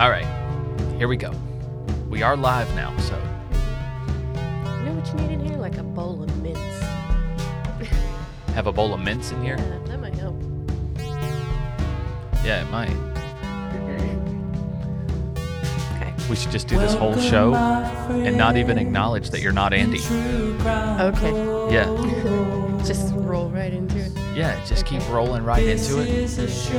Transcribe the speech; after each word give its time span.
All 0.00 0.08
right, 0.08 0.24
here 0.96 1.08
we 1.08 1.18
go. 1.18 1.30
We 2.08 2.22
are 2.22 2.34
live 2.34 2.74
now, 2.74 2.96
so 3.00 3.16
You 3.18 4.86
know 4.86 4.94
what 4.94 5.06
you 5.06 5.14
need 5.16 5.30
in 5.30 5.44
here? 5.44 5.58
Like 5.58 5.76
a 5.76 5.82
bowl 5.82 6.22
of 6.22 6.34
mints. 6.38 6.58
have 8.54 8.66
a 8.66 8.72
bowl 8.72 8.94
of 8.94 9.00
mints 9.00 9.30
in 9.30 9.42
here. 9.42 9.58
Yeah, 9.58 9.78
that 9.88 10.00
might 10.00 10.14
help. 10.14 10.42
Yeah, 12.42 12.62
it 12.62 12.70
might. 12.70 12.88
Okay. 15.96 16.14
We 16.30 16.36
should 16.36 16.50
just 16.50 16.66
do 16.66 16.78
this 16.78 16.94
whole 16.94 17.20
show 17.20 17.52
and 17.54 18.38
not 18.38 18.56
even 18.56 18.78
acknowledge 18.78 19.28
that 19.28 19.42
you're 19.42 19.52
not 19.52 19.74
Andy. 19.74 19.98
Okay. 19.98 21.74
Yeah, 21.74 21.84
Just 22.86 23.12
roll 23.16 23.50
right 23.50 23.74
into 23.74 23.98
it. 23.98 23.99
Yeah, 24.34 24.62
just 24.64 24.86
keep 24.86 25.06
rolling 25.10 25.44
right 25.44 25.62
into 25.64 25.98
it, 26.00 26.28
Sure. 26.28 26.78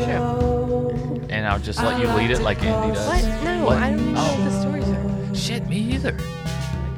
and 1.29 1.45
I'll 1.47 1.59
just 1.59 1.81
let 1.83 1.99
you 1.99 2.07
lead 2.09 2.31
it 2.31 2.41
like 2.41 2.61
Andy 2.63 2.93
does. 2.95 3.07
What? 3.07 3.43
No, 3.43 3.65
What? 3.65 3.77
I 3.77 3.89
don't 3.91 3.99
even 3.99 4.13
know 4.13 4.21
Oh. 4.21 4.35
what 4.35 4.43
the 4.51 4.59
stories 4.61 4.89
are. 4.89 5.35
Shit, 5.35 5.67
me 5.67 5.77
either. 5.77 6.15
I 6.15 6.21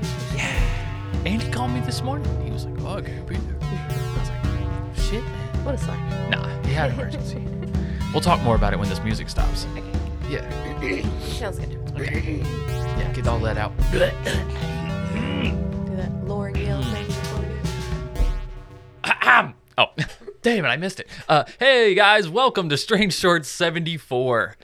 should- 0.05 1.27
Andy 1.27 1.49
called 1.51 1.71
me 1.71 1.79
this 1.81 2.01
morning. 2.01 2.27
He 2.43 2.51
was 2.51 2.65
like, 2.65 2.81
"Oh, 2.83 2.97
I 2.97 3.01
be 3.01 3.35
there." 3.35 3.55
I 3.61 4.19
was 4.19 4.29
like, 4.29 5.05
"Shit, 5.05 5.23
man." 5.23 5.65
What 5.65 5.75
a 5.75 5.77
slack. 5.77 6.29
Nah, 6.29 6.47
he 6.65 6.73
had 6.73 6.89
an 6.91 6.99
emergency. 6.99 7.41
we'll 8.13 8.21
talk 8.21 8.41
more 8.41 8.55
about 8.55 8.73
it 8.73 8.79
when 8.79 8.89
this 8.89 9.01
music 9.03 9.29
stops. 9.29 9.65
Okay. 9.73 9.83
Yeah, 10.29 11.01
Sounds 11.21 11.59
good. 11.59 11.77
Okay. 11.95 12.41
yeah, 12.97 13.11
get 13.13 13.27
all 13.27 13.39
that 13.39 13.57
out. 13.57 13.71
Do 13.91 13.99
that 13.99 14.13
Lauren 16.25 16.55
yell 16.55 16.81
Hmm. 16.81 16.93
thing 16.93 17.05
before 17.05 17.39
we 17.39 17.45
do. 17.45 18.21
Ahem. 19.03 19.53
oh, 19.77 19.85
damn 20.43 20.65
it, 20.65 20.67
I 20.67 20.77
missed 20.77 20.99
it. 20.99 21.07
Uh, 21.27 21.43
hey 21.59 21.95
guys, 21.95 22.29
welcome 22.29 22.69
to 22.69 22.77
Strange 22.77 23.13
Shorts 23.13 23.47
74. 23.49 24.55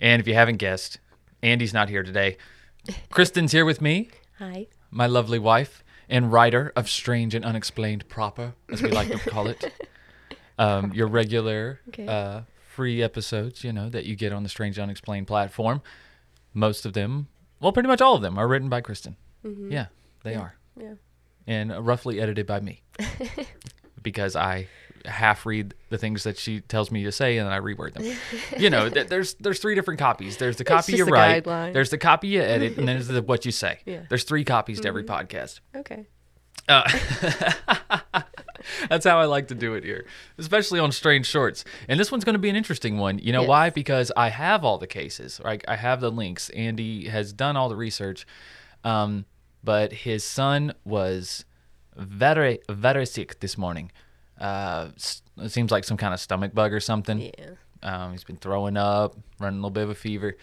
And 0.00 0.20
if 0.20 0.26
you 0.28 0.34
haven't 0.34 0.56
guessed, 0.56 0.98
Andy's 1.42 1.74
not 1.74 1.88
here 1.88 2.02
today. 2.02 2.36
Kristen's 3.10 3.52
here 3.52 3.64
with 3.64 3.80
me, 3.80 4.08
Hi. 4.38 4.66
my 4.90 5.06
lovely 5.06 5.38
wife 5.38 5.82
and 6.08 6.32
writer 6.32 6.72
of 6.76 6.88
Strange 6.88 7.34
and 7.34 7.44
Unexplained 7.44 8.08
Proper, 8.08 8.54
as 8.70 8.80
we 8.82 8.90
like 8.90 9.08
to 9.08 9.18
call 9.30 9.46
it. 9.48 9.72
Um, 10.58 10.94
your 10.94 11.06
regular 11.06 11.80
Okay. 11.88 12.06
uh, 12.06 12.40
free 12.70 13.02
episodes, 13.02 13.62
you 13.62 13.74
know, 13.74 13.90
that 13.90 14.06
you 14.06 14.16
get 14.16 14.32
on 14.32 14.42
the 14.42 14.48
Strange 14.48 14.78
Unexplained 14.78 15.26
platform. 15.26 15.82
Most 16.54 16.86
of 16.86 16.94
them, 16.94 17.28
well, 17.60 17.72
pretty 17.72 17.88
much 17.90 18.00
all 18.00 18.14
of 18.14 18.22
them, 18.22 18.38
are 18.38 18.48
written 18.48 18.70
by 18.70 18.80
Kristen. 18.80 19.16
Yeah, 19.44 19.88
they 20.24 20.34
are. 20.34 20.56
Yeah. 20.80 20.94
and 21.46 21.86
roughly 21.86 22.22
edited 22.22 22.46
by 22.46 22.60
me 22.60 22.80
because 24.02 24.34
I 24.34 24.68
half 25.06 25.46
read 25.46 25.74
the 25.90 25.98
things 25.98 26.24
that 26.24 26.36
she 26.38 26.60
tells 26.60 26.90
me 26.90 27.04
to 27.04 27.12
say 27.12 27.38
and 27.38 27.46
then 27.46 27.52
I 27.52 27.60
reword 27.60 27.94
them. 27.94 28.04
you 28.58 28.68
know, 28.70 28.88
th- 28.88 29.08
there's 29.08 29.34
there's 29.34 29.58
three 29.58 29.74
different 29.74 29.98
copies. 30.00 30.36
There's 30.36 30.56
the 30.56 30.64
copy 30.64 30.96
you 30.96 31.06
a 31.06 31.10
write, 31.10 31.44
guideline. 31.44 31.72
there's 31.72 31.90
the 31.90 31.98
copy 31.98 32.28
you 32.28 32.40
edit, 32.42 32.76
and 32.76 32.86
then 32.88 32.96
there's 32.96 33.08
the, 33.08 33.22
what 33.22 33.44
you 33.44 33.52
say. 33.52 33.78
Yeah. 33.86 33.96
Mm-hmm. 33.96 34.04
There's 34.08 34.24
three 34.24 34.44
copies 34.44 34.80
to 34.80 34.88
every 34.88 35.04
podcast. 35.04 35.60
Okay. 35.74 36.06
Uh, 36.68 36.82
that's 38.88 39.04
how 39.06 39.18
I 39.20 39.26
like 39.26 39.48
to 39.48 39.54
do 39.54 39.74
it 39.74 39.84
here, 39.84 40.06
especially 40.38 40.80
on 40.80 40.90
Strange 40.92 41.26
Shorts. 41.26 41.64
And 41.88 41.98
this 42.00 42.10
one's 42.10 42.24
going 42.24 42.34
to 42.34 42.38
be 42.40 42.48
an 42.48 42.56
interesting 42.56 42.98
one. 42.98 43.18
You 43.20 43.32
know 43.32 43.42
Yes. 43.42 43.48
why? 43.48 43.70
Because 43.70 44.10
I 44.16 44.30
have 44.30 44.64
all 44.64 44.78
the 44.78 44.86
cases. 44.86 45.40
Right? 45.44 45.64
I 45.68 45.76
have 45.76 46.00
the 46.00 46.10
links. 46.10 46.48
Andy 46.50 47.08
has 47.08 47.32
done 47.32 47.56
all 47.56 47.68
the 47.68 47.76
research, 47.76 48.26
um, 48.84 49.24
but 49.62 49.92
his 49.92 50.24
son 50.24 50.74
was 50.84 51.44
very, 51.96 52.58
very 52.68 53.06
sick 53.06 53.40
this 53.40 53.56
morning. 53.56 53.92
Uh, 54.40 54.88
it 55.38 55.48
seems 55.50 55.70
like 55.70 55.84
some 55.84 55.96
kind 55.96 56.12
of 56.14 56.20
stomach 56.20 56.54
bug 56.54 56.72
or 56.72 56.80
something. 56.80 57.20
Yeah. 57.20 57.50
Um, 57.82 58.12
he's 58.12 58.24
been 58.24 58.36
throwing 58.36 58.76
up, 58.76 59.16
running 59.38 59.58
a 59.58 59.62
little 59.62 59.70
bit 59.70 59.84
of 59.84 59.90
a 59.90 59.94
fever. 59.94 60.36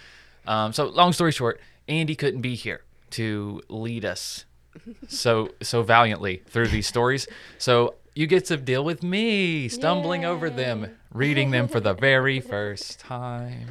Um, 0.47 0.73
so 0.73 0.85
long 0.85 1.13
story 1.13 1.31
short, 1.31 1.59
Andy 1.88 2.16
couldn't 2.16 2.41
be 2.41 2.55
here 2.55 2.81
to 3.11 3.61
lead 3.69 4.05
us 4.05 4.45
so 5.08 5.50
so 5.61 5.83
valiantly 5.83 6.41
through 6.47 6.67
these 6.67 6.88
stories. 6.88 7.27
So 7.58 7.95
you 8.16 8.28
get 8.28 8.45
to 8.45 8.57
deal 8.57 8.84
with 8.84 9.03
me 9.03 9.67
stumbling 9.67 10.25
over 10.25 10.50
them, 10.50 10.96
reading 11.12 11.51
them 11.51 11.67
for 11.67 11.79
the 11.79 11.94
very 12.09 12.40
first 12.40 13.00
time. 13.00 13.67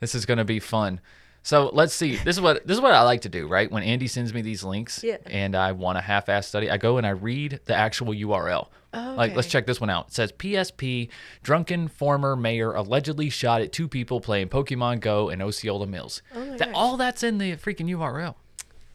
This 0.00 0.14
is 0.14 0.26
going 0.26 0.38
to 0.38 0.44
be 0.44 0.60
fun. 0.60 1.00
So 1.42 1.70
let's 1.72 1.92
see. 1.94 2.16
This 2.16 2.36
is 2.36 2.40
what 2.40 2.66
this 2.66 2.76
is 2.76 2.80
what 2.80 2.92
I 2.94 3.02
like 3.02 3.20
to 3.22 3.28
do, 3.28 3.46
right? 3.46 3.70
When 3.70 3.82
Andy 3.82 4.06
sends 4.06 4.32
me 4.32 4.40
these 4.42 4.64
links 4.64 5.02
Yeah. 5.04 5.18
and 5.26 5.54
I 5.54 5.72
want 5.72 5.98
a 5.98 6.00
half-ass 6.00 6.46
study, 6.46 6.70
I 6.70 6.78
go 6.78 6.96
and 6.96 7.06
I 7.06 7.10
read 7.10 7.60
the 7.66 7.74
actual 7.74 8.14
URL. 8.14 8.68
Oh, 8.94 9.14
Like, 9.16 9.34
let's 9.34 9.48
check 9.48 9.66
this 9.66 9.80
one 9.80 9.90
out. 9.90 10.08
It 10.08 10.14
says 10.14 10.32
PSP, 10.32 11.08
drunken 11.42 11.88
former 11.88 12.36
mayor 12.36 12.72
allegedly 12.72 13.28
shot 13.30 13.60
at 13.60 13.72
two 13.72 13.88
people 13.88 14.20
playing 14.20 14.48
Pokemon 14.48 15.00
Go 15.00 15.28
in 15.28 15.42
Osceola 15.42 15.86
Mills. 15.86 16.22
Oh 16.34 16.56
That, 16.56 16.70
all 16.74 16.96
that's 16.96 17.22
in 17.22 17.38
the 17.38 17.56
freaking 17.56 17.88
URL. 17.90 18.34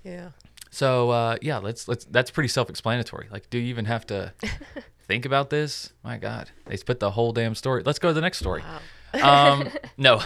Yeah. 0.03 0.29
So 0.71 1.09
uh, 1.09 1.37
yeah, 1.41 1.57
let's 1.57 1.87
let's. 1.87 2.05
That's 2.05 2.31
pretty 2.31 2.47
self-explanatory. 2.49 3.27
Like, 3.31 3.49
do 3.49 3.57
you 3.57 3.65
even 3.65 3.85
have 3.85 4.05
to 4.07 4.33
think 5.07 5.25
about 5.25 5.49
this? 5.49 5.93
My 6.03 6.17
God, 6.17 6.51
they 6.65 6.77
put 6.77 6.99
the 6.99 7.11
whole 7.11 7.31
damn 7.33 7.55
story. 7.55 7.83
Let's 7.85 7.99
go 7.99 8.09
to 8.09 8.13
the 8.13 8.21
next 8.21 8.37
story. 8.39 8.63
um, 9.21 9.69
no, 9.97 10.21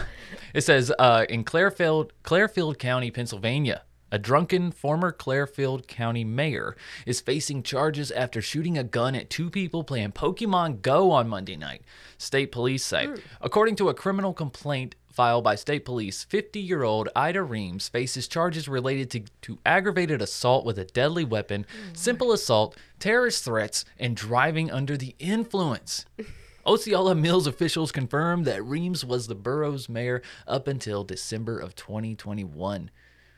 it 0.53 0.61
says 0.61 0.91
uh, 0.99 1.25
in 1.29 1.43
Clearfield, 1.43 2.11
Clearfield 2.23 2.77
County, 2.77 3.09
Pennsylvania. 3.09 3.83
A 4.13 4.19
drunken 4.19 4.69
former 4.69 5.11
Clearfield 5.11 5.87
County 5.87 6.23
mayor 6.23 6.77
is 7.07 7.19
facing 7.19 7.63
charges 7.63 8.11
after 8.11 8.43
shooting 8.43 8.77
a 8.77 8.83
gun 8.83 9.15
at 9.15 9.31
two 9.31 9.49
people 9.49 9.83
playing 9.83 10.11
Pokemon 10.11 10.83
Go 10.83 11.09
on 11.09 11.27
Monday 11.27 11.55
night, 11.55 11.81
state 12.19 12.51
police 12.51 12.85
say. 12.85 13.07
Hmm. 13.07 13.15
According 13.41 13.75
to 13.77 13.89
a 13.89 13.95
criminal 13.95 14.31
complaint 14.31 14.93
filed 15.11 15.43
by 15.43 15.55
state 15.55 15.83
police, 15.83 16.23
50 16.25 16.59
year 16.59 16.83
old 16.83 17.09
Ida 17.15 17.41
Reams 17.41 17.89
faces 17.89 18.27
charges 18.27 18.67
related 18.67 19.09
to, 19.09 19.23
to 19.41 19.57
aggravated 19.65 20.21
assault 20.21 20.63
with 20.63 20.77
a 20.77 20.85
deadly 20.85 21.25
weapon, 21.25 21.65
hmm. 21.75 21.93
simple 21.95 22.31
assault, 22.31 22.77
terrorist 22.99 23.43
threats, 23.43 23.83
and 23.97 24.15
driving 24.15 24.69
under 24.69 24.95
the 24.95 25.15
influence. 25.17 26.05
Osceola 26.67 27.15
Mills 27.15 27.47
officials 27.47 27.91
confirmed 27.91 28.45
that 28.45 28.63
Reams 28.63 29.03
was 29.03 29.25
the 29.25 29.33
borough's 29.33 29.89
mayor 29.89 30.21
up 30.47 30.67
until 30.67 31.03
December 31.03 31.57
of 31.57 31.73
2021. 31.73 32.91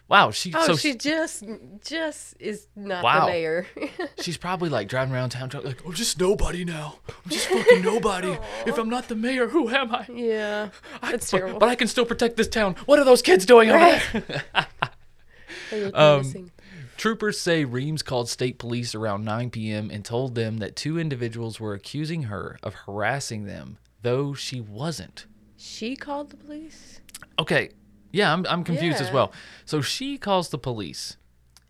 Wow, 0.08 0.30
she 0.32 0.54
Oh, 0.54 0.68
so 0.68 0.76
she 0.76 0.94
just 0.96 1.44
just 1.84 2.36
is 2.40 2.68
not 2.76 3.04
Wow. 3.04 3.26
the 3.26 3.32
mayor. 3.32 3.66
she's 4.22 4.38
probably 4.38 4.70
like 4.70 4.88
driving 4.88 5.14
around 5.16 5.30
town 5.30 5.50
like 5.64 5.84
I'm 5.86 5.94
just 5.94 6.20
nobody 6.20 6.64
now. 6.64 7.00
I'm 7.10 7.32
just 7.32 7.48
fucking 7.48 7.82
nobody. 7.82 8.38
if 8.68 8.78
I'm 8.78 8.88
not 8.90 9.08
the 9.08 9.16
mayor, 9.16 9.48
who 9.48 9.68
am 9.70 9.94
I? 9.96 10.06
yeah. 10.14 10.70
That's 11.02 11.32
but, 11.32 11.38
terrible. 11.38 11.60
but 11.60 11.70
I 11.70 11.76
can 11.76 11.88
still 11.88 12.06
protect 12.06 12.38
this 12.38 12.48
town. 12.48 12.76
What 12.86 13.00
are 13.00 13.04
those 13.04 13.22
kids 13.24 13.46
doing 13.48 13.70
over 13.72 13.80
Right. 13.80 14.24
there? 14.28 14.68
Um. 15.94 16.52
Troopers 16.98 17.40
say 17.40 17.66
Reams 17.66 18.02
called 18.02 18.30
state 18.30 18.58
police 18.58 18.96
around 18.96 19.26
9 19.26 19.50
p.m. 19.50 19.90
and 19.92 20.06
told 20.06 20.36
them 20.36 20.58
that 20.60 20.76
two 20.78 20.98
individuals 20.98 21.60
were 21.60 21.74
accusing 21.74 22.24
her 22.24 22.58
of 22.64 22.74
harassing 22.74 23.44
them, 23.46 23.78
though 24.02 24.34
she 24.34 24.62
wasn't. 24.62 25.26
She 25.58 25.96
called 25.98 26.30
the 26.30 26.38
police. 26.38 27.02
Okay, 27.38 27.72
yeah, 28.16 28.32
I'm, 28.34 28.46
I'm 28.48 28.64
confused 28.64 29.02
as 29.02 29.08
Yeah. 29.08 29.14
well. 29.14 29.32
So 29.66 29.82
she 29.82 30.18
calls 30.18 30.50
the 30.50 30.58
police. 30.58 31.18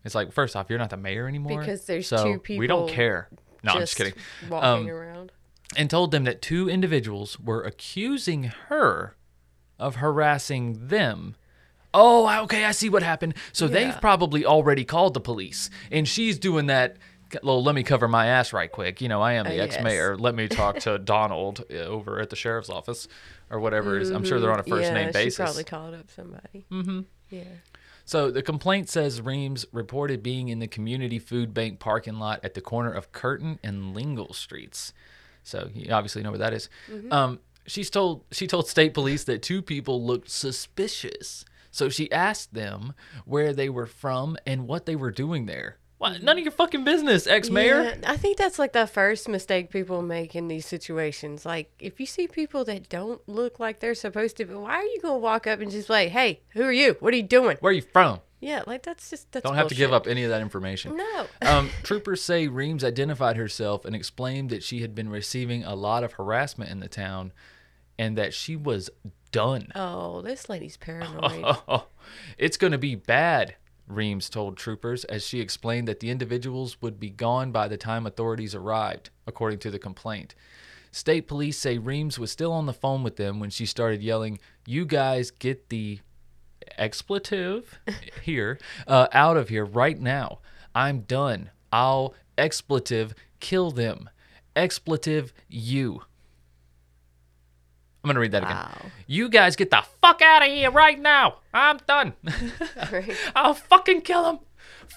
It's 0.04 0.14
like, 0.14 0.32
first 0.32 0.54
off, 0.54 0.66
you're 0.70 0.78
not 0.78 0.90
the 0.90 0.96
mayor 0.96 1.26
anymore. 1.26 1.60
Because 1.60 1.84
there's 1.84 2.06
so 2.08 2.38
two 2.38 2.58
We 2.58 2.66
don't 2.66 2.88
care. 2.88 3.28
No, 3.64 3.72
I'm 3.72 3.80
just 3.80 3.96
kidding. 3.96 4.14
Walking 4.48 4.88
Um, 4.88 4.88
around. 4.88 5.32
And 5.76 5.90
told 5.90 6.12
them 6.12 6.22
that 6.24 6.40
two 6.40 6.68
individuals 6.70 7.40
were 7.40 7.62
accusing 7.62 8.44
her 8.68 9.16
of 9.78 9.96
harassing 9.96 10.86
them. 10.88 11.34
Oh, 11.92 12.42
okay, 12.44 12.64
I 12.64 12.70
see 12.72 12.88
what 12.88 13.02
happened. 13.02 13.34
So 13.52 13.66
they've 13.66 13.98
probably 14.00 14.44
already 14.44 14.84
called 14.84 15.14
the 15.14 15.20
police, 15.20 15.68
and 15.90 16.06
she's 16.06 16.38
doing 16.38 16.66
that. 16.66 16.96
Well, 17.42 17.62
let 17.62 17.74
me 17.74 17.82
cover 17.82 18.08
my 18.08 18.26
ass 18.26 18.52
right 18.52 18.70
quick. 18.70 19.00
You 19.00 19.08
know, 19.08 19.20
I 19.22 19.32
am 19.34 19.44
the 19.46 19.60
Uh, 19.60 19.64
ex-mayor. 19.64 20.16
Let 20.16 20.34
me 20.34 20.48
talk 20.48 20.78
to 20.80 20.98
Donald 21.16 21.64
uh, 21.70 21.74
over 21.78 22.20
at 22.20 22.30
the 22.30 22.36
sheriff's 22.36 22.68
office 22.70 23.08
or 23.50 23.58
whatever 23.60 23.96
it 23.96 24.02
is. 24.02 24.10
I'm 24.10 24.24
sure 24.24 24.38
they're 24.40 24.52
on 24.52 24.60
a 24.60 24.64
first 24.64 24.92
name 24.92 25.12
basis. 25.12 25.34
She 25.34 25.42
probably 25.42 25.64
called 25.64 25.94
up 25.94 26.10
somebody. 26.10 26.64
Mm-hmm. 26.70 27.00
Yeah. 27.30 27.42
So 28.04 28.30
the 28.30 28.42
complaint 28.42 28.88
says 28.88 29.20
Reams 29.20 29.66
reported 29.72 30.22
being 30.22 30.48
in 30.48 30.60
the 30.60 30.68
community 30.68 31.18
food 31.18 31.52
bank 31.52 31.80
parking 31.80 32.20
lot 32.20 32.38
at 32.44 32.54
the 32.54 32.60
corner 32.60 32.92
of 32.92 33.10
Curtin 33.10 33.58
and 33.64 33.94
Lingle 33.96 34.32
Streets. 34.32 34.92
So 35.42 35.70
you 35.74 35.92
obviously 35.92 36.22
know 36.22 36.30
where 36.30 36.38
that 36.38 36.52
is. 36.52 36.68
Um, 37.10 37.40
she's 37.66 37.90
told 37.90 38.24
she 38.30 38.46
told 38.46 38.68
state 38.68 38.94
police 38.94 39.24
that 39.24 39.42
two 39.42 39.60
people 39.62 40.04
looked 40.04 40.30
suspicious. 40.30 41.44
So 41.72 41.88
she 41.88 42.10
asked 42.12 42.54
them 42.54 42.94
where 43.24 43.52
they 43.52 43.68
were 43.68 43.86
from 43.86 44.36
and 44.46 44.66
what 44.68 44.86
they 44.86 44.94
were 44.96 45.10
doing 45.10 45.46
there. 45.46 45.78
What? 45.98 46.22
None 46.22 46.36
of 46.36 46.44
your 46.44 46.52
fucking 46.52 46.84
business, 46.84 47.26
ex-mayor. 47.26 47.82
Yeah, 47.82 47.96
I 48.06 48.16
think 48.16 48.36
that's 48.36 48.58
like 48.58 48.72
the 48.72 48.86
first 48.86 49.28
mistake 49.28 49.70
people 49.70 50.02
make 50.02 50.36
in 50.36 50.48
these 50.48 50.66
situations. 50.66 51.46
Like, 51.46 51.72
if 51.78 51.98
you 51.98 52.06
see 52.06 52.28
people 52.28 52.64
that 52.66 52.88
don't 52.90 53.26
look 53.26 53.58
like 53.58 53.80
they're 53.80 53.94
supposed 53.94 54.36
to, 54.36 54.44
be, 54.44 54.54
why 54.54 54.74
are 54.74 54.84
you 54.84 55.00
gonna 55.00 55.18
walk 55.18 55.46
up 55.46 55.60
and 55.60 55.70
just 55.70 55.88
like, 55.88 56.10
"Hey, 56.10 56.40
who 56.50 56.62
are 56.62 56.72
you? 56.72 56.96
What 57.00 57.14
are 57.14 57.16
you 57.16 57.22
doing?" 57.22 57.56
Where 57.60 57.70
are 57.70 57.74
you 57.74 57.82
from? 57.82 58.20
Yeah, 58.40 58.62
like 58.66 58.82
that's 58.82 59.08
just 59.10 59.32
that's 59.32 59.44
Don't 59.44 59.54
have 59.54 59.68
to 59.68 59.74
give 59.74 59.92
up 59.92 60.06
any 60.06 60.22
of 60.24 60.30
that 60.30 60.42
information. 60.42 60.96
No. 60.96 61.26
um, 61.42 61.70
troopers 61.82 62.22
say 62.22 62.48
Reams 62.48 62.84
identified 62.84 63.36
herself 63.36 63.84
and 63.84 63.96
explained 63.96 64.50
that 64.50 64.62
she 64.62 64.82
had 64.82 64.94
been 64.94 65.08
receiving 65.08 65.64
a 65.64 65.74
lot 65.74 66.04
of 66.04 66.12
harassment 66.14 66.70
in 66.70 66.80
the 66.80 66.88
town 66.88 67.32
and 67.98 68.18
that 68.18 68.34
she 68.34 68.54
was 68.54 68.90
done. 69.32 69.72
Oh, 69.74 70.20
this 70.20 70.48
lady's 70.48 70.76
paranoid. 70.76 71.56
Oh, 71.66 71.86
it's 72.38 72.56
going 72.56 72.72
to 72.72 72.78
be 72.78 72.94
bad, 72.94 73.54
Reams 73.86 74.28
told 74.28 74.56
troopers 74.56 75.04
as 75.04 75.26
she 75.26 75.40
explained 75.40 75.86
that 75.88 76.00
the 76.00 76.10
individuals 76.10 76.80
would 76.80 76.98
be 76.98 77.10
gone 77.10 77.52
by 77.52 77.68
the 77.68 77.76
time 77.76 78.06
authorities 78.06 78.54
arrived, 78.54 79.10
according 79.26 79.58
to 79.60 79.70
the 79.70 79.78
complaint. 79.78 80.34
State 80.90 81.26
police 81.28 81.58
say 81.58 81.78
Reams 81.78 82.18
was 82.18 82.30
still 82.30 82.52
on 82.52 82.66
the 82.66 82.72
phone 82.72 83.02
with 83.02 83.16
them 83.16 83.38
when 83.38 83.50
she 83.50 83.66
started 83.66 84.02
yelling, 84.02 84.38
You 84.66 84.84
guys 84.84 85.30
get 85.30 85.68
the 85.68 86.00
expletive 86.78 87.78
here 88.22 88.58
uh, 88.86 89.08
out 89.12 89.36
of 89.36 89.48
here 89.48 89.64
right 89.64 90.00
now. 90.00 90.38
I'm 90.74 91.00
done. 91.00 91.50
I'll 91.72 92.14
expletive 92.38 93.14
kill 93.40 93.70
them. 93.70 94.10
Expletive 94.54 95.32
you. 95.48 96.02
I'm 98.06 98.14
to 98.14 98.20
read 98.20 98.30
that 98.32 98.44
again. 98.44 98.92
You 99.08 99.28
guys 99.28 99.56
get 99.56 99.70
the 99.70 99.82
fuck 100.00 100.22
out 100.22 100.42
of 100.42 100.48
here 100.48 100.70
right 100.70 100.98
now. 101.00 101.38
I'm 101.52 101.78
done. 101.88 102.12
Right. 102.92 103.10
I'll 103.34 103.54
fucking 103.54 104.02
kill 104.02 104.30
him. 104.30 104.38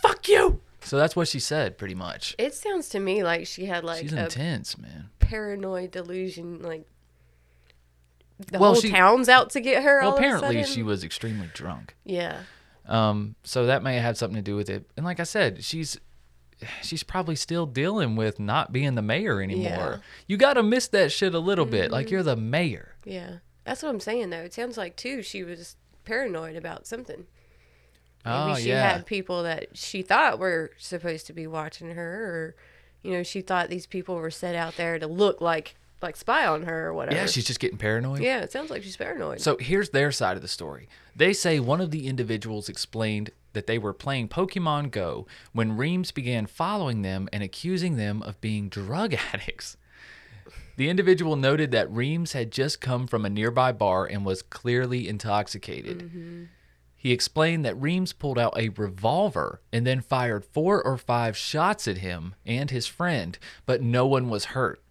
Fuck 0.03 0.27
you. 0.27 0.61
So 0.81 0.97
that's 0.97 1.15
what 1.15 1.27
she 1.27 1.39
said, 1.39 1.77
pretty 1.79 1.95
much. 1.95 2.35
It 2.37 2.53
sounds 2.53 2.87
to 2.89 2.99
me 2.99 3.23
like 3.23 3.47
she 3.47 3.65
had 3.65 3.83
like 3.83 4.01
She's 4.01 4.13
a 4.13 4.25
intense, 4.25 4.77
man. 4.77 5.09
paranoid 5.19 5.89
delusion, 5.91 6.61
like 6.61 6.85
the 8.51 8.59
Well, 8.59 8.73
whole 8.73 8.81
she- 8.81 8.91
town's 8.91 9.27
out 9.27 9.49
to 9.51 9.59
get 9.59 9.83
her. 9.83 9.99
Well, 10.01 10.11
all 10.11 10.17
of 10.17 10.23
a 10.23 10.25
apparently 10.27 10.63
she 10.65 10.83
was 10.83 11.03
extremely 11.03 11.49
drunk. 11.53 11.95
Yeah. 12.05 12.41
Um, 12.85 13.35
so 13.43 13.65
that 13.65 13.81
may 13.83 13.97
have 13.97 14.17
something 14.17 14.35
to 14.35 14.41
do 14.41 14.55
with 14.55 14.69
it. 14.69 14.89
And 14.95 15.05
like 15.05 15.19
I 15.19 15.23
said, 15.23 15.63
she's 15.63 15.99
she's 16.81 17.03
probably 17.03 17.35
still 17.35 17.65
dealing 17.65 18.15
with 18.15 18.39
not 18.39 18.71
being 18.71 18.95
the 18.95 19.01
mayor 19.01 19.41
anymore. 19.41 19.63
Yeah. 19.63 19.77
Mm-hmm. 19.77 20.01
You 20.27 20.37
got 20.37 20.53
to 20.53 20.63
miss 20.63 20.87
that 20.89 21.11
shit 21.11 21.33
a 21.33 21.39
little 21.39 21.65
bit. 21.65 21.91
Like 21.91 22.11
you're 22.11 22.23
the 22.23 22.35
mayor. 22.35 22.95
Yeah. 23.05 23.37
That's 23.63 23.83
what 23.83 23.89
I'm 23.89 23.99
saying 23.99 24.29
though. 24.29 24.41
It 24.41 24.53
sounds 24.53 24.77
like 24.77 24.95
too 24.95 25.21
she 25.21 25.43
was 25.43 25.75
paranoid 26.05 26.55
about 26.55 26.87
something. 26.87 27.25
Maybe 28.25 28.51
oh 28.51 28.55
she 28.55 28.69
yeah. 28.69 28.91
had 28.91 29.05
people 29.05 29.43
that 29.43 29.77
she 29.77 30.01
thought 30.01 30.39
were 30.39 30.71
supposed 30.77 31.27
to 31.27 31.33
be 31.33 31.47
watching 31.47 31.91
her 31.91 32.25
or 32.25 32.55
you 33.01 33.11
know, 33.11 33.23
she 33.23 33.41
thought 33.41 33.69
these 33.69 33.85
people 33.85 34.15
were 34.15 34.31
set 34.31 34.55
out 34.55 34.75
there 34.75 34.99
to 34.99 35.07
look 35.07 35.39
like 35.39 35.75
like 36.01 36.15
spy 36.15 36.45
on 36.45 36.63
her 36.63 36.87
or 36.87 36.93
whatever. 36.93 37.17
yeah, 37.17 37.25
she's 37.25 37.45
just 37.45 37.59
getting 37.59 37.77
paranoid. 37.77 38.21
Yeah, 38.21 38.39
it 38.39 38.51
sounds 38.51 38.69
like 38.69 38.83
she's 38.83 38.95
paranoid. 38.95 39.41
So 39.41 39.57
here's 39.57 39.89
their 39.89 40.11
side 40.11 40.37
of 40.37 40.41
the 40.41 40.47
story. 40.47 40.87
They 41.15 41.33
say 41.33 41.59
one 41.59 41.81
of 41.81 41.91
the 41.91 42.07
individuals 42.07 42.69
explained 42.69 43.31
that 43.53 43.67
they 43.67 43.77
were 43.77 43.93
playing 43.93 44.29
Pokemon 44.29 44.91
Go 44.91 45.27
when 45.53 45.77
Reams 45.77 46.11
began 46.11 46.45
following 46.45 47.01
them 47.01 47.27
and 47.33 47.43
accusing 47.43 47.95
them 47.95 48.21
of 48.21 48.39
being 48.41 48.69
drug 48.69 49.13
addicts. 49.33 49.77
The 50.77 50.89
individual 50.89 51.35
noted 51.35 51.71
that 51.71 51.91
Reams 51.91 52.31
had 52.31 52.51
just 52.51 52.79
come 52.79 53.05
from 53.05 53.25
a 53.25 53.29
nearby 53.29 53.73
bar 53.73 54.05
and 54.05 54.23
was 54.23 54.41
clearly 54.41 55.09
intoxicated. 55.09 56.47
He 56.95 57.11
explained 57.11 57.63
that 57.65 57.79
Reams 57.79 58.13
pulled 58.13 58.37
out 58.39 58.57
a 58.57 58.69
revolver 58.69 59.61
and 59.71 59.85
then 59.85 60.01
fired 60.01 60.43
four 60.45 60.81
or 60.81 60.97
five 60.97 61.35
shots 61.37 61.87
at 61.87 61.99
him 61.99 62.35
and 62.45 62.71
his 62.71 62.87
friend, 62.87 63.37
but 63.65 63.81
no 63.81 64.05
one 64.05 64.29
was 64.29 64.45
hurt. 64.45 64.81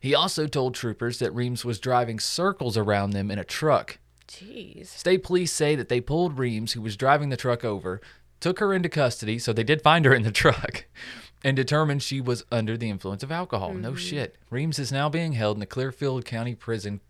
He 0.00 0.14
also 0.14 0.46
told 0.46 0.74
troopers 0.74 1.18
that 1.18 1.34
Reams 1.34 1.64
was 1.64 1.80
driving 1.80 2.20
circles 2.20 2.76
around 2.76 3.10
them 3.10 3.30
in 3.30 3.38
a 3.38 3.44
truck. 3.44 3.98
Jeez. 4.38 4.86
State 4.86 5.22
police 5.22 5.52
say 5.52 5.74
that 5.76 5.88
they 5.88 6.00
pulled 6.00 6.38
Reams, 6.38 6.72
who 6.72 6.80
was 6.82 6.96
driving 6.96 7.28
the 7.30 7.36
truck 7.36 7.64
over, 7.64 8.00
took 8.40 8.58
her 8.58 8.72
into 8.74 8.88
custody, 8.88 9.38
so 9.38 9.52
they 9.52 9.64
did 9.64 9.82
find 9.82 10.04
her 10.04 10.14
in 10.14 10.22
the 10.22 10.30
truck, 10.30 10.84
and 11.44 11.56
determined 11.56 12.02
she 12.02 12.20
was 12.20 12.44
under 12.52 12.76
the 12.76 12.90
influence 12.90 13.22
of 13.22 13.32
alcohol. 13.32 13.72
No 13.72 13.94
shit. 13.94 14.36
Reams 14.50 14.78
is 14.78 14.92
now 14.92 15.08
being 15.08 15.32
held 15.32 15.56
in 15.56 15.60
the 15.60 15.66
Clearfield 15.66 16.24
County 16.24 16.54
Prison. 16.54 17.00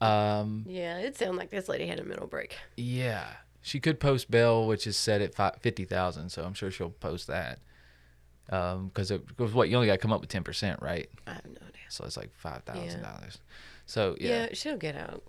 Um, 0.00 0.64
Yeah, 0.68 0.98
it 0.98 1.16
sounded 1.16 1.38
like 1.38 1.50
this 1.50 1.68
lady 1.68 1.86
had 1.86 1.98
a 1.98 2.04
mental 2.04 2.26
break. 2.26 2.54
yeah, 2.76 3.28
she 3.62 3.80
could 3.80 3.98
post 3.98 4.30
bail, 4.30 4.66
which 4.66 4.86
is 4.86 4.96
set 4.96 5.20
at 5.20 5.60
fifty 5.60 5.84
thousand, 5.84 6.28
so 6.30 6.44
I'm 6.44 6.54
sure 6.54 6.70
she'll 6.70 6.90
post 6.90 7.26
that. 7.26 7.58
Um, 8.48 8.88
because 8.88 9.10
it 9.10 9.26
because 9.26 9.52
what 9.52 9.68
you 9.68 9.74
only 9.74 9.88
got 9.88 9.94
to 9.94 9.98
come 9.98 10.12
up 10.12 10.20
with 10.20 10.30
ten 10.30 10.44
percent, 10.44 10.80
right? 10.80 11.08
I 11.26 11.32
have 11.32 11.44
no 11.46 11.58
idea. 11.66 11.80
So 11.88 12.04
it's 12.04 12.16
like 12.16 12.30
five 12.36 12.62
thousand 12.62 13.02
dollars. 13.02 13.38
So 13.86 14.16
yeah. 14.20 14.28
Yeah. 14.44 14.48
she'll 14.52 14.76
get 14.76 14.94
out. 14.96 15.22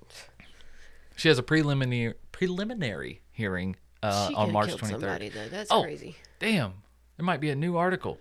She 1.18 1.28
has 1.28 1.38
a 1.38 1.44
preliminary 1.44 2.14
preliminary 2.32 3.22
hearing 3.32 3.76
uh, 4.02 4.30
on 4.36 4.52
March 4.54 4.70
23rd. 4.70 4.90
somebody 4.90 5.30
though. 5.30 5.50
That's 5.50 5.70
Oh. 5.72 5.82
crazy. 5.84 6.16
Damn, 6.40 6.74
there 7.18 7.26
might 7.26 7.42
be 7.42 7.50
a 7.50 7.56
new 7.56 7.76
article. 7.76 8.20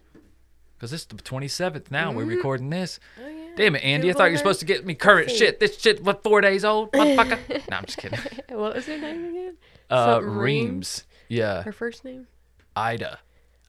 Because 0.76 0.92
it's 0.92 1.06
the 1.06 1.14
27th 1.16 1.90
now. 1.90 2.12
We're 2.12 2.24
recording 2.26 2.68
this. 2.68 3.00
Oh 3.18 3.26
yeah. 3.28 3.44
Damn 3.56 3.76
it, 3.76 3.82
Andy. 3.82 4.10
I 4.10 4.12
thought 4.12 4.24
you 4.26 4.32
were 4.32 4.36
supposed 4.38 4.60
to 4.60 4.66
get 4.66 4.84
me 4.84 4.94
current 4.94 5.30
shit. 5.30 5.58
This 5.58 5.78
shit, 5.78 6.02
what, 6.04 6.22
four 6.22 6.42
days 6.42 6.66
old? 6.66 6.92
Motherfucker. 6.92 7.38
no, 7.70 7.76
I'm 7.78 7.84
just 7.86 7.96
kidding. 7.96 8.18
What 8.50 8.74
was 8.74 8.84
her 8.86 8.98
name 8.98 9.24
again? 9.30 9.56
Uh, 9.88 10.20
Reams. 10.22 11.04
Yeah. 11.28 11.62
Her 11.62 11.72
first 11.72 12.04
name? 12.04 12.26
Ida. 12.74 13.18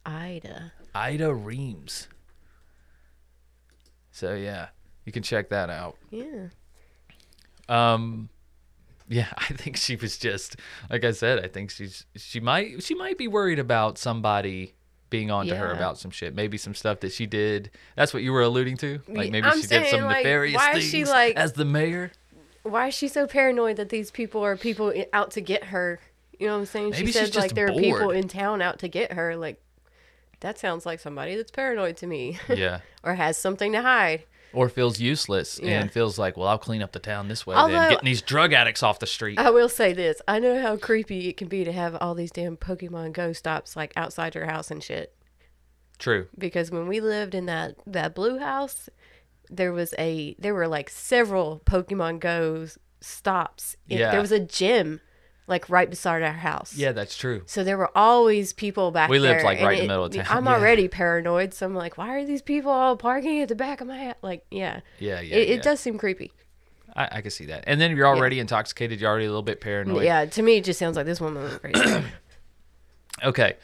Ida. 0.04 0.72
Ida 0.94 1.32
Reams. 1.34 2.08
So, 4.10 4.34
yeah. 4.34 4.68
You 5.06 5.12
can 5.12 5.22
check 5.22 5.48
that 5.50 5.70
out. 5.70 5.96
Yeah. 6.10 6.48
Um, 7.70 8.28
yeah, 9.08 9.28
I 9.36 9.46
think 9.54 9.76
she 9.76 9.96
was 9.96 10.18
just 10.18 10.56
like 10.90 11.04
I 11.04 11.12
said. 11.12 11.44
I 11.44 11.48
think 11.48 11.70
she's 11.70 12.04
she 12.16 12.40
might 12.40 12.82
she 12.82 12.94
might 12.94 13.18
be 13.18 13.28
worried 13.28 13.58
about 13.58 13.98
somebody 13.98 14.74
being 15.10 15.30
on 15.30 15.46
to 15.46 15.56
her 15.56 15.72
about 15.72 15.96
some 15.98 16.10
shit. 16.10 16.34
Maybe 16.34 16.58
some 16.58 16.74
stuff 16.74 17.00
that 17.00 17.12
she 17.12 17.26
did. 17.26 17.70
That's 17.96 18.12
what 18.12 18.22
you 18.22 18.32
were 18.32 18.42
alluding 18.42 18.76
to. 18.78 19.00
Like 19.08 19.30
maybe 19.32 19.46
I'm 19.46 19.60
she 19.60 19.66
did 19.66 19.88
some 19.88 20.02
like, 20.04 20.18
nefarious 20.18 20.56
why 20.56 20.72
things 20.74 20.84
is 20.84 20.90
she, 20.90 21.04
like- 21.04 21.36
as 21.36 21.54
the 21.54 21.64
mayor. 21.64 22.12
Why 22.64 22.88
is 22.88 22.94
she 22.94 23.08
so 23.08 23.26
paranoid 23.26 23.76
that 23.76 23.88
these 23.88 24.10
people 24.10 24.44
are 24.44 24.56
people 24.56 24.92
out 25.14 25.30
to 25.32 25.40
get 25.40 25.64
her? 25.64 26.00
You 26.38 26.46
know 26.48 26.52
what 26.54 26.60
I'm 26.60 26.66
saying? 26.66 26.90
Maybe 26.90 27.06
she 27.06 27.12
said 27.12 27.34
like 27.34 27.54
there 27.54 27.68
are 27.68 27.72
people 27.74 28.10
in 28.10 28.28
town 28.28 28.60
out 28.60 28.80
to 28.80 28.88
get 28.88 29.12
her. 29.12 29.36
Like 29.36 29.62
that 30.40 30.58
sounds 30.58 30.84
like 30.84 31.00
somebody 31.00 31.36
that's 31.36 31.50
paranoid 31.50 31.96
to 31.98 32.06
me, 32.06 32.38
Yeah. 32.48 32.80
or 33.02 33.14
has 33.14 33.38
something 33.38 33.72
to 33.72 33.82
hide. 33.82 34.24
Or 34.52 34.68
feels 34.68 34.98
useless 34.98 35.60
Yeah. 35.62 35.80
and 35.80 35.92
feels 35.92 36.18
like, 36.18 36.36
well, 36.36 36.48
I'll 36.48 36.58
clean 36.58 36.82
up 36.82 36.92
the 36.92 36.98
town 36.98 37.28
this 37.28 37.46
way. 37.46 37.54
Although- 37.54 37.74
then 37.74 37.90
getting 37.90 38.06
these 38.06 38.22
drug 38.22 38.52
addicts 38.52 38.82
off 38.82 38.98
the 38.98 39.06
street. 39.06 39.38
I 39.38 39.50
will 39.50 39.68
say 39.68 39.92
this: 39.92 40.20
I 40.26 40.38
know 40.38 40.60
how 40.60 40.76
creepy 40.76 41.28
it 41.28 41.36
can 41.36 41.48
be 41.48 41.64
to 41.64 41.72
have 41.72 41.96
all 42.00 42.14
these 42.14 42.30
damn 42.30 42.56
Pokemon 42.56 43.12
Go 43.12 43.32
stops 43.32 43.76
like 43.76 43.92
outside 43.96 44.34
your 44.34 44.46
house 44.46 44.70
and 44.70 44.82
shit. 44.82 45.14
True. 45.98 46.28
because 46.38 46.70
when 46.70 46.86
we 46.86 47.00
lived 47.00 47.34
in 47.34 47.46
that 47.46 47.74
that 47.84 48.14
blue 48.14 48.38
house 48.38 48.88
there 49.50 49.72
was 49.72 49.94
a 49.98 50.36
there 50.38 50.54
were 50.54 50.68
like 50.68 50.88
several 50.88 51.60
pokemon 51.66 52.20
go 52.20 52.68
stops 53.00 53.76
It- 53.88 53.98
Yeah. 53.98 54.12
there 54.12 54.20
was 54.20 54.30
a 54.30 54.38
gym 54.38 55.00
like 55.48 55.68
right 55.68 55.90
beside 55.90 56.22
our 56.22 56.32
house 56.32 56.74
Yeah, 56.76 56.92
that's 56.92 57.16
true. 57.16 57.42
so 57.46 57.64
there 57.64 57.76
were 57.76 57.90
always 57.96 58.52
people 58.52 58.90
back 58.92 59.10
We 59.10 59.18
there. 59.18 59.32
lived, 59.32 59.44
like, 59.44 59.60
right 59.60 59.78
in 59.78 59.84
the 59.84 59.88
middle 59.88 60.04
of 60.04 60.12
town. 60.12 60.26
i'm 60.30 60.44
Yeah. 60.44 60.52
already 60.54 60.86
paranoid 60.88 61.54
so 61.54 61.66
i'm 61.66 61.74
like 61.74 61.98
why 61.98 62.14
are 62.16 62.24
these 62.24 62.42
people 62.42 62.70
all 62.70 62.96
parking 62.96 63.40
at 63.40 63.48
the 63.48 63.54
back 63.56 63.80
of 63.80 63.88
my 63.88 63.98
house 64.04 64.14
like 64.22 64.44
yeah 64.50 64.80
Yeah, 65.00 65.20
yeah. 65.20 65.36
it, 65.36 65.48
yeah. 65.48 65.54
it 65.56 65.62
does 65.62 65.80
seem 65.80 65.98
creepy 65.98 66.32
I, 66.96 67.08
I 67.18 67.20
can 67.20 67.30
see 67.30 67.44
that. 67.46 67.62
And 67.66 67.80
then 67.80 67.94
you're 67.96 68.06
already 68.08 68.40
intoxicated. 68.40 68.98
You're 69.00 69.10
already 69.10 69.26
a 69.26 69.28
little 69.28 69.42
bit 69.42 69.60
paranoid. 69.60 70.02
yeah 70.04 70.24
to 70.24 70.42
me 70.42 70.56
it 70.56 70.64
just 70.64 70.78
sounds 70.78 70.96
like 70.96 71.06
this 71.06 71.20
woman 71.20 71.42
was 71.44 71.58
crazy 71.58 72.02
Okay. 73.24 73.56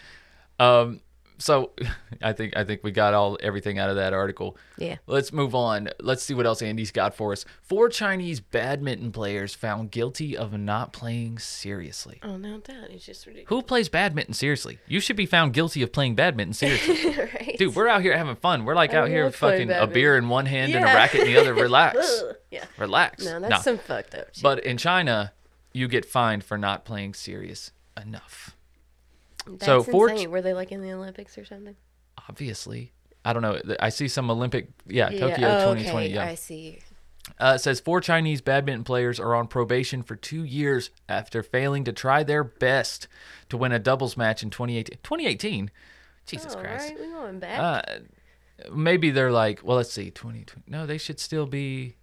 Um, 0.59 1.01
so 1.39 1.73
I 2.23 2.33
think 2.33 2.57
I 2.57 2.65
think 2.65 2.83
we 2.85 2.91
got 2.91 3.15
all 3.15 3.37
everything 3.43 3.79
out 3.79 3.91
of 3.91 3.97
that 3.97 4.13
article. 4.13 4.57
yeah 4.79 4.97
Let's 5.07 5.33
move 5.33 5.55
on. 5.55 5.89
Let's 6.01 6.23
see 6.23 6.35
what 6.35 6.47
else 6.47 6.63
Andy's 6.63 6.91
got 6.93 7.15
for 7.15 7.33
us. 7.33 7.45
Four 7.63 7.89
Chinese 7.89 8.41
badminton 8.41 9.13
players 9.13 9.55
found 9.55 9.91
guilty 9.91 10.37
of 10.37 10.53
not 10.59 10.93
playing 10.93 11.39
seriously. 11.39 12.21
oh 12.23 12.37
no 12.37 12.59
that 12.61 12.91
is 12.91 13.05
just 13.05 13.27
ridiculous 13.27 13.49
Who 13.49 13.63
plays 13.63 13.89
badminton 13.89 14.35
seriously? 14.35 14.79
You 14.87 15.01
should 15.01 15.17
be 15.17 15.27
found 15.27 15.53
guilty 15.53 15.83
of 15.83 15.93
playing 15.93 16.15
badminton 16.15 16.55
seriously. 16.55 17.17
right 17.19 17.57
Dude, 17.59 17.75
we're 17.75 17.89
out 17.89 18.03
here 18.03 18.17
having 18.17 18.37
fun. 18.37 18.65
We're 18.65 18.75
like 18.75 18.95
I 18.95 18.99
out 18.99 19.09
here 19.09 19.31
fucking 19.31 19.71
a 19.71 19.87
beer 19.87 20.17
in 20.17 20.29
one 20.29 20.47
hand 20.47 20.75
and 20.75 20.85
a 20.85 20.89
racket 20.89 21.21
in 21.23 21.27
the 21.27 21.37
other. 21.39 21.55
Relax. 21.55 22.23
Yeah 22.51 22.65
Relax. 22.79 23.25
no 23.25 23.39
Nah. 23.39 23.49
that's 23.49 23.65
some 23.65 23.79
fucked 23.79 24.15
up 24.15 24.33
shit. 24.33 24.43
But 24.43 24.65
in 24.65 24.77
China, 24.77 25.33
you 25.73 25.89
get 25.89 26.05
fined 26.05 26.45
for 26.45 26.57
not 26.57 26.85
playing 26.85 27.15
serious 27.15 27.73
enough. 28.01 28.44
That's 29.47 29.65
so 29.65 29.83
for- 29.83 30.11
insane. 30.11 30.31
were 30.31 30.43
they 30.43 30.55
like 30.55 30.73
in 30.73 30.81
the 30.83 30.93
olympics 30.93 31.37
or 31.39 31.45
something 31.45 31.77
Obviously. 32.29 32.93
I 33.25 33.33
don't 33.33 33.43
know. 33.43 33.59
I 33.81 33.89
see 33.89 34.09
some 34.09 34.31
Olympic, 34.31 34.69
yeah, 34.87 35.09
Tokyo 35.09 35.49
oh, 35.49 35.75
2020. 35.75 36.07
okay. 36.07 36.15
Yeah. 36.15 36.27
I 36.27 36.35
see. 36.35 36.79
Uh, 37.41 37.55
it 37.57 37.61
says 37.61 37.81
four 37.81 38.01
Chinese 38.01 38.43
badminton 38.43 38.85
players 38.85 39.19
are 39.19 39.35
on 39.35 39.47
probation 39.47 40.03
for 40.03 40.15
two 40.15 40.45
years 40.45 40.91
after 41.09 41.43
failing 41.43 41.85
to 41.85 41.93
try 41.93 42.23
their 42.23 42.45
best 42.45 43.09
to 43.49 43.57
win 43.57 43.73
a 43.73 43.79
doubles 43.79 44.17
match 44.17 44.43
in 44.43 44.51
2018. 44.51 44.99
2018? 45.03 45.71
Jesus 46.27 46.55
All 46.55 46.61
Christ. 46.61 46.91
right, 46.91 47.01
we 47.01 47.07
going 47.07 47.39
back. 47.39 47.59
Uh, 47.59 47.99
maybe 48.75 49.11
they're 49.11 49.33
like, 49.33 49.61
well, 49.63 49.79
let's 49.79 49.93
see, 49.93 50.11
2020. 50.11 50.65
No, 50.71 50.87
they 50.87 50.99
should 50.99 51.19
still 51.19 51.47
be 51.47 51.97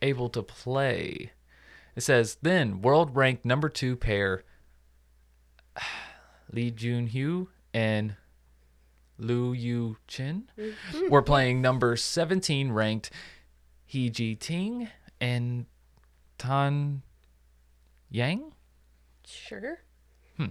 able 0.00 0.28
to 0.30 0.42
play. 0.42 1.32
It 1.96 2.02
says 2.02 2.38
then 2.42 2.80
world 2.80 3.16
ranked 3.16 3.44
number 3.44 3.68
two 3.68 3.96
pair 3.96 4.44
Li 6.52 6.70
Junhui 6.70 7.46
and 7.74 8.14
Lu 9.18 9.52
Yu 9.52 9.96
Chin 10.06 10.48
mm-hmm. 10.58 11.08
were 11.08 11.22
playing 11.22 11.60
number 11.60 11.96
17 11.96 12.72
ranked 12.72 13.10
He 13.84 14.10
Jiting 14.10 14.88
and 15.20 15.66
Tan 16.38 17.02
Yang. 18.10 18.52
Sure. 19.26 19.80
Hmm. 20.36 20.46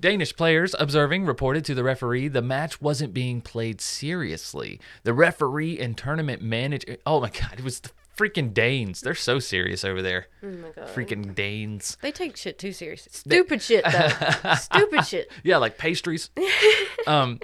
Danish 0.00 0.34
players 0.34 0.74
observing 0.78 1.26
reported 1.26 1.62
to 1.66 1.74
the 1.74 1.84
referee 1.84 2.28
the 2.28 2.40
match 2.40 2.80
wasn't 2.80 3.12
being 3.12 3.42
played 3.42 3.82
seriously. 3.82 4.80
The 5.04 5.12
referee 5.12 5.78
and 5.78 5.96
tournament 5.96 6.40
manager. 6.40 6.96
Oh 7.04 7.20
my 7.20 7.28
God, 7.28 7.58
it 7.58 7.64
was 7.64 7.80
the 7.80 7.90
freaking 8.16 8.54
Danes. 8.54 9.00
They're 9.00 9.14
so 9.14 9.38
serious 9.38 9.84
over 9.84 10.02
there. 10.02 10.26
Oh 10.42 10.48
my 10.48 10.70
god. 10.70 10.88
Freaking 10.88 11.34
Danes. 11.34 11.96
They 12.00 12.12
take 12.12 12.36
shit 12.36 12.58
too 12.58 12.72
seriously. 12.72 13.10
Stupid 13.12 13.62
shit 13.62 13.84
though. 13.84 14.54
Stupid 14.54 15.06
shit. 15.06 15.30
Yeah, 15.42 15.58
like 15.58 15.78
pastries. 15.78 16.30
um, 17.06 17.38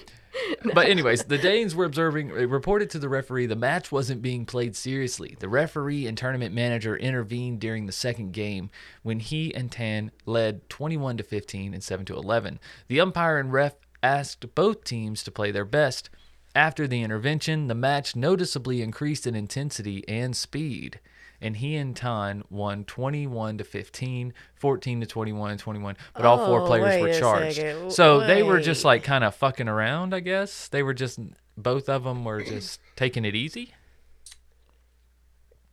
but 0.75 0.89
anyways, 0.89 1.25
the 1.25 1.39
Danes 1.39 1.75
were 1.75 1.85
observing. 1.85 2.31
Reported 2.31 2.91
to 2.91 2.99
the 2.99 3.09
referee 3.09 3.47
the 3.47 3.57
match 3.57 3.93
wasn't 3.93 4.23
being 4.23 4.47
played 4.47 4.75
seriously. 4.75 5.37
The 5.39 5.49
referee 5.49 6.07
and 6.07 6.17
tournament 6.17 6.55
manager 6.55 6.97
intervened 6.97 7.61
during 7.61 7.87
the 7.87 7.93
second 7.93 8.33
game 8.33 8.71
when 9.03 9.21
he 9.21 9.55
and 9.55 9.71
Tan 9.71 10.11
led 10.27 10.69
21 10.69 11.19
to 11.19 11.23
15 11.23 11.75
and 11.75 11.83
7 11.83 12.07
to 12.07 12.15
11. 12.15 12.59
The 12.89 13.01
umpire 13.01 13.39
and 13.39 13.53
ref 13.53 13.75
asked 14.03 14.55
both 14.55 14.85
teams 14.85 15.23
to 15.25 15.31
play 15.31 15.51
their 15.51 15.65
best. 15.65 16.11
After 16.55 16.87
the 16.87 17.03
intervention, 17.03 17.69
the 17.69 17.75
match 17.75 18.15
noticeably 18.15 18.83
increased 18.83 19.27
in 19.27 19.35
intensity 19.35 20.05
and 20.07 20.37
speed, 20.37 21.01
and 21.41 21.57
he 21.57 21.77
and 21.77 21.97
Tan 21.97 22.43
won 22.51 22.85
21 22.85 23.59
to 23.59 23.65
15, 23.65 24.35
14 24.55 25.01
to 25.01 25.07
21, 25.07 25.51
and 25.53 25.59
21. 25.61 25.97
But 26.15 26.27
all 26.27 26.47
four 26.47 26.61
Oh, 26.61 26.67
players 26.67 27.01
were 27.01 27.07
wait 27.09 27.17
a 27.17 27.21
charged. 27.21 27.57
second. 27.57 27.91
So 27.93 28.21
they 28.21 28.43
were 28.43 28.61
just 28.61 28.85
like 28.85 29.03
kind 29.03 29.25
of 29.25 29.35
fucking 29.35 29.67
around, 29.69 30.15
I 30.15 30.21
guess. 30.21 30.69
They 30.69 30.83
were 30.83 30.95
just 30.95 31.19
both 31.57 31.89
of 31.89 32.05
them 32.05 32.25
were 32.25 32.43
just 32.43 32.81
taking 32.97 33.25
it 33.25 33.35
easy. 33.35 33.73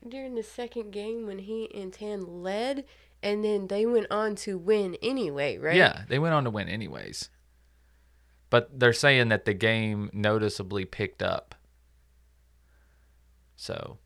During 0.07 0.35
the 0.35 0.43
second 0.43 0.91
game 0.91 1.27
when 1.27 1.39
he 1.39 1.69
and 1.75 1.91
Tan 1.91 2.41
led 2.41 2.85
and 3.21 3.43
then 3.43 3.67
they 3.67 3.85
went 3.85 4.07
on 4.09 4.35
to 4.37 4.57
win 4.57 4.95
anyway, 5.01 5.57
right? 5.57 5.75
Yeah, 5.75 6.03
they 6.07 6.19
went 6.19 6.33
on 6.33 6.45
to 6.45 6.49
win 6.49 6.69
anyways. 6.69 7.29
But 8.49 8.79
they're 8.79 8.93
saying 8.93 9.29
that 9.29 9.45
the 9.45 9.53
game 9.53 10.09
noticeably 10.13 10.85
picked 10.85 11.21
up. 11.21 11.55
So 13.55 13.97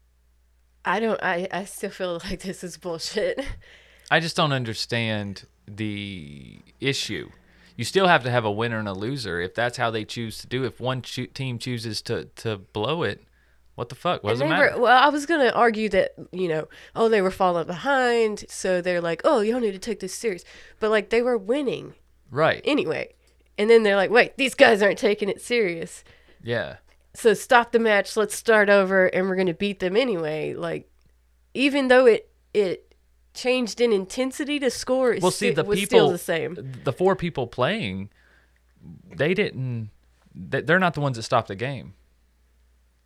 I 0.84 1.00
don't 1.00 1.22
I, 1.24 1.48
I 1.52 1.66
still 1.66 1.92
feel 1.92 2.14
like 2.24 2.42
this 2.42 2.64
is 2.64 2.78
bullshit. 2.78 3.44
I 4.12 4.20
just 4.20 4.36
don't 4.36 4.52
understand 4.52 5.46
the 5.68 6.60
issue. 6.80 7.30
You 7.76 7.86
still 7.86 8.08
have 8.08 8.24
to 8.24 8.32
have 8.32 8.46
a 8.46 8.52
winner 8.52 8.78
and 8.78 8.88
a 8.88 8.94
loser 8.94 9.42
if 9.42 9.56
that's 9.56 9.78
how 9.78 9.90
they 9.90 10.06
choose 10.06 10.38
to 10.40 10.48
do. 10.48 10.64
If 10.64 10.80
one 10.80 11.02
choo- 11.02 11.28
team 11.28 11.58
chooses 11.58 12.02
to 12.04 12.26
to 12.36 12.58
blow 12.58 13.04
it, 13.04 13.24
what 13.76 13.90
the 13.90 13.96
fuck? 13.96 14.24
What 14.24 14.32
does 14.32 14.42
it 14.42 14.48
matter? 14.48 14.76
were, 14.76 14.84
well, 14.84 15.04
I 15.04 15.10
was 15.10 15.26
gonna 15.26 15.50
argue 15.50 15.90
that 15.90 16.14
you 16.32 16.48
know, 16.48 16.68
oh, 16.96 17.10
they 17.10 17.22
were 17.22 17.32
falling 17.32 17.66
behind, 17.66 18.46
so 18.50 18.82
they're 18.82 19.02
like, 19.02 19.22
oh, 19.24 19.42
y'all 19.42 19.60
need 19.60 19.72
to 19.72 19.80
take 19.80 20.00
this 20.00 20.14
serious. 20.14 20.44
But 20.80 20.92
like, 20.92 21.10
they 21.10 21.22
were 21.22 21.38
winning 21.38 21.96
right? 22.30 22.62
anyway, 22.66 23.14
and 23.58 23.70
then 23.70 23.84
they're 23.84 23.96
like, 23.96 24.10
wait, 24.12 24.38
these 24.38 24.56
guys 24.56 24.82
aren't 24.82 24.98
taking 25.00 25.30
it 25.30 25.42
serious. 25.42 26.04
Yeah. 26.44 26.78
So 27.14 27.34
stop 27.34 27.72
the 27.72 27.80
match. 27.80 28.18
Let's 28.18 28.36
start 28.36 28.70
over, 28.70 29.08
and 29.08 29.28
we're 29.28 29.36
gonna 29.36 29.54
beat 29.54 29.80
them 29.80 29.96
anyway. 29.96 30.54
Like, 30.54 30.90
even 31.54 31.88
though 31.88 32.06
it 32.06 32.30
it 32.54 32.96
changed 33.34 33.82
in 33.82 33.92
intensity, 33.94 34.60
the 34.60 34.70
score 34.70 35.14
is 35.14 35.22
Well, 35.22 35.32
see, 35.32 35.52
the 35.52 35.64
was 35.64 35.80
people, 35.80 35.98
still 35.98 36.12
the 36.12 36.18
same. 36.18 36.74
the 36.84 36.94
four 36.94 37.16
people 37.16 37.48
playing, 37.48 38.10
they 39.16 39.34
didn't. 39.34 39.90
They're 40.36 40.80
not 40.80 40.96
the 40.96 41.02
ones 41.02 41.18
that 41.18 41.24
stopped 41.24 41.48
the 41.50 41.56
game. 41.56 41.94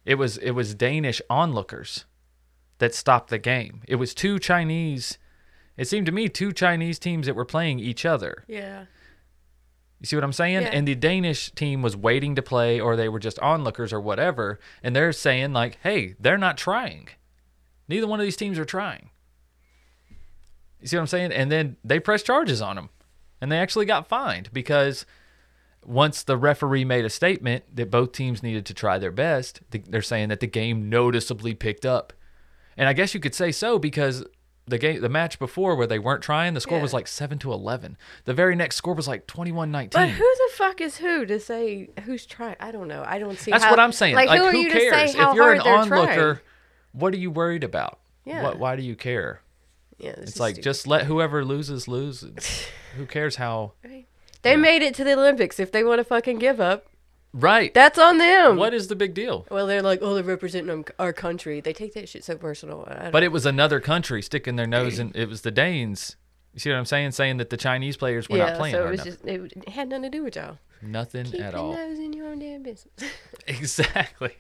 It 0.06 0.16
was 0.16 0.38
it 0.38 0.52
was 0.52 0.74
Danish 0.74 1.22
onlookers 1.30 2.06
that 2.78 2.96
stopped 2.96 3.30
the 3.30 3.38
game. 3.40 3.82
It 3.88 3.96
was 3.96 4.14
two 4.14 4.40
Chinese. 4.40 5.18
It 5.76 5.88
seemed 5.88 6.06
to 6.06 6.12
me 6.14 6.30
two 6.30 6.54
Chinese 6.54 6.98
teams 6.98 7.26
that 7.28 7.36
were 7.36 7.46
playing 7.46 7.80
each 7.80 8.06
other. 8.06 8.46
Yeah. 8.48 8.86
You 10.00 10.06
see 10.06 10.16
what 10.16 10.24
I'm 10.24 10.34
saying? 10.34 10.62
Yeah. 10.62 10.70
And 10.70 10.88
the 10.88 10.96
Danish 10.96 11.52
team 11.52 11.82
was 11.82 11.98
waiting 11.98 12.36
to 12.36 12.42
play, 12.42 12.80
or 12.80 12.96
they 12.96 13.10
were 13.10 13.20
just 13.20 13.40
onlookers, 13.40 13.92
or 13.92 14.00
whatever. 14.00 14.60
And 14.84 14.96
they're 14.96 15.12
saying 15.12 15.54
like, 15.54 15.80
"Hey, 15.82 16.16
they're 16.20 16.38
not 16.38 16.58
trying. 16.58 17.10
Neither 17.88 18.08
one 18.08 18.20
of 18.20 18.26
these 18.26 18.38
teams 18.38 18.60
are 18.60 18.66
trying." 18.66 19.10
You 20.80 20.88
see 20.88 20.98
what 20.98 21.02
I'm 21.02 21.08
saying? 21.08 21.32
And 21.32 21.52
then 21.52 21.78
they 21.84 22.00
pressed 22.00 22.28
charges 22.28 22.62
on 22.62 22.76
them, 22.76 22.90
and 23.42 23.52
they 23.52 23.58
actually 23.58 23.86
got 23.86 24.08
fined 24.08 24.50
because 24.54 25.06
once 25.84 26.22
the 26.22 26.38
referee 26.38 26.86
made 26.86 27.06
a 27.06 27.10
statement 27.10 27.64
that 27.76 27.90
both 27.90 28.12
teams 28.12 28.44
needed 28.44 28.66
to 28.66 28.74
try 28.74 29.00
their 29.00 29.12
best, 29.12 29.62
they're 29.72 30.02
saying 30.02 30.30
that 30.30 30.42
the 30.42 30.48
game 30.48 30.90
noticeably 30.90 31.54
picked 31.54 31.86
up. 31.86 32.14
And 32.76 32.88
I 32.88 32.94
guess 32.94 33.14
you 33.14 33.20
could 33.20 33.34
say 33.34 33.52
so 33.52 33.80
because 33.80 34.24
the 34.68 34.78
game, 34.78 35.02
the 35.02 35.10
match 35.10 35.40
before 35.40 35.76
where 35.76 35.88
they 35.88 35.98
weren't 36.00 36.22
trying, 36.22 36.54
the 36.54 36.60
score 36.62 36.80
was 36.80 36.94
like 36.94 37.08
seven 37.08 37.40
to 37.40 37.52
eleven. 37.54 37.98
The 38.26 38.34
very 38.34 38.56
next 38.56 38.76
score 38.76 38.94
was 38.94 39.08
like 39.08 39.26
21-19. 39.28 39.92
But 39.92 40.10
who 40.10 40.24
the 40.24 40.50
fuck 40.56 40.82
is 40.82 40.98
who 40.98 41.26
to 41.26 41.40
say 41.40 41.90
who's 42.04 42.26
trying? 42.26 42.58
I 42.60 42.72
don't 42.72 42.88
know. 42.88 43.04
I 43.08 43.18
don't 43.20 43.40
see. 43.40 43.52
That's 43.52 43.64
how- 43.64 43.70
what 43.72 43.80
I'm 43.80 43.92
saying. 43.94 44.16
Like, 44.16 44.28
Like, 44.30 44.40
who 44.42 44.52
who 44.52 44.70
cares? 44.70 44.92
to 44.92 45.08
say 45.14 45.18
how 45.18 45.32
if 45.32 45.36
you're 45.36 45.54
an 45.54 45.62
onlooker, 45.62 46.34
trying? 46.36 46.40
what 46.92 47.14
are 47.14 47.18
you 47.18 47.32
worried 47.32 47.64
about? 47.64 48.00
Yeah. 48.26 48.44
What, 48.44 48.60
why 48.60 48.76
do 48.76 48.84
you 48.84 48.96
care? 48.96 49.42
Yeah, 49.98 50.12
It's 50.18 50.40
like 50.40 50.56
stupid. 50.56 50.64
just 50.64 50.86
let 50.86 51.06
whoever 51.06 51.44
loses 51.46 51.88
lose. 51.88 52.24
who 52.98 53.06
cares 53.06 53.38
how? 53.38 53.72
they 54.44 54.56
made 54.56 54.82
it 54.84 54.94
to 54.96 55.04
the 55.04 55.14
Olympics. 55.14 55.60
If 55.60 55.72
they 55.72 55.84
want 55.84 56.00
to 56.00 56.04
fucking 56.04 56.38
give 56.40 56.60
up, 56.60 56.86
Right. 57.34 57.74
that's 57.74 58.00
on 58.00 58.18
them. 58.18 58.56
what 58.58 58.74
is 58.74 58.88
the 58.88 58.96
big 58.96 59.14
deal? 59.14 59.46
Well, 59.52 59.68
they're 59.68 59.82
like, 59.82 60.00
oh, 60.02 60.16
they're 60.16 60.24
representing 60.24 60.86
our 60.98 61.14
country. 61.14 61.60
They 61.62 61.74
take 61.74 61.94
that 61.94 62.10
shit 62.10 62.24
so 62.24 62.36
personal. 62.38 62.86
I 62.88 63.04
don't- 63.04 63.12
But 63.12 63.24
it 63.24 63.32
was 63.32 63.46
another 63.46 63.80
country 63.80 64.22
sticking 64.22 64.56
their 64.56 64.66
nose 64.68 64.98
in. 64.98 65.12
It 65.14 65.28
was 65.30 65.42
the 65.42 65.52
Danes. 65.52 66.16
You 66.54 66.60
see 66.60 66.72
what 66.72 66.78
I'm 66.78 66.86
saying? 66.86 67.12
Saying 67.12 67.38
that 67.38 67.52
the 67.52 67.58
Chinese 67.58 67.98
players 67.98 68.28
were 68.28 68.38
yeah, 68.38 68.48
not 68.48 68.58
playing 68.58 68.74
so 68.76 68.88
it 68.88 68.90
was 68.90 69.04
just 69.04 69.24
it, 69.26 69.54
it 69.56 69.70
had 69.70 69.90
nothing 69.90 70.04
to 70.04 70.10
do 70.10 70.24
with 70.24 70.36
y'all. 70.36 70.58
Nothing 70.82 71.26
Keep 71.26 71.42
at 71.42 71.54
your 71.54 71.62
all. 71.62 71.74
nose 71.74 72.00
in 72.00 72.14
your 72.14 72.28
own 72.30 72.40
damn 72.40 72.64
business. 72.64 72.94
Exactly. 73.48 74.34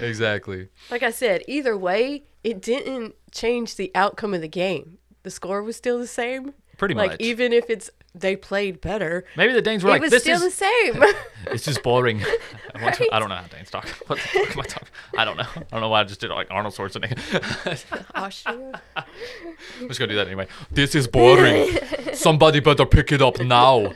exactly. 0.00 0.68
like 0.90 1.02
I 1.02 1.10
said, 1.10 1.42
either 1.46 1.76
way, 1.76 2.24
it 2.42 2.60
didn't 2.60 3.14
change 3.30 3.76
the 3.76 3.90
outcome 3.94 4.34
of 4.34 4.40
the 4.40 4.48
game. 4.48 4.98
The 5.22 5.30
score 5.30 5.62
was 5.62 5.76
still 5.76 5.98
the 5.98 6.06
same. 6.06 6.54
Pretty 6.78 6.94
like 6.94 7.10
much. 7.12 7.20
even 7.20 7.52
if 7.52 7.68
it's 7.68 7.90
they 8.14 8.36
played 8.36 8.80
better, 8.80 9.24
Maybe 9.36 9.52
the 9.52 9.60
Danes 9.60 9.84
were 9.84 9.90
it 9.90 9.94
like, 9.94 10.00
was 10.02 10.10
"This 10.12 10.22
still 10.22 10.36
is 10.42 10.44
the 10.44 10.50
same. 10.50 11.02
it's 11.48 11.64
just 11.64 11.82
boring." 11.82 12.22
I, 12.74 12.82
want 12.82 12.94
to- 12.94 13.08
I 13.12 13.18
don't 13.18 13.28
know 13.28 13.34
how 13.34 13.46
Danes 13.48 13.70
talk. 13.70 13.86
What 14.06 14.18
the 14.18 14.28
fuck 14.28 14.50
am 14.52 14.60
I 14.60 14.62
talking? 14.62 14.88
I 15.18 15.24
don't 15.24 15.36
know. 15.36 15.46
I 15.56 15.62
don't 15.72 15.80
know 15.80 15.88
why 15.88 16.00
I 16.00 16.04
just 16.04 16.20
did 16.20 16.30
it 16.30 16.34
like 16.34 16.46
Arnold 16.50 16.74
Schwarzenegger. 16.74 18.04
Austria. 18.14 18.80
I'm 18.96 19.88
just 19.88 19.98
gonna 19.98 20.10
do 20.12 20.16
that 20.16 20.26
anyway. 20.28 20.46
This 20.70 20.94
is 20.94 21.06
boring. 21.08 21.68
Somebody 22.14 22.60
better 22.60 22.86
pick 22.86 23.12
it 23.12 23.20
up 23.20 23.40
now. 23.40 23.92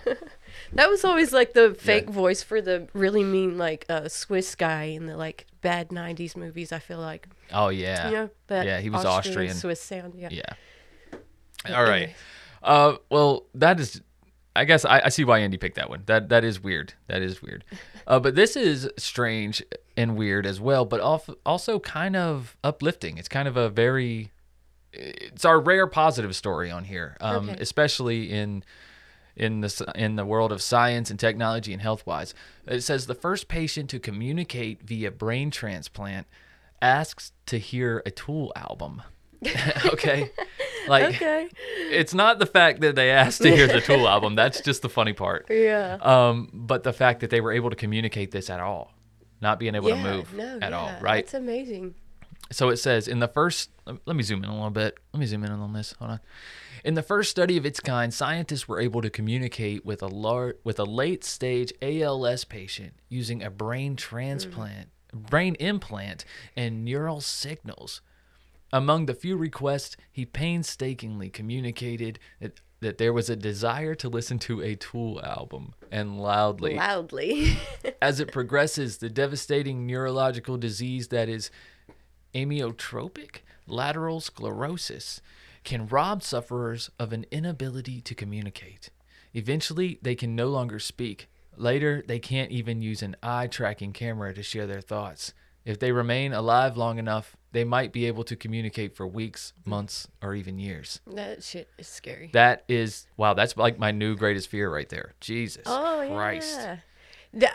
That 0.75 0.89
was 0.89 1.05
always 1.05 1.33
like 1.33 1.53
the 1.53 1.75
fake 1.75 2.09
voice 2.09 2.43
for 2.43 2.61
the 2.61 2.89
really 2.95 3.23
mean 3.23 3.59
like 3.59 3.85
uh, 3.89 4.09
Swiss 4.09 4.55
guy 4.55 4.85
in 4.85 5.07
the 5.07 5.17
like 5.17 5.47
bad 5.61 5.91
'90s 5.91 6.37
movies. 6.37 6.73
I 6.73 6.79
feel 6.79 6.99
like 6.99 7.29
Oh 7.53 7.69
yeah. 7.69 8.07
you 8.09 8.13
know 8.15 8.31
Yeah, 8.49 8.81
he 8.81 8.91
was 8.91 9.05
Austrian. 9.05 9.55
Swiss 9.55 9.81
sound. 9.81 10.15
Yeah. 10.17 10.31
Yeah. 10.33 11.77
All 11.77 11.85
right. 11.85 12.15
Uh, 12.63 12.97
well, 13.11 13.45
that 13.55 13.81
is. 13.81 14.01
I 14.55 14.65
guess 14.67 14.85
I, 14.85 15.01
I 15.07 15.09
see 15.09 15.25
why 15.25 15.39
Andy 15.39 15.57
picked 15.57 15.77
that 15.77 15.89
one. 15.89 16.03
That 16.07 16.29
that 16.29 16.45
is 16.45 16.63
weird. 16.63 16.95
That 17.09 17.23
is 17.23 17.43
weird. 17.43 17.65
Uh, 18.05 18.19
but 18.19 18.35
this 18.35 18.57
is 18.57 18.91
strange 18.99 19.63
and 19.97 20.17
weird 20.17 20.45
as 20.45 20.61
well, 20.61 20.85
but 20.85 21.01
al- 21.01 21.25
also 21.47 21.79
kind 21.79 22.17
of 22.17 22.57
uplifting. 22.65 23.17
It's 23.17 23.29
kind 23.29 23.47
of 23.47 23.57
a 23.57 23.69
very. 23.69 24.33
It's 24.93 25.45
our 25.45 25.61
rare 25.61 25.87
positive 25.87 26.35
story 26.35 26.69
on 26.69 26.83
here, 26.83 27.17
um, 27.21 27.49
Okay. 27.51 27.59
especially 27.63 28.29
in 28.33 28.65
in 29.37 29.61
the 29.61 29.93
in 29.95 30.17
the 30.17 30.27
world 30.27 30.51
of 30.51 30.61
science 30.61 31.11
and 31.13 31.21
technology 31.21 31.73
and 31.73 31.81
health 31.81 32.05
wise. 32.09 32.35
It 32.67 32.81
says 32.81 33.07
the 33.07 33.15
first 33.15 33.47
patient 33.47 33.89
to 33.91 34.01
communicate 34.01 34.83
via 34.83 35.13
brain 35.13 35.53
transplant 35.53 36.27
asks 36.83 37.31
to 37.47 37.59
hear 37.59 38.03
a 38.05 38.11
Tool 38.11 38.53
album. 38.57 39.03
okay, 39.87 40.31
like 40.89 41.15
Okay. 41.15 41.49
it's 41.91 42.15
not 42.15 42.39
the 42.39 42.47
fact 42.47 42.81
that 42.81 42.95
they 42.95 43.11
asked 43.11 43.43
to 43.43 43.51
hear 43.55 43.67
the 43.67 43.81
Tool 43.81 44.09
album. 44.15 44.35
That's 44.35 44.61
just 44.61 44.83
the 44.83 44.89
funny 44.89 45.13
part. 45.13 45.47
Yeah. 45.51 45.99
Um, 46.01 46.51
but 46.53 46.83
the 46.83 46.93
fact 46.93 47.21
that 47.21 47.31
they 47.31 47.41
were 47.41 47.53
able 47.53 47.71
to 47.71 47.77
communicate 47.77 48.31
this 48.31 48.51
at 48.51 48.61
all, 48.61 48.93
not 49.41 49.59
being 49.59 49.75
able 49.75 49.91
yeah. 49.91 50.03
to 50.03 50.03
move 50.03 50.35
no. 50.35 50.59
at 50.61 50.71
yeah, 50.71 50.79
all, 50.79 50.93
right? 51.01 51.25
That's 51.25 51.35
amazing. 51.35 51.95
So 52.51 52.69
it 52.69 52.77
says 52.77 53.09
in 53.09 53.19
the 53.19 53.29
first, 53.29 53.71
let 53.87 54.15
me 54.15 54.23
zoom 54.23 54.45
in 54.45 54.51
a 54.51 54.55
little 54.55 54.71
bit. 54.71 54.99
Let 55.13 55.21
me 55.21 55.27
zoom 55.27 55.45
in 55.45 55.51
on 55.51 55.73
this. 55.73 55.95
Hold 55.99 56.13
on. 56.13 56.21
In 56.85 56.95
the 56.95 57.03
first 57.03 57.31
study 57.31 57.57
of 57.57 57.65
its 57.65 57.81
kind, 57.81 58.13
scientists 58.13 58.67
were 58.67 58.81
able 58.81 59.03
to 59.03 59.11
communicate 59.11 59.85
with 59.87 60.03
a 60.03 60.09
lar- 60.09 60.57
with 60.65 60.79
a 60.81 60.85
late 60.85 61.25
stage 61.25 61.73
ALS 61.81 62.45
patient 62.45 62.95
using 63.09 63.43
a 63.43 63.51
brain 63.51 63.95
transplant, 63.95 64.89
brain 65.13 65.55
implant, 65.61 66.25
and 66.57 66.85
neural 66.85 67.21
signals. 67.21 68.01
Among 68.73 69.07
the 69.07 69.15
few 69.15 69.37
requests, 69.37 69.97
he 70.11 70.25
painstakingly 70.25 71.29
communicated 71.29 72.19
that, 72.41 72.61
that 72.81 72.97
there 72.99 73.13
was 73.13 73.29
a 73.29 73.37
desire 73.37 73.95
to 73.97 74.09
listen 74.09 74.39
to 74.41 74.63
a 74.63 74.75
Tool 74.77 75.21
album 75.23 75.75
and 75.91 76.19
loudly. 76.19 76.77
Loudly. 76.77 77.59
As 78.03 78.19
it 78.19 78.33
progresses, 78.33 78.99
the 78.99 79.11
devastating 79.11 79.87
neurological 79.87 80.57
disease 80.57 81.09
that 81.09 81.29
is 81.29 81.51
amyotrophic 82.35 83.41
lateral 83.67 84.21
sclerosis 84.21 85.21
can 85.65 85.87
rob 85.87 86.23
sufferers 86.23 86.91
of 86.99 87.13
an 87.13 87.27
inability 87.31 88.01
to 88.01 88.15
communicate. 88.15 88.91
Eventually, 89.35 89.99
they 90.03 90.15
can 90.15 90.35
no 90.35 90.49
longer 90.49 90.79
speak. 90.79 91.29
Later, 91.57 92.03
they 92.07 92.19
can't 92.19 92.51
even 92.51 92.81
use 92.83 93.03
an 93.03 93.17
eye 93.23 93.47
tracking 93.47 93.93
camera 93.93 94.33
to 94.35 94.43
share 94.43 94.67
their 94.67 94.81
thoughts. 94.81 95.35
If 95.65 95.79
they 95.79 95.93
remain 95.93 96.33
alive 96.33 96.77
long 96.77 96.99
enough, 96.99 97.37
they 97.53 97.65
might 97.65 97.93
be 97.93 98.07
able 98.07 98.25
to 98.25 98.37
communicate 98.37 98.97
for 98.97 99.07
weeks, 99.07 99.53
months, 99.65 100.09
or 100.21 100.35
even 100.35 100.59
years. 100.59 101.01
That 101.07 101.43
shit 101.43 101.69
is 101.79 101.87
scary. 101.87 102.31
That 102.33 102.65
is 102.69 103.07
wow, 103.17 103.35
that's 103.35 103.57
like 103.57 103.79
my 103.79 103.91
new 103.91 104.17
greatest 104.17 104.49
fear 104.49 104.73
right 104.73 104.89
there. 104.89 105.15
Jesus 105.21 105.63
oh 105.67 106.09
Christ. 106.13 106.59
yeah. 106.59 106.77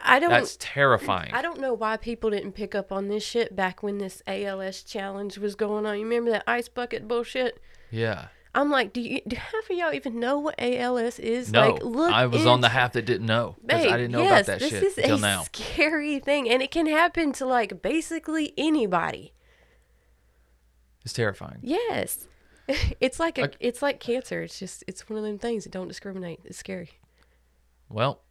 I 0.03 0.19
don't. 0.19 0.29
That's 0.29 0.57
terrifying. 0.59 1.31
I 1.33 1.41
don't 1.41 1.59
know 1.59 1.73
why 1.73 1.97
people 1.97 2.31
didn't 2.31 2.53
pick 2.53 2.73
up 2.73 2.91
on 2.91 3.09
this 3.09 3.23
shit 3.23 3.55
back 3.55 3.83
when 3.83 3.99
this 3.99 4.23
ALS 4.25 4.81
challenge 4.83 5.37
was 5.37 5.55
going 5.55 5.85
on. 5.85 5.97
You 5.99 6.05
remember 6.05 6.31
that 6.31 6.43
ice 6.47 6.67
bucket 6.67 7.07
bullshit? 7.07 7.61
yeah. 7.91 8.27
I'm 8.55 8.71
like, 8.71 8.93
do 8.93 9.01
you? 9.01 9.21
Do 9.27 9.35
half 9.35 9.69
of 9.69 9.77
y'all 9.77 9.93
even 9.93 10.19
know 10.19 10.39
what 10.39 10.55
ALS 10.57 11.19
is? 11.19 11.51
No, 11.51 11.71
like, 11.71 11.83
look. 11.83 12.11
I 12.11 12.25
was 12.25 12.45
on 12.45 12.61
the 12.61 12.69
half 12.69 12.93
that 12.93 13.05
didn't 13.05 13.27
know 13.27 13.55
because 13.61 13.85
I 13.85 13.97
didn't 13.97 14.11
know 14.11 14.21
yes, 14.21 14.31
about 14.31 14.45
that 14.45 14.59
this 14.59 14.69
shit 14.71 14.83
is 14.83 14.97
until 14.97 15.17
a 15.17 15.21
now. 15.21 15.43
scary 15.43 16.19
thing, 16.19 16.49
and 16.49 16.61
it 16.61 16.71
can 16.71 16.87
happen 16.87 17.33
to 17.33 17.45
like 17.45 17.81
basically 17.81 18.53
anybody. 18.57 19.33
It's 21.03 21.13
terrifying. 21.13 21.59
Yes, 21.61 22.27
it's 22.99 23.19
like 23.19 23.37
a, 23.37 23.51
it's 23.59 23.81
like 23.81 23.99
cancer. 23.99 24.41
It's 24.41 24.59
just, 24.59 24.83
it's 24.87 25.09
one 25.09 25.17
of 25.17 25.23
them 25.23 25.37
things 25.37 25.63
that 25.63 25.71
don't 25.71 25.87
discriminate. 25.87 26.39
It's 26.43 26.57
scary. 26.57 26.91
Well, 27.89 28.21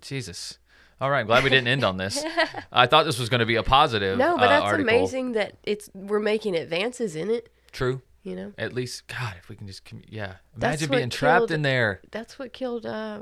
Jesus. 0.00 0.58
All 1.00 1.10
right, 1.10 1.26
glad 1.26 1.44
we 1.44 1.50
didn't 1.50 1.68
end 1.68 1.84
on 1.84 1.98
this. 1.98 2.24
I 2.72 2.86
thought 2.86 3.04
this 3.04 3.18
was 3.18 3.28
going 3.28 3.40
to 3.40 3.46
be 3.46 3.56
a 3.56 3.62
positive. 3.62 4.18
No, 4.18 4.36
but 4.36 4.44
uh, 4.44 4.48
that's 4.48 4.64
article. 4.64 4.94
amazing 4.94 5.32
that 5.32 5.54
it's 5.62 5.90
we're 5.94 6.20
making 6.20 6.56
advances 6.56 7.16
in 7.16 7.30
it. 7.30 7.50
True. 7.72 8.00
You 8.26 8.34
know, 8.34 8.52
At 8.58 8.72
least, 8.72 9.06
God, 9.06 9.34
if 9.38 9.48
we 9.48 9.54
can 9.54 9.68
just, 9.68 9.84
commu- 9.84 10.04
yeah. 10.08 10.34
Imagine 10.56 10.90
being 10.90 11.10
trapped 11.10 11.42
killed- 11.42 11.50
in 11.52 11.62
there. 11.62 12.00
that's 12.10 12.40
what 12.40 12.52
killed 12.52 12.84
uh, 12.84 13.20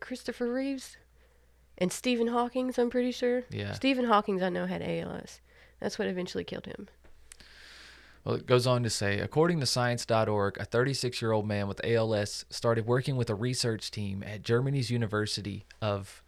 Christopher 0.00 0.50
Reeves 0.50 0.96
and 1.76 1.92
Stephen 1.92 2.28
Hawking's. 2.28 2.78
I'm 2.78 2.88
pretty 2.88 3.12
sure. 3.12 3.42
Yeah. 3.50 3.72
Stephen 3.74 4.06
Hawking's, 4.06 4.40
I 4.40 4.48
know, 4.48 4.64
had 4.64 4.80
ALS. 4.80 5.40
That's 5.78 5.98
what 5.98 6.08
eventually 6.08 6.42
killed 6.44 6.64
him. 6.64 6.88
Well, 8.24 8.34
it 8.34 8.46
goes 8.46 8.66
on 8.66 8.82
to 8.82 8.88
say, 8.90 9.18
according 9.18 9.60
to 9.60 9.66
science.org, 9.66 10.56
a 10.58 10.64
36 10.64 11.20
year 11.20 11.32
old 11.32 11.46
man 11.46 11.68
with 11.68 11.80
ALS 11.84 12.46
started 12.48 12.86
working 12.86 13.16
with 13.16 13.28
a 13.28 13.34
research 13.34 13.90
team 13.90 14.22
at 14.26 14.42
Germany's 14.42 14.90
University 14.90 15.66
of 15.82 16.22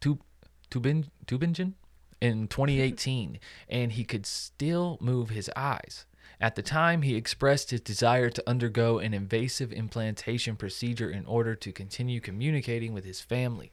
Tub- 0.00 0.22
Tubingen, 0.70 1.06
Tubingen 1.26 1.72
in 2.20 2.46
2018, 2.46 3.40
and 3.68 3.92
he 3.92 4.04
could 4.04 4.26
still 4.26 4.96
move 5.00 5.30
his 5.30 5.50
eyes. 5.56 6.06
At 6.40 6.54
the 6.54 6.62
time, 6.62 7.02
he 7.02 7.16
expressed 7.16 7.70
his 7.70 7.80
desire 7.80 8.30
to 8.30 8.48
undergo 8.48 8.98
an 8.98 9.12
invasive 9.12 9.72
implantation 9.72 10.54
procedure 10.54 11.10
in 11.10 11.26
order 11.26 11.56
to 11.56 11.72
continue 11.72 12.20
communicating 12.20 12.92
with 12.92 13.04
his 13.04 13.20
family. 13.20 13.72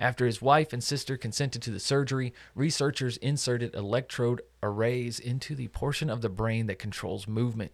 After 0.00 0.24
his 0.24 0.40
wife 0.40 0.72
and 0.72 0.82
sister 0.82 1.16
consented 1.16 1.60
to 1.62 1.70
the 1.70 1.80
surgery, 1.80 2.32
researchers 2.54 3.18
inserted 3.18 3.74
electrode 3.74 4.40
arrays 4.62 5.20
into 5.20 5.54
the 5.54 5.68
portion 5.68 6.08
of 6.08 6.22
the 6.22 6.28
brain 6.28 6.66
that 6.66 6.78
controls 6.78 7.28
movement. 7.28 7.72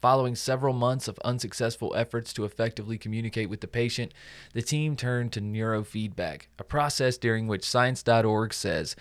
Following 0.00 0.34
several 0.34 0.74
months 0.74 1.06
of 1.06 1.20
unsuccessful 1.24 1.94
efforts 1.94 2.32
to 2.32 2.44
effectively 2.44 2.98
communicate 2.98 3.48
with 3.48 3.60
the 3.60 3.68
patient, 3.68 4.12
the 4.52 4.62
team 4.62 4.96
turned 4.96 5.32
to 5.32 5.40
neurofeedback, 5.40 6.46
a 6.58 6.64
process 6.64 7.16
during 7.16 7.46
which 7.46 7.68
Science.org 7.68 8.52
says 8.52 8.96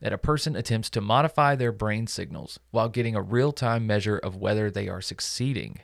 that 0.00 0.12
a 0.12 0.18
person 0.18 0.56
attempts 0.56 0.90
to 0.90 1.00
modify 1.00 1.54
their 1.54 1.72
brain 1.72 2.06
signals 2.06 2.58
while 2.70 2.88
getting 2.88 3.14
a 3.14 3.22
real 3.22 3.52
time 3.52 3.86
measure 3.86 4.18
of 4.18 4.36
whether 4.36 4.70
they 4.70 4.88
are 4.88 5.00
succeeding. 5.00 5.80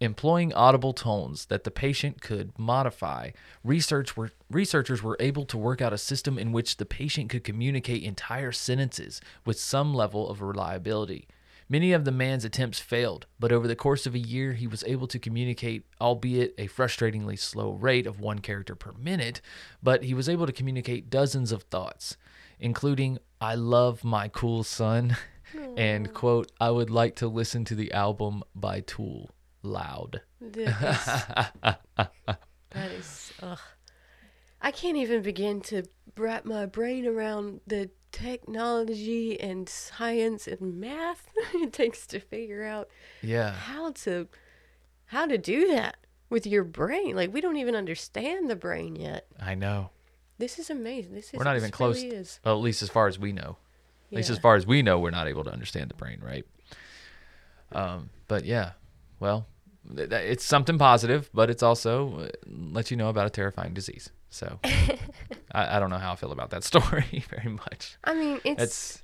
Employing 0.00 0.52
audible 0.52 0.92
tones 0.92 1.46
that 1.46 1.62
the 1.62 1.70
patient 1.70 2.20
could 2.20 2.58
modify, 2.58 3.30
research 3.62 4.16
were, 4.16 4.32
researchers 4.50 5.00
were 5.00 5.16
able 5.20 5.44
to 5.44 5.56
work 5.56 5.80
out 5.80 5.92
a 5.92 5.98
system 5.98 6.38
in 6.38 6.50
which 6.50 6.78
the 6.78 6.84
patient 6.84 7.30
could 7.30 7.44
communicate 7.44 8.02
entire 8.02 8.50
sentences 8.50 9.20
with 9.46 9.60
some 9.60 9.94
level 9.94 10.28
of 10.28 10.42
reliability. 10.42 11.28
Many 11.68 11.92
of 11.92 12.04
the 12.04 12.10
man's 12.10 12.44
attempts 12.44 12.80
failed, 12.80 13.26
but 13.38 13.52
over 13.52 13.68
the 13.68 13.76
course 13.76 14.04
of 14.04 14.14
a 14.14 14.18
year, 14.18 14.54
he 14.54 14.66
was 14.66 14.82
able 14.88 15.06
to 15.06 15.18
communicate, 15.18 15.86
albeit 16.00 16.52
a 16.58 16.66
frustratingly 16.66 17.38
slow 17.38 17.70
rate 17.70 18.06
of 18.06 18.20
one 18.20 18.40
character 18.40 18.74
per 18.74 18.92
minute, 18.92 19.40
but 19.82 20.02
he 20.02 20.14
was 20.14 20.28
able 20.28 20.46
to 20.46 20.52
communicate 20.52 21.08
dozens 21.10 21.52
of 21.52 21.62
thoughts, 21.62 22.16
including, 22.62 23.18
I 23.40 23.54
love 23.56 24.04
my 24.04 24.28
cool 24.28 24.62
son, 24.64 25.16
and, 25.76 26.12
quote, 26.14 26.50
I 26.60 26.70
would 26.70 26.90
like 26.90 27.16
to 27.16 27.28
listen 27.28 27.64
to 27.66 27.74
the 27.74 27.92
album 27.92 28.42
by 28.54 28.80
Tool 28.80 29.30
loud. 29.62 30.22
That 30.40 30.82
is, 31.62 31.76
that 32.70 32.90
is 32.90 33.32
ugh. 33.42 33.58
I 34.60 34.70
can't 34.70 34.96
even 34.96 35.22
begin 35.22 35.60
to 35.62 35.82
wrap 36.16 36.44
my 36.44 36.66
brain 36.66 37.06
around 37.06 37.60
the 37.66 37.90
technology 38.12 39.40
and 39.40 39.68
science 39.68 40.46
and 40.46 40.78
math 40.80 41.28
it 41.54 41.72
takes 41.72 42.06
to 42.08 42.20
figure 42.20 42.62
out 42.64 42.88
Yeah. 43.22 43.52
how 43.52 43.92
to 44.04 44.28
how 45.06 45.26
to 45.26 45.36
do 45.38 45.68
that 45.68 45.96
with 46.30 46.46
your 46.46 46.64
brain. 46.64 47.16
Like 47.16 47.32
we 47.32 47.40
don't 47.40 47.56
even 47.56 47.74
understand 47.74 48.48
the 48.50 48.56
brain 48.56 48.96
yet. 48.96 49.26
I 49.40 49.54
know. 49.54 49.90
This 50.38 50.58
is 50.58 50.70
amazing. 50.70 51.14
This 51.14 51.26
is 51.26 51.34
We're 51.34 51.44
not 51.44 51.56
even 51.56 51.70
close. 51.70 52.02
Really 52.02 52.16
is. 52.16 52.40
Well, 52.44 52.54
at 52.56 52.62
least 52.62 52.82
as 52.82 52.88
far 52.88 53.06
as 53.08 53.18
we 53.18 53.32
know. 53.32 53.56
At 54.10 54.16
least 54.16 54.30
as 54.30 54.38
far 54.38 54.56
as 54.56 54.66
we 54.66 54.82
know, 54.82 54.98
we're 54.98 55.10
not 55.10 55.26
able 55.26 55.42
to 55.44 55.50
understand 55.50 55.88
the 55.90 55.94
brain, 55.94 56.20
right? 56.22 56.44
Um, 57.72 58.10
but 58.28 58.44
yeah, 58.44 58.72
well, 59.20 59.46
th- 59.96 60.10
th- 60.10 60.30
it's 60.30 60.44
something 60.44 60.76
positive, 60.78 61.30
but 61.32 61.48
it's 61.48 61.62
also 61.62 62.18
uh, 62.20 62.28
lets 62.46 62.90
you 62.90 62.96
know 62.98 63.08
about 63.08 63.26
a 63.26 63.30
terrifying 63.30 63.72
disease. 63.72 64.10
So 64.28 64.58
I, 65.52 65.76
I 65.76 65.80
don't 65.80 65.88
know 65.90 65.96
how 65.98 66.12
I 66.12 66.16
feel 66.16 66.32
about 66.32 66.50
that 66.50 66.64
story 66.72 67.24
very 67.30 67.50
much. 67.50 67.96
I 68.04 68.14
mean, 68.14 68.40
it's 68.44 68.62
It's 68.62 69.02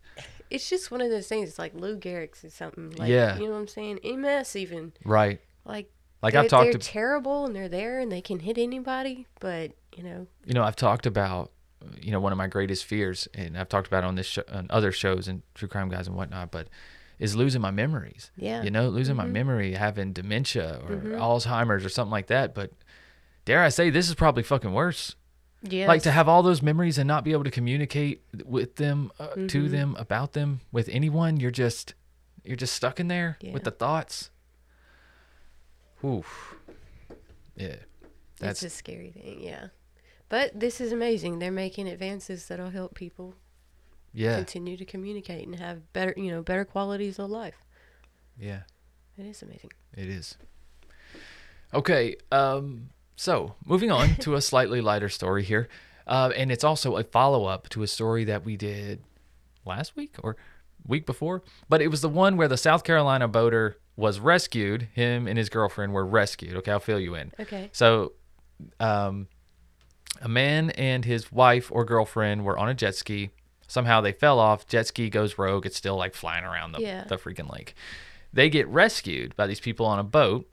it's 0.50 0.68
just 0.70 0.90
one 0.90 1.00
of 1.00 1.10
those 1.10 1.26
things. 1.26 1.48
It's 1.48 1.58
like 1.58 1.74
Lou 1.74 1.96
Gehrig's 1.96 2.44
or 2.44 2.50
something. 2.50 2.90
Like, 2.92 3.08
Yeah. 3.10 3.38
You 3.38 3.46
know 3.46 3.52
what 3.52 3.58
I'm 3.60 3.68
saying? 3.68 4.00
MS 4.04 4.56
even 4.56 4.92
right. 5.04 5.40
like 5.64 5.90
Like 6.22 6.32
they're, 6.32 6.42
I've 6.42 6.48
talked 6.48 6.64
they're 6.64 6.72
to 6.72 6.78
terrible 6.78 7.46
and 7.46 7.54
they're 7.54 7.68
there 7.68 8.00
and 8.00 8.10
they 8.10 8.20
can 8.20 8.40
hit 8.40 8.58
anybody, 8.58 9.26
but 9.40 9.72
you 9.96 10.02
know, 10.02 10.26
you 10.44 10.54
know, 10.54 10.62
I've 10.62 10.76
talked 10.76 11.06
about, 11.06 11.52
you 12.00 12.10
know, 12.10 12.20
one 12.20 12.32
of 12.32 12.38
my 12.38 12.46
greatest 12.46 12.84
fears, 12.84 13.28
and 13.34 13.56
I've 13.56 13.68
talked 13.68 13.86
about 13.86 14.04
it 14.04 14.06
on 14.06 14.14
this 14.16 14.26
show, 14.26 14.42
on 14.52 14.66
other 14.70 14.92
shows 14.92 15.28
and 15.28 15.42
true 15.54 15.68
crime 15.68 15.88
guys 15.88 16.06
and 16.06 16.16
whatnot, 16.16 16.50
but 16.50 16.68
is 17.18 17.34
losing 17.36 17.60
my 17.60 17.70
memories. 17.70 18.30
Yeah. 18.36 18.62
You 18.62 18.70
know, 18.70 18.88
losing 18.88 19.16
my 19.16 19.24
mm-hmm. 19.24 19.32
memory, 19.32 19.72
having 19.74 20.12
dementia 20.12 20.80
or 20.88 20.96
mm-hmm. 20.96 21.12
Alzheimer's 21.14 21.84
or 21.84 21.88
something 21.88 22.12
like 22.12 22.28
that. 22.28 22.54
But 22.54 22.72
dare 23.44 23.62
I 23.62 23.68
say, 23.70 23.90
this 23.90 24.08
is 24.08 24.14
probably 24.14 24.42
fucking 24.42 24.72
worse. 24.72 25.16
yeah, 25.62 25.88
Like 25.88 26.02
to 26.02 26.12
have 26.12 26.28
all 26.28 26.42
those 26.42 26.62
memories 26.62 26.98
and 26.98 27.08
not 27.08 27.24
be 27.24 27.32
able 27.32 27.44
to 27.44 27.50
communicate 27.50 28.22
with 28.44 28.76
them, 28.76 29.10
uh, 29.18 29.28
to 29.34 29.46
mm-hmm. 29.46 29.68
them, 29.68 29.96
about 29.98 30.32
them, 30.32 30.60
with 30.70 30.88
anyone. 30.90 31.40
You're 31.40 31.50
just, 31.50 31.94
you're 32.44 32.56
just 32.56 32.74
stuck 32.74 33.00
in 33.00 33.08
there 33.08 33.36
Yeah. 33.40 33.52
with 33.52 33.64
the 33.64 33.72
thoughts. 33.72 34.30
Oof. 36.04 36.56
Yeah. 37.56 37.76
That's 38.40 38.62
it's 38.62 38.74
a 38.74 38.76
scary 38.76 39.10
thing. 39.10 39.42
Yeah, 39.42 39.68
but 40.28 40.58
this 40.58 40.80
is 40.80 40.92
amazing. 40.92 41.38
They're 41.38 41.50
making 41.50 41.88
advances 41.88 42.46
that'll 42.46 42.70
help 42.70 42.94
people 42.94 43.34
yeah. 44.12 44.36
continue 44.36 44.76
to 44.76 44.84
communicate 44.84 45.46
and 45.46 45.56
have 45.58 45.92
better, 45.92 46.14
you 46.16 46.30
know, 46.30 46.42
better 46.42 46.64
qualities 46.64 47.18
of 47.18 47.30
life. 47.30 47.56
Yeah. 48.38 48.60
It 49.16 49.26
is 49.26 49.42
amazing. 49.42 49.72
It 49.96 50.08
is. 50.08 50.36
Okay, 51.74 52.16
um, 52.30 52.90
so 53.16 53.56
moving 53.66 53.90
on 53.90 54.14
to 54.16 54.36
a 54.36 54.40
slightly 54.40 54.80
lighter 54.80 55.08
story 55.08 55.42
here, 55.42 55.68
uh, 56.06 56.30
and 56.36 56.52
it's 56.52 56.64
also 56.64 56.96
a 56.96 57.04
follow 57.04 57.44
up 57.44 57.68
to 57.70 57.82
a 57.82 57.86
story 57.86 58.24
that 58.24 58.44
we 58.44 58.56
did 58.56 59.02
last 59.66 59.96
week 59.96 60.14
or 60.22 60.36
week 60.86 61.04
before, 61.04 61.42
but 61.68 61.82
it 61.82 61.88
was 61.88 62.00
the 62.00 62.08
one 62.08 62.36
where 62.36 62.48
the 62.48 62.56
South 62.56 62.84
Carolina 62.84 63.28
boater 63.28 63.76
was 63.98 64.20
rescued. 64.20 64.88
Him 64.94 65.26
and 65.26 65.36
his 65.36 65.48
girlfriend 65.48 65.92
were 65.92 66.06
rescued. 66.06 66.54
Okay, 66.58 66.70
I'll 66.70 66.78
fill 66.78 67.00
you 67.00 67.16
in. 67.16 67.32
Okay. 67.40 67.68
So, 67.72 68.12
um, 68.78 69.26
a 70.22 70.28
man 70.28 70.70
and 70.70 71.04
his 71.04 71.32
wife 71.32 71.70
or 71.72 71.84
girlfriend 71.84 72.44
were 72.44 72.56
on 72.56 72.68
a 72.68 72.74
jet 72.74 72.94
ski. 72.94 73.30
Somehow 73.66 74.00
they 74.00 74.12
fell 74.12 74.38
off. 74.38 74.66
Jet 74.68 74.86
ski 74.86 75.10
goes 75.10 75.36
rogue. 75.36 75.66
It's 75.66 75.76
still 75.76 75.96
like 75.96 76.14
flying 76.14 76.44
around 76.44 76.72
the, 76.72 76.80
Yeah. 76.80 77.04
the 77.04 77.16
freaking 77.16 77.52
lake. 77.52 77.74
They 78.32 78.48
get 78.48 78.68
rescued 78.68 79.34
by 79.34 79.48
these 79.48 79.58
people 79.60 79.84
on 79.84 79.98
a 79.98 80.04
boat. 80.04 80.48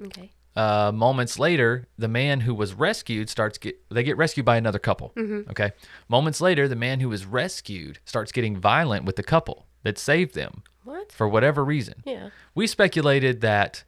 Okay. 0.00 0.30
Uh, 0.54 0.92
moments 0.94 1.38
later, 1.38 1.88
the 1.96 2.08
man 2.08 2.40
who 2.40 2.54
was 2.54 2.74
rescued 2.74 3.30
starts 3.30 3.56
get 3.56 3.74
they 3.90 4.02
get 4.02 4.18
rescued 4.18 4.44
by 4.44 4.58
another 4.58 4.78
couple. 4.78 5.12
Okay. 5.50 5.72
Moments 6.10 6.42
later, 6.42 6.68
the 6.68 6.76
man 6.76 7.00
who 7.00 7.08
was 7.08 7.24
rescued 7.24 8.00
starts 8.04 8.32
getting 8.32 8.58
violent 8.58 9.06
with 9.06 9.16
the 9.16 9.22
couple 9.22 9.66
that 9.82 9.96
saved 9.96 10.34
them 10.34 10.62
What? 10.84 11.12
for 11.12 11.28
whatever 11.28 11.64
reason. 11.64 12.02
Yeah. 12.04 12.30
We 12.54 12.66
speculated 12.66 13.40
that 13.42 13.84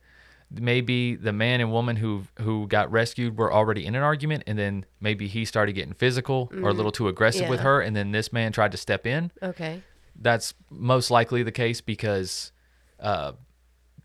maybe 0.51 1.17
the 1.17 1.33
man 1.33 1.61
and 1.61 1.73
woman 1.73 1.97
who 1.97 2.25
who 2.41 2.67
got 2.69 2.91
rescued 2.93 3.37
were 3.37 3.53
already 3.53 3.85
in 3.85 3.95
an 3.95 4.03
argument, 4.03 4.45
and 4.47 4.59
then 4.59 4.87
maybe 5.01 5.27
he 5.27 5.45
started 5.45 5.73
getting 5.73 5.95
physical 5.95 6.51
or 6.63 6.69
a 6.69 6.73
little 6.73 6.93
too 6.93 7.09
aggressive 7.09 7.49
with 7.49 7.61
her, 7.61 7.81
and 7.81 7.97
then 7.97 8.13
this 8.13 8.33
man 8.33 8.53
tried 8.53 8.73
to 8.73 8.79
step 8.79 9.07
in. 9.07 9.31
Okay. 9.43 9.83
that's 10.21 10.55
most 10.71 11.11
likely 11.11 11.43
the 11.43 11.51
case 11.53 11.81
because 11.81 12.53
uh, 13.01 13.33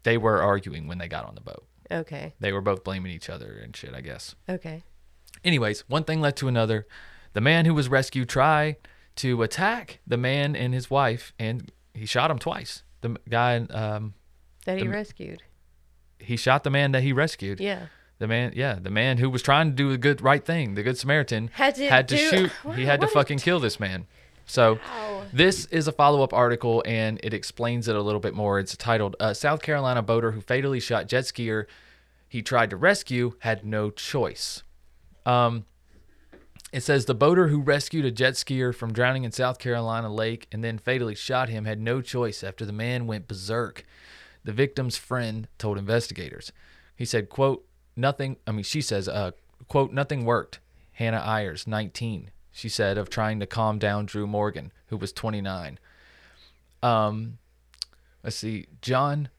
they 0.04 0.18
were 0.18 0.42
arguing 0.42 0.88
when 0.88 0.98
they 0.98 1.08
got 1.08 1.26
on 1.26 1.36
the 1.36 1.42
boat. 1.42 1.66
Okay. 1.92 2.34
They 2.40 2.52
were 2.52 2.62
both 2.62 2.84
blaming 2.84 3.12
each 3.12 3.30
other 3.30 3.60
and 3.64 3.76
shit, 3.76 3.94
I 3.94 4.02
guess. 4.02 4.36
Okay. 4.48 4.84
Anyways, 5.44 5.82
one 5.88 6.04
thing 6.04 6.20
led 6.22 6.36
to 6.38 6.48
another. 6.48 6.88
The 7.34 7.42
man 7.42 7.66
who 7.66 7.74
was 7.76 7.90
rescued 7.90 8.28
tried 8.30 8.78
to 9.18 9.44
attack 9.44 10.00
the 10.08 10.18
man 10.18 10.56
and 10.56 10.74
his 10.74 10.90
wife, 10.90 11.34
and 11.38 11.72
he 12.00 12.06
shot 12.06 12.32
him 12.32 12.40
twice. 12.40 12.84
The 13.02 13.16
guy, 13.30 13.58
um, 13.58 14.14
That 14.66 14.78
he 14.78 14.84
The- 14.84 14.90
rescued. 14.90 15.44
he 16.20 16.36
shot 16.38 16.64
the 16.64 16.70
man 16.70 16.92
that 16.94 17.04
he 17.04 17.14
rescued. 17.14 17.60
Yeah. 17.60 17.88
The 18.20 18.28
man, 18.28 18.52
yeah, 18.56 18.78
the 18.82 18.90
man 18.90 19.18
who 19.20 19.30
was 19.30 19.42
trying 19.42 19.70
to 19.70 19.76
do 19.76 19.90
the 19.92 19.98
good 19.98 20.22
right 20.22 20.44
thing, 20.46 20.76
the 20.76 20.84
good 20.84 20.98
Samaritan, 20.98 21.50
Had 21.54 21.76
to 21.76 22.04
do- 22.04 22.18
shoot. 22.18 22.52
he 22.76 22.86
had 22.86 23.00
to 23.02 23.08
What 23.08 23.14
fucking 23.14 23.40
kill 23.40 23.60
this 23.62 23.80
man. 23.80 24.08
So 24.46 24.80
Wow. 24.84 25.24
this 25.32 25.66
is 25.68 25.88
a 25.88 25.92
follow-up 25.94 26.34
article, 26.34 26.84
and 26.86 27.20
it 27.24 27.34
explains 27.34 27.88
it 27.88 27.96
a 27.96 28.02
little 28.02 28.20
bit 28.20 28.34
more. 28.34 28.60
It's 28.60 28.76
titled 28.76 29.16
uh, 29.20 29.34
"South 29.34 29.62
Carolina 29.62 30.02
boater 30.02 30.32
who 30.32 30.42
fatally 30.42 30.80
shot 30.80 31.08
jet 31.08 31.24
skier 31.26 31.66
he 32.28 32.42
tried 32.42 32.70
to 32.72 32.76
rescue 32.76 33.34
had 33.40 33.64
no 33.64 33.90
choice." 33.92 34.64
Um, 35.26 35.66
it 36.72 36.82
says 36.82 37.06
the 37.06 37.16
boater 37.16 37.48
who 37.48 37.62
rescued 37.62 38.06
a 38.06 38.12
jet 38.12 38.36
skier 38.36 38.74
from 38.74 38.94
drowning 38.94 39.24
in 39.24 39.32
South 39.32 39.60
Carolina 39.60 40.12
lake 40.14 40.48
and 40.52 40.64
then 40.64 40.78
fatally 40.78 41.16
shot 41.16 41.50
him 41.50 41.66
had 41.66 41.80
no 41.80 42.02
choice 42.02 42.44
after 42.44 42.66
the 42.66 42.74
man 42.74 43.08
went 43.08 43.28
berserk. 43.28 43.86
The 44.44 44.54
victim's 44.54 44.98
friend 44.98 45.48
told 45.58 45.78
investigators. 45.78 46.52
He 46.96 47.06
said, 47.06 47.30
quote, 47.30 47.66
nothing, 47.96 48.38
I 48.46 48.52
mean, 48.52 48.64
she 48.64 48.82
says, 48.82 49.08
uh, 49.08 49.32
quote, 49.68 49.92
nothing 49.92 50.26
worked. 50.26 50.60
Hannah 50.94 51.24
Ayers, 51.26 51.66
19, 51.66 52.30
she 52.52 52.70
said, 52.70 52.98
of 52.98 53.10
trying 53.10 53.40
to 53.40 53.46
calm 53.46 53.80
down 53.80 54.06
Drew 54.06 54.28
Morgan, 54.28 54.72
who 54.88 54.98
was 54.98 55.14
29. 55.14 55.80
Um, 56.84 57.38
let's 58.24 58.36
see, 58.36 58.68
John 58.82 59.30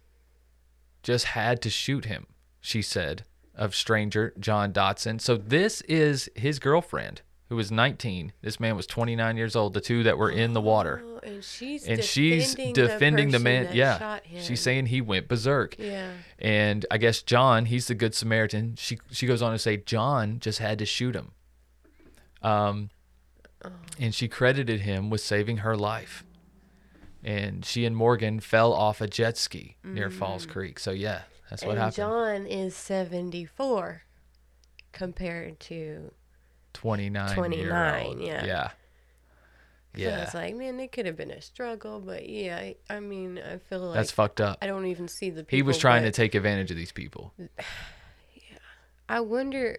just 1.02 1.26
had 1.26 1.62
to 1.62 1.70
shoot 1.70 2.06
him, 2.06 2.26
she 2.60 2.82
said, 2.82 3.24
of 3.60 3.74
stranger 3.76 4.34
John 4.40 4.72
Dotson. 4.72 5.20
So 5.20 5.36
this 5.36 5.80
is 5.82 6.28
his 6.34 6.58
girlfriend, 6.58 7.20
who 7.48 7.54
was 7.56 7.70
19. 7.70 8.32
This 8.42 8.58
man 8.58 8.74
was 8.74 8.86
29 8.86 9.36
years 9.36 9.54
old, 9.54 9.74
the 9.74 9.80
two 9.80 10.02
that 10.02 10.18
were 10.18 10.30
in 10.30 10.52
the 10.54 10.60
water 10.60 11.02
Oh, 11.04 11.20
and 11.22 11.44
she's 11.44 11.86
and 11.86 12.02
she's 12.02 12.54
defending 12.54 12.72
defending 12.72 13.30
the, 13.30 13.38
man. 13.38 13.68
Yeah, 13.74 13.98
shot 13.98 14.24
him. 14.24 14.42
she's 14.42 14.60
saying 14.60 14.86
he 14.86 15.00
went 15.02 15.28
berserk. 15.28 15.76
Yeah. 15.78 16.10
And 16.38 16.86
I 16.90 16.96
guess 16.98 17.20
John, 17.22 17.66
he's 17.66 17.86
the 17.88 17.94
good 17.94 18.14
Samaritan. 18.14 18.74
She 18.76 18.98
she 19.10 19.26
goes 19.26 19.42
on 19.42 19.52
to 19.52 19.58
say 19.58 19.76
John 19.76 20.38
just 20.40 20.58
had 20.60 20.78
to 20.78 20.86
shoot 20.86 21.14
him. 21.14 21.32
Um, 22.42 22.90
Oh. 23.62 23.68
and 23.98 24.14
she 24.14 24.26
credited 24.26 24.80
him 24.80 25.10
with 25.10 25.20
saving 25.20 25.58
her 25.58 25.76
life. 25.76 26.24
And 27.22 27.62
she 27.62 27.84
and 27.84 27.94
Morgan 27.94 28.40
fell 28.40 28.72
off 28.72 29.02
a 29.02 29.06
jet 29.06 29.36
ski 29.36 29.76
near 29.84 30.08
Falls 30.08 30.46
Creek. 30.46 30.78
So 30.78 30.92
yeah, 30.92 31.24
that's 31.50 31.62
what 31.62 31.72
and 31.72 31.78
happened. 31.80 31.96
John 31.96 32.46
is 32.46 32.74
74 32.76 34.02
compared 34.92 35.60
to. 35.60 36.12
29. 36.72 37.34
29, 37.34 38.06
old. 38.06 38.20
yeah. 38.20 38.44
Yeah. 38.44 38.68
So 38.68 40.00
Yeah. 40.00 40.22
it's 40.22 40.34
like, 40.34 40.54
man, 40.54 40.78
it 40.78 40.92
could 40.92 41.06
have 41.06 41.16
been 41.16 41.32
a 41.32 41.40
struggle, 41.42 42.00
but 42.00 42.28
yeah, 42.28 42.56
I, 42.56 42.76
I 42.88 43.00
mean, 43.00 43.38
I 43.40 43.58
feel 43.58 43.80
like 43.80 43.94
That's 43.94 44.12
fucked 44.12 44.40
up. 44.40 44.58
I 44.62 44.66
don't 44.68 44.86
even 44.86 45.08
see 45.08 45.30
the. 45.30 45.42
People, 45.42 45.56
He 45.56 45.62
was 45.62 45.78
trying 45.78 46.04
to 46.04 46.12
take 46.12 46.34
advantage 46.36 46.70
of 46.70 46.76
these 46.76 46.92
people. 46.92 47.34
Yeah, 48.34 48.58
I 49.08 49.20
wonder, 49.20 49.78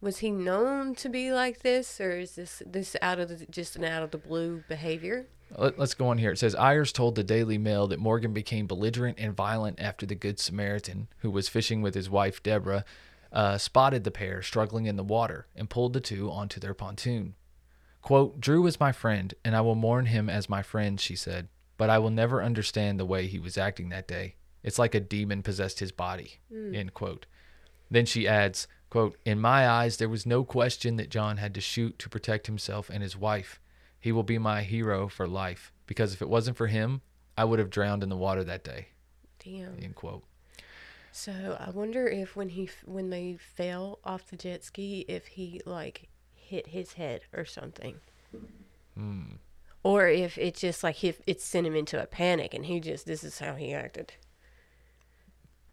was 0.00 0.18
he 0.18 0.30
known 0.30 0.94
to 0.96 1.08
be 1.08 1.32
like 1.32 1.62
this, 1.62 2.00
or 2.00 2.12
is 2.12 2.36
this 2.36 2.62
this 2.64 2.94
out 3.02 3.18
of 3.18 3.28
the, 3.28 3.46
just 3.46 3.74
an 3.76 3.84
out 3.84 4.04
of 4.04 4.12
the 4.12 4.18
blue 4.18 4.62
behavior? 4.68 5.26
Let, 5.56 5.78
us 5.78 5.94
go 5.94 6.08
on 6.08 6.18
here. 6.18 6.32
It 6.32 6.38
says 6.38 6.54
Ayers 6.56 6.92
told 6.92 7.14
the 7.14 7.24
Daily 7.24 7.58
Mail 7.58 7.86
that 7.86 8.00
Morgan 8.00 8.32
became 8.32 8.66
belligerent 8.66 9.18
and 9.18 9.34
violent 9.34 9.80
after 9.80 10.04
the 10.04 10.14
Good 10.14 10.38
Samaritan, 10.38 11.08
who 11.18 11.30
was 11.30 11.48
fishing 11.48 11.82
with 11.82 11.94
his 11.94 12.10
wife 12.10 12.42
Deborah, 12.42 12.84
uh, 13.32 13.58
spotted 13.58 14.04
the 14.04 14.10
pair 14.10 14.42
struggling 14.42 14.86
in 14.86 14.96
the 14.96 15.04
water 15.04 15.46
and 15.54 15.70
pulled 15.70 15.92
the 15.92 16.00
two 16.00 16.30
onto 16.30 16.58
their 16.58 16.74
pontoon. 16.74 17.34
Quote, 18.02 18.40
Drew 18.40 18.66
is 18.66 18.80
my 18.80 18.92
friend, 18.92 19.34
and 19.44 19.56
I 19.56 19.60
will 19.60 19.74
mourn 19.74 20.06
him 20.06 20.30
as 20.30 20.48
my 20.48 20.62
friend, 20.62 21.00
she 21.00 21.16
said, 21.16 21.48
but 21.76 21.90
I 21.90 21.98
will 21.98 22.10
never 22.10 22.42
understand 22.42 22.98
the 22.98 23.04
way 23.04 23.26
he 23.26 23.38
was 23.38 23.58
acting 23.58 23.88
that 23.88 24.08
day. 24.08 24.36
It's 24.62 24.78
like 24.78 24.94
a 24.94 25.00
demon 25.00 25.42
possessed 25.42 25.80
his 25.80 25.92
body, 25.92 26.38
end 26.50 26.94
quote. 26.94 27.26
Then 27.90 28.06
she 28.06 28.26
adds, 28.26 28.66
quote, 28.90 29.16
In 29.24 29.40
my 29.40 29.68
eyes, 29.68 29.96
there 29.96 30.08
was 30.08 30.26
no 30.26 30.44
question 30.44 30.96
that 30.96 31.10
John 31.10 31.36
had 31.36 31.54
to 31.54 31.60
shoot 31.60 31.98
to 32.00 32.08
protect 32.08 32.46
himself 32.46 32.90
and 32.90 33.02
his 33.02 33.16
wife. 33.16 33.60
He 34.06 34.12
will 34.12 34.22
be 34.22 34.38
my 34.38 34.62
hero 34.62 35.08
for 35.08 35.26
life, 35.26 35.72
because 35.88 36.14
if 36.14 36.22
it 36.22 36.28
wasn't 36.28 36.56
for 36.56 36.68
him, 36.68 37.00
I 37.36 37.42
would 37.44 37.58
have 37.58 37.70
drowned 37.70 38.04
in 38.04 38.08
the 38.08 38.16
water 38.16 38.44
that 38.44 38.62
day, 38.62 38.86
Damn. 39.44 39.82
end 39.82 39.96
quote. 39.96 40.22
So 41.10 41.32
I 41.58 41.70
wonder 41.70 42.06
if 42.06 42.36
when 42.36 42.50
he 42.50 42.70
when 42.84 43.10
they 43.10 43.36
fell 43.36 43.98
off 44.04 44.28
the 44.28 44.36
jet 44.36 44.62
ski, 44.62 45.04
if 45.08 45.26
he 45.26 45.60
like 45.66 46.08
hit 46.32 46.68
his 46.68 46.92
head 46.92 47.22
or 47.32 47.44
something, 47.44 47.96
Hmm. 48.94 49.22
or 49.82 50.06
if 50.06 50.38
it 50.38 50.54
just 50.54 50.84
like 50.84 51.02
if 51.02 51.20
it 51.26 51.40
sent 51.40 51.66
him 51.66 51.74
into 51.74 52.00
a 52.00 52.06
panic 52.06 52.54
and 52.54 52.66
he 52.66 52.78
just 52.78 53.06
this 53.06 53.24
is 53.24 53.40
how 53.40 53.56
he 53.56 53.74
acted 53.74 54.12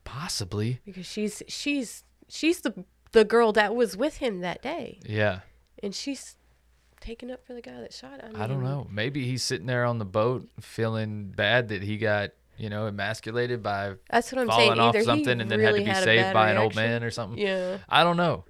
Possibly. 0.05 0.79
because 0.85 1.05
she's 1.05 1.43
she's 1.47 2.03
she's 2.27 2.61
the 2.61 2.83
the 3.11 3.23
girl 3.25 3.51
that 3.53 3.75
was 3.75 3.95
with 3.95 4.17
him 4.17 4.39
that 4.41 4.63
day 4.63 4.97
Yeah. 5.05 5.41
and 5.83 5.93
she's 5.93 6.35
taking 7.03 7.29
up 7.31 7.45
for 7.45 7.53
the 7.53 7.61
guy 7.61 7.79
that 7.81 7.93
shot. 7.93 8.19
I, 8.23 8.27
mean, 8.27 8.35
I 8.35 8.47
don't 8.47 8.63
know. 8.63 8.87
Maybe 8.91 9.25
he's 9.25 9.43
sitting 9.43 9.67
there 9.67 9.85
on 9.85 9.99
the 9.99 10.05
boat 10.05 10.47
feeling 10.59 11.31
bad 11.35 11.69
that 11.69 11.83
he 11.83 11.97
got, 11.97 12.31
you 12.57 12.69
know, 12.69 12.87
emasculated 12.87 13.61
by 13.61 13.93
That's 14.09 14.31
what 14.31 14.41
I'm 14.41 14.47
falling 14.47 14.67
saying. 14.69 14.79
off 14.79 14.95
Either 14.95 15.03
something 15.03 15.41
and 15.41 15.49
then 15.51 15.59
really 15.59 15.83
had 15.83 15.99
to 16.01 16.05
be 16.05 16.17
saved 16.17 16.33
by 16.33 16.51
an 16.51 16.57
old 16.57 16.75
man 16.75 17.03
or 17.03 17.11
something. 17.11 17.37
Yeah. 17.37 17.77
I 17.89 18.03
don't 18.03 18.17
know. 18.17 18.45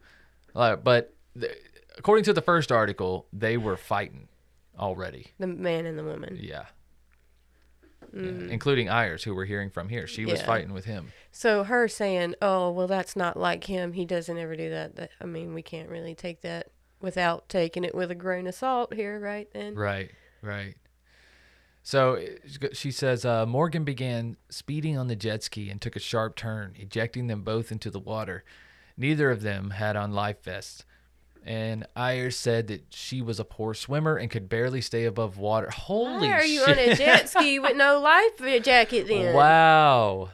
Like, 0.53 0.83
but 0.83 1.13
th- 1.39 1.51
according 1.97 2.25
to 2.25 2.33
the 2.33 2.41
first 2.41 2.71
article, 2.71 3.27
they 3.33 3.57
were 3.57 3.77
fighting 3.77 4.27
already. 4.77 5.27
The 5.39 5.47
man 5.47 5.85
and 5.85 5.97
the 5.97 6.03
woman. 6.03 6.37
Yeah. 6.39 6.65
Yeah, 8.15 8.21
Including 8.21 8.89
Ayers, 8.89 9.23
who 9.23 9.33
we're 9.33 9.45
hearing 9.45 9.71
from 9.71 9.89
here. 9.89 10.05
She 10.05 10.23
was 10.25 10.39
Mm. 10.39 10.45
Fighting 10.45 10.73
with 10.73 10.85
him. 10.85 11.11
So 11.31 11.63
her 11.63 11.87
saying, 11.87 12.35
"Oh, 12.43 12.69
well, 12.69 12.85
that's 12.85 13.15
not 13.15 13.37
like 13.37 13.63
him. 13.63 13.93
He 13.93 14.05
doesn't 14.05 14.37
ever 14.37 14.55
do 14.55 14.69
that." 14.69 14.95
that 14.97 15.09
I 15.19 15.25
mean, 15.25 15.55
we 15.55 15.63
can't 15.63 15.89
really 15.89 16.13
take 16.13 16.41
that 16.41 16.67
without 17.03 17.49
taking 17.49 17.83
it 17.83 17.93
with 17.93 18.09
a 18.09 18.15
grain 18.15 18.47
of 18.47 18.55
salt 18.55 18.93
here, 18.93 19.19
right? 19.19 19.47
Then. 19.53 19.75
Right, 19.75 20.09
right. 20.41 20.75
So 21.83 22.17
she 22.71 22.91
says 22.91 23.25
uh, 23.25 23.45
Morgan 23.45 23.83
began 23.83 24.37
speeding 24.49 24.97
on 24.97 25.09
the 25.09 25.15
jet 25.17 25.43
ski 25.43 25.69
and 25.69 25.81
took 25.81 25.97
a 25.97 25.99
sharp 25.99 26.37
turn, 26.37 26.73
ejecting 26.79 27.27
them 27.27 27.41
both 27.41 27.73
into 27.73 27.91
the 27.91 27.99
water. 27.99 28.45
Neither 28.95 29.29
of 29.29 29.41
them 29.41 29.71
had 29.71 29.97
on 29.97 30.13
life 30.13 30.41
vests. 30.43 30.85
And 31.45 31.85
Ayers 31.97 32.37
said 32.37 32.67
that 32.67 32.85
she 32.91 33.21
was 33.21 33.37
a 33.37 33.43
poor 33.43 33.73
swimmer 33.73 34.15
and 34.15 34.31
could 34.31 34.47
barely 34.47 34.79
stay 34.79 35.03
above 35.03 35.37
water. 35.37 35.69
Holy 35.71 36.29
Why 36.29 36.35
are 36.35 36.45
you 36.45 36.63
shit. 36.63 36.69
on 36.69 36.79
a 36.79 36.95
jet 36.95 37.29
ski 37.29 37.59
with 37.59 37.75
no 37.75 37.99
life 38.39 38.63
jacket 38.63 39.09
then? 39.09 39.35
Wow. 39.35 40.29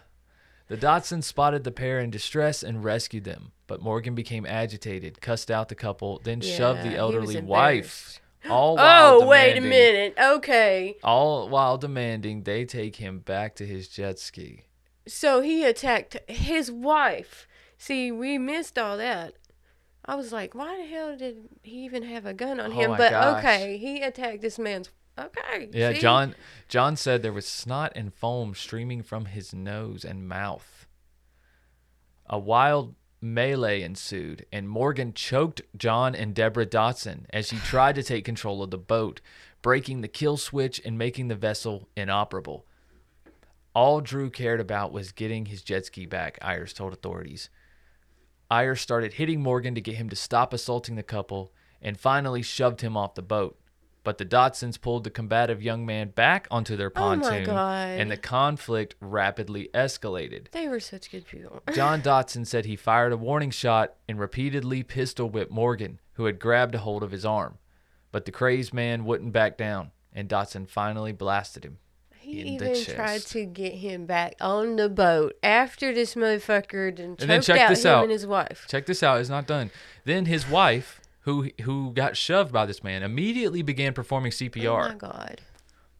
The 0.69 0.77
Dotson 0.77 1.23
spotted 1.23 1.63
the 1.63 1.71
pair 1.71 1.99
in 1.99 2.11
distress 2.11 2.61
and 2.61 2.83
rescued 2.83 3.23
them, 3.23 3.53
but 3.65 3.81
Morgan 3.81 4.13
became 4.13 4.45
agitated, 4.45 5.19
cussed 5.19 5.49
out 5.49 5.67
the 5.67 5.75
couple, 5.75 6.21
then 6.23 6.41
shoved 6.41 6.83
the 6.83 6.95
elderly 6.95 7.41
wife. 7.41 8.21
All 8.47 8.75
while 8.77 9.21
Oh, 9.21 9.27
wait 9.27 9.57
a 9.57 9.61
minute. 9.61 10.13
Okay. 10.21 10.95
All 11.03 11.49
while 11.49 11.79
demanding 11.79 12.43
they 12.43 12.65
take 12.65 12.97
him 12.97 13.17
back 13.17 13.55
to 13.55 13.65
his 13.65 13.87
jet 13.87 14.19
ski. 14.19 14.65
So 15.07 15.41
he 15.41 15.65
attacked 15.65 16.17
his 16.29 16.71
wife. 16.71 17.47
See, 17.79 18.11
we 18.11 18.37
missed 18.37 18.77
all 18.77 18.95
that. 18.97 19.33
I 20.05 20.13
was 20.15 20.31
like, 20.31 20.53
why 20.53 20.77
the 20.77 20.85
hell 20.85 21.17
did 21.17 21.49
he 21.63 21.83
even 21.83 22.03
have 22.03 22.27
a 22.27 22.33
gun 22.33 22.59
on 22.59 22.73
Oh 22.73 22.75
him? 22.75 22.91
But 22.91 23.11
gosh. 23.11 23.43
okay, 23.43 23.77
he 23.77 24.01
attacked 24.03 24.41
this 24.41 24.59
man's. 24.59 24.91
Okay. 25.19 25.69
Yeah, 25.73 25.93
see? 25.93 25.99
John 25.99 26.35
John 26.67 26.95
said 26.95 27.21
there 27.21 27.33
was 27.33 27.45
snot 27.45 27.91
and 27.95 28.13
foam 28.13 28.53
streaming 28.55 29.03
from 29.03 29.25
his 29.25 29.53
nose 29.53 30.05
and 30.05 30.27
mouth. 30.27 30.87
A 32.27 32.39
wild 32.39 32.95
melee 33.21 33.81
ensued, 33.81 34.45
and 34.51 34.69
Morgan 34.69 35.13
choked 35.13 35.61
John 35.75 36.15
and 36.15 36.33
Deborah 36.33 36.65
Dotson 36.65 37.25
as 37.31 37.47
she 37.47 37.57
tried 37.57 37.95
to 37.95 38.03
take 38.03 38.23
control 38.23 38.63
of 38.63 38.71
the 38.71 38.77
boat, 38.77 39.19
breaking 39.61 40.01
the 40.01 40.07
kill 40.07 40.37
switch 40.37 40.79
and 40.85 40.97
making 40.97 41.27
the 41.27 41.35
vessel 41.35 41.89
inoperable. 41.97 42.65
All 43.73 44.01
Drew 44.01 44.29
cared 44.29 44.59
about 44.59 44.91
was 44.91 45.11
getting 45.11 45.45
his 45.45 45.61
jet 45.61 45.85
ski 45.85 46.05
back, 46.05 46.37
Ayers 46.41 46.73
told 46.73 46.93
authorities. 46.93 47.49
Ayers 48.51 48.81
started 48.81 49.13
hitting 49.13 49.41
Morgan 49.41 49.75
to 49.75 49.81
get 49.81 49.95
him 49.95 50.09
to 50.09 50.15
stop 50.15 50.53
assaulting 50.53 50.95
the 50.95 51.03
couple 51.03 51.51
and 51.81 51.99
finally 51.99 52.41
shoved 52.41 52.81
him 52.81 52.97
off 52.97 53.15
the 53.15 53.21
boat. 53.21 53.59
But 54.09 54.17
the 54.17 54.25
Dotsons 54.25 54.81
pulled 54.81 55.03
the 55.03 55.11
combative 55.11 55.61
young 55.61 55.85
man 55.85 56.07
back 56.09 56.47
onto 56.49 56.75
their 56.75 56.87
Oh 56.87 56.99
pontoon, 56.99 57.43
God. 57.43 57.89
and 57.99 58.09
the 58.09 58.17
conflict 58.17 58.95
rapidly 58.99 59.69
escalated. 59.71 60.49
They 60.49 60.67
were 60.67 60.79
such 60.79 61.11
good 61.11 61.27
people. 61.27 61.61
John 61.75 62.01
Dotson 62.01 62.47
said 62.47 62.65
he 62.65 62.75
fired 62.75 63.13
a 63.13 63.17
warning 63.17 63.51
shot 63.51 63.93
and 64.07 64.19
repeatedly 64.19 64.81
pistol 64.81 65.29
whipped 65.29 65.51
Morgan, 65.51 65.99
who 66.13 66.25
had 66.25 66.39
grabbed 66.39 66.73
a 66.73 66.79
hold 66.79 67.03
of 67.03 67.11
his 67.11 67.23
arm. 67.23 67.59
But 68.11 68.25
the 68.25 68.31
crazed 68.31 68.73
man 68.73 69.05
wouldn't 69.05 69.31
back 69.31 69.59
down. 69.59 69.91
and 70.11 70.27
Dotson 70.27 70.67
finally 70.67 71.11
blasted 71.11 71.63
him. 71.63 71.77
He 72.17 72.41
even 72.55 72.83
tried 72.83 73.21
to 73.27 73.45
get 73.45 73.73
him 73.75 74.07
back 74.07 74.33
on 74.41 74.75
the 74.75 74.89
boat 74.89 75.35
after 75.43 75.93
this 75.93 76.15
motherfucker 76.15 76.95
done 76.95 77.15
choked 77.15 77.27
then 77.27 77.41
check 77.43 77.59
out 77.59 77.69
this 77.69 77.85
him 77.85 77.91
out. 77.91 78.03
and 78.05 78.11
his 78.11 78.25
wife. 78.25 78.65
Check 78.67 78.87
this 78.87 79.03
out, 79.03 79.19
it's 79.19 79.29
not 79.29 79.45
done. 79.45 79.69
Then 80.03 80.25
his 80.25 80.49
wife, 80.49 80.99
who 81.21 81.49
who 81.61 81.91
got 81.93 82.15
shoved 82.17 82.51
by 82.51 82.65
this 82.65 82.83
man, 82.83 83.03
immediately 83.03 83.61
began 83.61 83.93
performing 83.93 84.31
CPR. 84.31 84.85
Oh 84.85 84.89
my 84.89 84.95
god. 84.95 85.41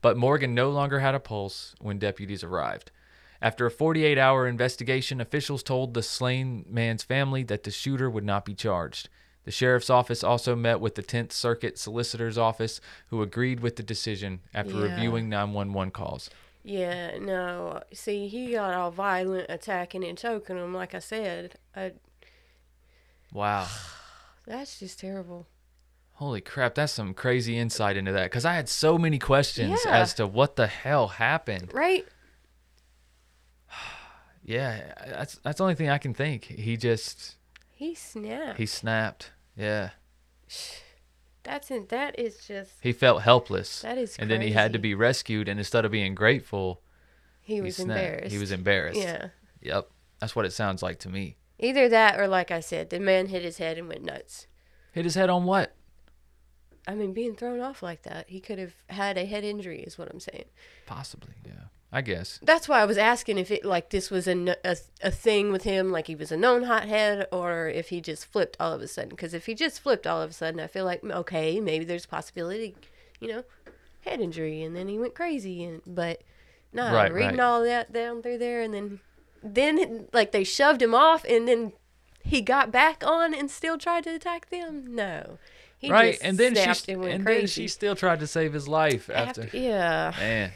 But 0.02 0.18
Morgan 0.18 0.56
no 0.56 0.70
longer 0.70 1.00
had 1.00 1.14
a 1.16 1.20
pulse 1.20 1.76
when 1.82 2.00
deputies 2.00 2.44
arrived. 2.44 2.92
After 3.42 3.66
a 3.66 3.72
48 3.72 4.18
hour 4.18 4.48
investigation, 4.48 5.20
officials 5.22 5.64
told 5.64 5.94
the 5.94 6.04
slain 6.04 6.66
man's 6.70 7.04
family 7.04 7.44
that 7.44 7.64
the 7.64 7.72
shooter 7.72 8.10
would 8.10 8.24
not 8.26 8.46
be 8.46 8.54
charged. 8.54 9.10
The 9.46 9.52
sheriff's 9.52 9.90
office 9.90 10.24
also 10.24 10.56
met 10.56 10.80
with 10.80 10.96
the 10.96 11.02
10th 11.04 11.32
Circuit 11.32 11.78
Solicitor's 11.80 12.38
Office, 12.38 12.80
who 13.08 13.22
agreed 13.22 13.62
with 13.62 13.78
the 13.78 13.84
decision 13.84 14.42
after 14.54 14.74
Yeah. 14.76 14.82
reviewing 14.94 15.30
911 15.30 15.92
calls. 15.92 16.30
Yeah, 16.64 17.18
no. 17.18 17.82
See, 17.94 18.28
he 18.28 18.52
got 18.52 18.74
all 18.74 18.92
violent, 18.92 19.48
attacking 19.50 20.04
and 20.04 20.18
choking 20.18 20.58
him. 20.58 20.74
Like 20.74 20.94
I 20.94 21.00
said, 21.00 21.56
I, 21.76 21.94
Wow. 23.34 23.68
that's 24.50 24.80
just 24.80 25.00
terrible. 25.00 25.48
Holy 26.14 26.42
crap, 26.42 26.76
that's 26.76 26.92
some 26.92 27.14
crazy 27.14 27.58
insight 27.58 27.96
into 27.96 28.12
that. 28.12 28.26
Because 28.26 28.44
I 28.44 28.56
had 28.56 28.68
so 28.68 28.98
many 28.98 29.18
questions 29.20 29.80
Yeah. 29.86 29.92
as 30.02 30.14
to 30.16 30.28
what 30.28 30.58
the 30.58 30.68
hell 30.68 31.08
happened. 31.08 31.72
Right? 31.74 32.06
Yeah, 34.44 34.94
that's 35.08 35.36
that's 35.44 35.58
the 35.60 35.64
only 35.64 35.76
thing 35.76 35.90
I 35.90 35.98
can 36.00 36.14
think. 36.14 36.46
He 36.46 36.76
just 36.78 37.36
He 37.76 37.94
snapped. 37.94 38.58
he 38.58 38.66
snapped. 38.66 39.32
Yeah, 39.56 39.92
That's 41.44 41.70
in, 41.72 41.86
that 41.90 42.18
is 42.20 42.46
just 42.48 42.72
he 42.82 42.92
felt 42.92 43.22
helpless. 43.22 43.82
that 43.82 43.98
is 43.98 44.18
and 44.18 44.30
then 44.30 44.42
he 44.42 44.52
had 44.52 44.74
to 44.74 44.80
be 44.80 44.96
rescued 44.96 45.48
and 45.48 45.60
instead 45.60 45.86
of 45.86 45.92
being 45.92 46.16
grateful 46.16 46.82
he 47.42 47.56
he 47.56 47.62
was 47.62 47.76
snapped. 47.78 48.00
embarrassed. 48.00 48.32
he 48.32 48.38
was 48.40 48.52
embarrassed 48.52 49.00
Yeah. 49.02 49.28
yep 49.62 49.90
that's 50.20 50.36
what 50.36 50.46
it 50.46 50.54
sounds 50.54 50.82
like 50.84 51.00
to 51.00 51.10
me 51.10 51.38
Either 51.60 51.90
that 51.90 52.20
or 52.20 52.28
like 52.28 52.52
I 52.52 52.60
said, 52.62 52.90
the 52.90 53.00
man 53.00 53.28
hit 53.28 53.44
his 53.44 53.58
head 53.58 53.78
and 53.78 53.88
went 53.88 54.04
nuts. 54.04 54.48
hit 54.94 55.06
his 55.06 55.16
head 55.16 55.30
on 55.30 55.44
what 55.46 55.76
I 56.88 56.96
mean, 56.96 57.14
being 57.14 57.36
thrown 57.36 57.60
off 57.60 57.84
like 57.84 58.04
that, 58.04 58.30
he 58.30 58.40
could 58.40 58.58
have 58.58 58.74
had 58.88 59.18
a 59.18 59.26
head 59.26 59.44
injury, 59.44 59.82
is 59.82 59.98
what 59.98 60.10
I'm 60.12 60.20
saying. 60.20 60.46
possibly 60.88 61.34
yeah 61.46 61.66
i 61.92 62.02
guess 62.02 62.40
That's 62.42 62.68
why 62.70 62.80
I 62.82 62.86
was 62.86 62.98
asking 62.98 63.38
if 63.38 63.52
it 63.52 63.66
like 63.66 63.90
this 63.90 64.10
was 64.12 64.28
a, 64.28 64.56
a, 64.64 64.78
a 65.04 65.12
thing 65.12 65.52
with 65.52 65.64
him, 65.64 65.92
like 65.92 66.08
he 66.08 66.16
was 66.16 66.32
a 66.32 66.38
known 66.38 66.64
hothead, 66.64 67.28
or 67.32 67.68
if 67.68 67.90
he 67.90 68.00
just 68.00 68.26
flipped 68.26 68.56
all 68.60 68.72
of 68.74 68.82
a 68.82 68.88
sudden. 68.88 69.10
Because 69.10 69.34
if 69.34 69.46
he 69.48 69.56
just 69.56 69.80
flipped 69.82 70.06
all 70.08 70.22
of 70.22 70.30
a 70.30 70.34
sudden, 70.34 70.60
I 70.60 70.68
feel 70.68 70.86
like 70.86 71.04
okay, 71.04 71.60
maybe 71.60 71.86
there's 71.86 72.06
a 72.06 72.08
possibility, 72.08 72.76
you 73.20 73.28
know, 73.28 73.44
head 74.02 74.22
injury, 74.22 74.62
and 74.64 74.76
then 74.76 74.88
he 74.88 74.98
went 75.00 75.16
crazy. 75.16 75.64
And 75.64 75.82
but 75.88 76.22
no, 76.74 76.94
Right, 76.94 77.12
reading 77.12 77.38
right. 77.38 77.44
all 77.44 77.64
that 77.64 77.92
down 77.92 78.22
through 78.22 78.38
there, 78.38 78.62
and 78.62 78.72
then 78.74 79.00
then 79.44 80.08
like 80.14 80.32
they 80.32 80.44
shoved 80.44 80.82
him 80.82 80.94
off, 80.96 81.24
and 81.26 81.48
then 81.48 81.74
he 82.24 82.42
got 82.42 82.72
back 82.72 83.04
on 83.06 83.34
and 83.34 83.50
still 83.50 83.78
tried 83.78 84.04
to 84.06 84.16
attack 84.16 84.50
them. 84.50 84.96
No, 84.96 85.38
he 85.78 85.90
right 85.90 86.14
just 86.14 86.24
and 86.24 86.38
then 86.38 86.56
she 86.56 86.92
and 86.92 87.02
went 87.02 87.14
and 87.16 87.26
crazy. 87.26 87.40
then 87.40 87.48
she 87.48 87.68
still 87.68 87.96
tried 87.96 88.20
to 88.20 88.28
save 88.28 88.54
his 88.54 88.68
life 88.68 89.10
after, 89.10 89.44
After- 89.44 89.58
yeah, 89.58 90.14
man 90.20 90.52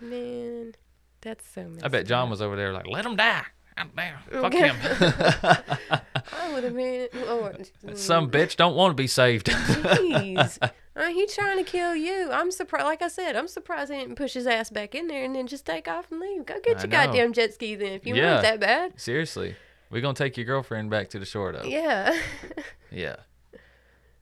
man, 0.00 0.74
that's 1.22 1.46
so. 1.48 1.70
i 1.82 1.88
bet 1.88 2.04
john 2.06 2.24
up. 2.24 2.30
was 2.30 2.42
over 2.42 2.56
there 2.56 2.72
like 2.72 2.86
let 2.86 3.06
him 3.06 3.16
die 3.16 3.44
God 3.76 3.90
damn, 3.96 4.18
fuck 4.42 4.52
him 4.52 4.76
I 6.32 6.52
would 6.52 6.64
have 6.64 6.74
been. 6.76 7.08
Oh, 7.26 7.52
some 7.94 8.30
bitch 8.30 8.56
don't 8.56 8.74
want 8.76 8.90
to 8.92 8.94
be 8.94 9.06
saved 9.06 9.46
Jeez. 9.46 10.58
Uh, 10.96 11.06
he's 11.08 11.34
trying 11.34 11.56
to 11.56 11.64
kill 11.68 11.96
you. 11.96 12.30
I'm 12.30 12.52
surprised. 12.52 12.84
Like 12.84 13.02
I 13.02 13.08
said, 13.08 13.34
I'm 13.34 13.48
surprised 13.48 13.90
he 13.92 13.98
didn't 13.98 14.14
push 14.14 14.32
his 14.34 14.46
ass 14.46 14.70
back 14.70 14.94
in 14.94 15.08
there 15.08 15.24
and 15.24 15.34
then 15.34 15.48
just 15.48 15.66
take 15.66 15.88
off 15.88 16.08
and 16.12 16.20
leave. 16.20 16.46
Go 16.46 16.54
get 16.62 16.76
I 16.76 16.80
your 16.82 16.86
know. 16.88 17.06
goddamn 17.06 17.32
jet 17.32 17.52
ski 17.52 17.74
then 17.74 17.94
if 17.94 18.06
you 18.06 18.14
Yeah. 18.14 18.34
want 18.34 18.42
that 18.42 18.60
bad. 18.60 19.00
seriously 19.00 19.56
We're 19.90 20.02
gonna 20.02 20.14
take 20.14 20.36
your 20.36 20.46
girlfriend 20.46 20.90
back 20.90 21.08
to 21.10 21.18
the 21.18 21.26
shore 21.26 21.50
though 21.50 21.64
Yeah. 21.64 22.16
Yeah. 22.92 23.16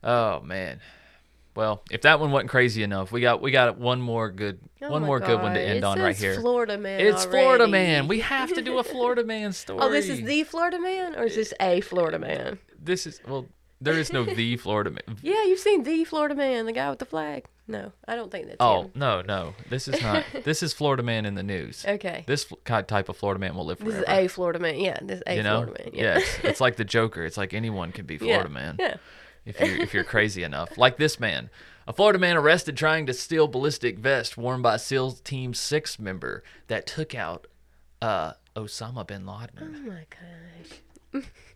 Oh 0.02 0.40
man. 0.40 0.80
Well, 1.54 1.82
if 1.90 2.02
that 2.02 2.18
one 2.18 2.30
wasn't 2.30 2.50
crazy 2.50 2.82
enough, 2.82 3.12
we 3.12 3.20
got 3.20 3.42
we 3.42 3.50
got 3.50 3.78
one 3.78 4.00
more 4.00 4.30
good 4.30 4.58
Oh 4.80 4.90
one 4.90 5.02
more 5.02 5.20
good 5.20 5.40
one 5.40 5.54
to 5.54 5.60
end 5.60 5.78
It 5.78 5.84
on 5.84 5.98
right 6.00 6.16
here. 6.16 6.40
Florida 6.40 6.78
man. 6.78 7.00
it's 7.00 7.24
Florida 7.24 7.68
man. 7.68 8.08
We 8.08 8.20
have 8.34 8.52
to 8.54 8.62
do 8.62 8.78
a 8.78 8.84
Florida 8.84 9.22
man 9.22 9.52
story. 9.52 9.80
oh, 9.82 9.90
this 9.90 10.08
is 10.08 10.22
the 10.22 10.44
Florida 10.44 10.80
man, 10.80 11.14
or 11.14 11.24
is 11.24 11.36
this 11.36 11.54
a 11.60 11.80
Florida 11.82 12.18
man? 12.18 12.58
This 12.82 13.06
is 13.06 13.20
well, 13.28 13.46
there 13.80 13.98
is 13.98 14.12
no 14.12 14.24
the 14.34 14.56
Florida 14.56 14.90
man. 14.90 15.18
Yeah, 15.22 15.44
you've 15.44 15.60
seen 15.60 15.82
the 15.82 16.04
Florida 16.04 16.34
man, 16.34 16.66
the 16.66 16.72
guy 16.72 16.88
with 16.90 16.98
the 16.98 17.04
flag. 17.04 17.44
No, 17.68 17.92
I 18.08 18.16
don't 18.16 18.32
think 18.32 18.46
that's 18.46 18.56
Oh 18.58 18.84
him. 18.84 18.92
no 18.94 19.22
no, 19.22 19.54
this 19.68 19.86
is 19.88 20.02
not. 20.02 20.24
this 20.44 20.62
is 20.62 20.72
Florida 20.72 21.02
man 21.02 21.26
in 21.26 21.34
the 21.34 21.42
news. 21.44 21.84
Okay. 21.86 22.24
This 22.26 22.50
type 22.64 23.08
of 23.08 23.16
Florida 23.16 23.38
man 23.38 23.54
will 23.54 23.66
live 23.66 23.78
forever. 23.78 23.92
This 23.92 24.02
is 24.02 24.08
a 24.08 24.28
Florida 24.28 24.58
man. 24.58 24.80
Yeah, 24.80 24.98
this 25.02 25.18
is 25.18 25.22
a 25.26 25.36
you 25.36 25.42
know, 25.42 25.64
Florida 25.64 25.84
man. 25.84 25.94
Yeah. 25.94 26.18
yes, 26.18 26.38
it's 26.42 26.60
like 26.60 26.76
the 26.76 26.84
Joker. 26.84 27.24
It's 27.24 27.36
like 27.36 27.54
anyone 27.54 27.92
can 27.92 28.04
be 28.06 28.18
Florida 28.18 28.48
yeah. 28.48 28.54
man. 28.54 28.76
Yeah. 28.80 28.96
If 29.44 29.60
you're 29.60 29.76
if 29.76 29.94
you're 29.94 30.04
crazy 30.04 30.42
enough. 30.42 30.76
Like 30.78 30.96
this 30.96 31.18
man, 31.18 31.50
a 31.86 31.92
Florida 31.92 32.18
man 32.18 32.36
arrested 32.36 32.76
trying 32.76 33.06
to 33.06 33.14
steal 33.14 33.48
ballistic 33.48 33.98
vest 33.98 34.36
worn 34.36 34.62
by 34.62 34.76
SEAL 34.76 35.12
Team 35.12 35.54
Six 35.54 35.98
member 35.98 36.42
that 36.68 36.86
took 36.86 37.14
out 37.14 37.46
uh, 38.00 38.32
Osama 38.54 39.06
bin 39.06 39.26
Laden. 39.26 39.58
Oh 39.60 39.88
my 39.90 40.06
gosh. 40.10 40.78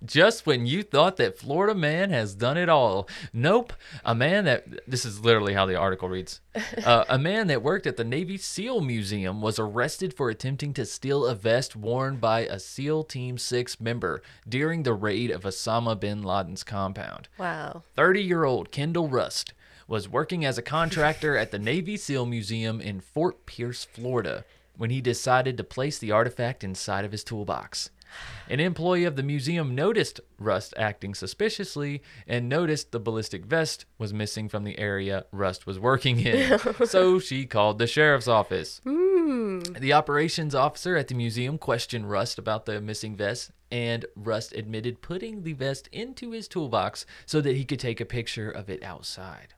Just 0.04 0.46
when 0.46 0.66
you 0.66 0.82
thought 0.82 1.16
that 1.16 1.38
Florida 1.38 1.74
man 1.74 2.10
has 2.10 2.34
done 2.34 2.56
it 2.56 2.68
all, 2.68 3.08
nope. 3.32 3.72
A 4.04 4.14
man 4.14 4.44
that 4.44 4.66
this 4.86 5.04
is 5.04 5.20
literally 5.24 5.54
how 5.54 5.66
the 5.66 5.76
article 5.76 6.08
reads. 6.08 6.40
Uh, 6.84 7.04
a 7.08 7.18
man 7.18 7.48
that 7.48 7.62
worked 7.62 7.86
at 7.86 7.96
the 7.96 8.04
Navy 8.04 8.36
SEAL 8.36 8.80
Museum 8.80 9.40
was 9.40 9.58
arrested 9.58 10.14
for 10.14 10.30
attempting 10.30 10.72
to 10.74 10.86
steal 10.86 11.26
a 11.26 11.34
vest 11.34 11.74
worn 11.74 12.16
by 12.16 12.40
a 12.40 12.58
SEAL 12.60 13.04
Team 13.04 13.38
Six 13.38 13.80
member 13.80 14.22
during 14.48 14.82
the 14.82 14.92
raid 14.92 15.30
of 15.30 15.42
Osama 15.42 15.98
bin 15.98 16.22
Laden's 16.22 16.62
compound. 16.62 17.28
Wow. 17.38 17.82
30 17.96 18.22
year 18.22 18.44
old 18.44 18.70
Kendall 18.70 19.08
Rust 19.08 19.52
was 19.88 20.08
working 20.08 20.44
as 20.44 20.58
a 20.58 20.62
contractor 20.62 21.36
at 21.36 21.50
the 21.50 21.58
Navy 21.58 21.96
SEAL 21.96 22.26
Museum 22.26 22.80
in 22.80 23.00
Fort 23.00 23.46
Pierce, 23.46 23.84
Florida, 23.84 24.44
when 24.76 24.90
he 24.90 25.00
decided 25.00 25.56
to 25.56 25.64
place 25.64 25.98
the 25.98 26.12
artifact 26.12 26.62
inside 26.62 27.04
of 27.04 27.12
his 27.12 27.24
toolbox. 27.24 27.90
An 28.48 28.60
employee 28.60 29.04
of 29.04 29.16
the 29.16 29.22
museum 29.22 29.74
noticed 29.74 30.20
Rust 30.38 30.72
acting 30.76 31.14
suspiciously 31.14 32.02
and 32.26 32.48
noticed 32.48 32.92
the 32.92 33.00
ballistic 33.00 33.44
vest 33.44 33.86
was 33.98 34.14
missing 34.14 34.48
from 34.48 34.64
the 34.64 34.78
area 34.78 35.26
Rust 35.32 35.66
was 35.66 35.80
working 35.80 36.20
in. 36.20 36.58
so 36.86 37.18
she 37.18 37.46
called 37.46 37.78
the 37.78 37.86
sheriff's 37.86 38.28
office. 38.28 38.80
Hmm. 38.84 39.60
The 39.60 39.92
operations 39.92 40.54
officer 40.54 40.96
at 40.96 41.08
the 41.08 41.14
museum 41.14 41.58
questioned 41.58 42.10
Rust 42.10 42.38
about 42.38 42.66
the 42.66 42.80
missing 42.80 43.16
vest, 43.16 43.50
and 43.70 44.04
Rust 44.14 44.52
admitted 44.52 45.02
putting 45.02 45.42
the 45.42 45.54
vest 45.54 45.88
into 45.92 46.30
his 46.30 46.46
toolbox 46.46 47.06
so 47.24 47.40
that 47.40 47.56
he 47.56 47.64
could 47.64 47.80
take 47.80 48.00
a 48.00 48.04
picture 48.04 48.50
of 48.50 48.70
it 48.70 48.82
outside. 48.82 49.54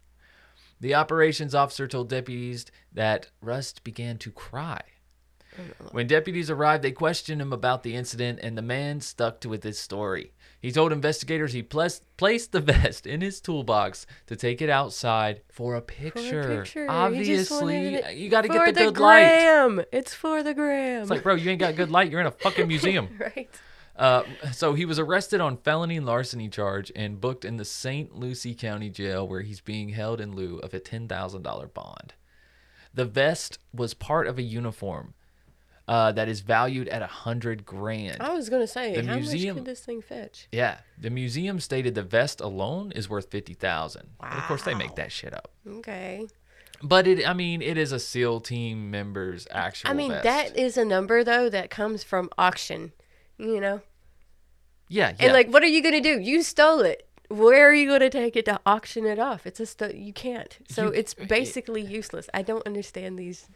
The 0.80 0.94
operations 0.94 1.54
officer 1.54 1.87
told 1.87 2.08
deputies 2.08 2.66
that 2.92 3.30
Rust 3.42 3.84
began 3.84 4.16
to 4.18 4.30
cry. 4.30 4.80
When 5.92 6.06
deputies 6.06 6.50
arrived, 6.50 6.82
they 6.84 6.92
questioned 6.92 7.40
him 7.40 7.52
about 7.52 7.82
the 7.82 7.94
incident, 7.94 8.38
and 8.42 8.56
the 8.56 8.62
man 8.62 9.00
stuck 9.00 9.40
to 9.40 9.48
with 9.48 9.62
his 9.62 9.78
story. 9.78 10.32
He 10.60 10.72
told 10.72 10.92
investigators 10.92 11.52
he 11.52 11.62
ples- 11.62 12.00
placed 12.16 12.52
the 12.52 12.60
vest 12.72 13.06
in 13.06 13.20
his 13.20 13.40
toolbox 13.40 14.06
to 14.26 14.36
take 14.36 14.60
it 14.60 14.68
outside 14.70 15.42
for 15.52 15.74
a 15.76 15.80
For 15.80 15.82
picture. 15.86 16.40
a 16.40 16.56
picture. 16.58 16.86
Obviously, 16.88 18.02
you 18.16 18.28
got 18.28 18.42
to 18.42 18.48
get 18.48 18.66
the, 18.66 18.72
the 18.72 18.90
good 18.92 18.98
light. 19.00 19.22
gram. 19.28 19.84
It's 19.92 20.14
for 20.14 20.42
the 20.42 20.54
gram. 20.54 21.02
It's 21.02 21.10
like, 21.10 21.22
bro, 21.22 21.34
you 21.36 21.50
ain't 21.50 21.60
got 21.60 21.76
good 21.76 21.90
light. 21.90 22.10
You're 22.10 22.20
in 22.20 22.26
a 22.26 22.30
fucking 22.32 22.66
museum. 22.74 23.08
right. 23.18 23.48
Uh, 23.96 24.22
so 24.52 24.74
he 24.74 24.84
was 24.84 24.98
arrested 25.00 25.40
on 25.40 25.56
felony 25.56 25.98
larceny 25.98 26.48
charge 26.48 26.92
and 26.94 27.20
booked 27.20 27.44
in 27.44 27.56
the 27.56 27.64
St. 27.64 28.14
Lucie 28.14 28.54
County 28.54 28.90
Jail, 28.90 29.26
where 29.26 29.40
he's 29.42 29.60
being 29.60 29.88
held 29.88 30.20
in 30.20 30.36
lieu 30.36 30.58
of 30.58 30.72
a 30.72 30.78
ten 30.78 31.08
thousand 31.08 31.42
dollar 31.42 31.66
bond. 31.66 32.14
The 32.94 33.04
vest 33.04 33.58
was 33.72 33.94
part 33.94 34.28
of 34.28 34.38
a 34.38 34.42
uniform 34.42 35.14
uh, 35.88 36.12
that 36.12 36.29
is 36.29 36.40
valued 36.40 36.87
at 36.88 37.03
a 37.03 37.07
hundred 37.07 37.64
grand. 37.66 38.18
I 38.20 38.33
was 38.35 38.48
gonna 38.48 38.66
say, 38.66 38.94
The 38.94 39.05
how 39.07 39.14
museum- 39.16 39.57
much 39.57 39.64
could 39.64 39.70
this 39.72 39.81
thing 39.81 40.03
fetch? 40.03 40.46
Yeah, 40.53 40.79
the 41.01 41.11
museum 41.11 41.59
stated 41.61 41.94
the 41.94 42.03
vest 42.03 42.40
alone 42.40 42.92
is 42.92 43.09
worth 43.09 43.31
fifty 43.31 43.55
thousand. 43.55 44.11
Wow. 44.22 44.29
Of 44.37 44.44
course, 44.44 44.62
they 44.62 44.74
make 44.74 44.94
that 44.96 45.11
shit 45.11 45.33
up. 45.35 45.51
Okay. 45.66 46.27
But 46.83 47.09
it, 47.09 47.27
I 47.29 47.33
mean, 47.33 47.61
it 47.62 47.77
is 47.77 47.90
a 47.90 47.98
SEAL 47.98 48.40
team 48.42 48.90
member's 48.90 49.48
actual. 49.51 49.90
I 49.90 49.94
mean, 49.94 50.11
vest. 50.12 50.24
that 50.24 50.57
is 50.57 50.77
a 50.77 50.85
number 50.85 51.24
though 51.24 51.48
that 51.48 51.70
comes 51.70 52.05
from 52.05 52.31
auction. 52.38 52.92
You 53.38 53.61
know, 53.61 53.81
Yeah, 54.88 55.11
yeah. 55.18 55.24
and 55.27 55.33
like, 55.33 55.48
what 55.53 55.62
are 55.62 55.66
you 55.68 55.83
gonna 55.83 56.01
do? 56.01 56.18
You 56.20 56.42
stole 56.42 56.81
it. 56.81 57.07
Where 57.29 57.68
are 57.68 57.74
you 57.74 57.88
gonna 57.88 58.11
take 58.11 58.37
it 58.37 58.44
to 58.46 58.59
auction 58.66 59.07
it 59.07 59.18
off? 59.18 59.46
It's 59.46 59.61
a 59.61 59.66
stu- 59.66 59.96
you 59.96 60.12
can't. 60.12 60.57
So 60.68 60.85
You- 60.87 60.92
it's 60.92 61.14
basically 61.14 61.83
useless. 61.83 62.29
I 62.35 62.42
don't 62.42 62.66
understand 62.66 63.18
these. 63.18 63.48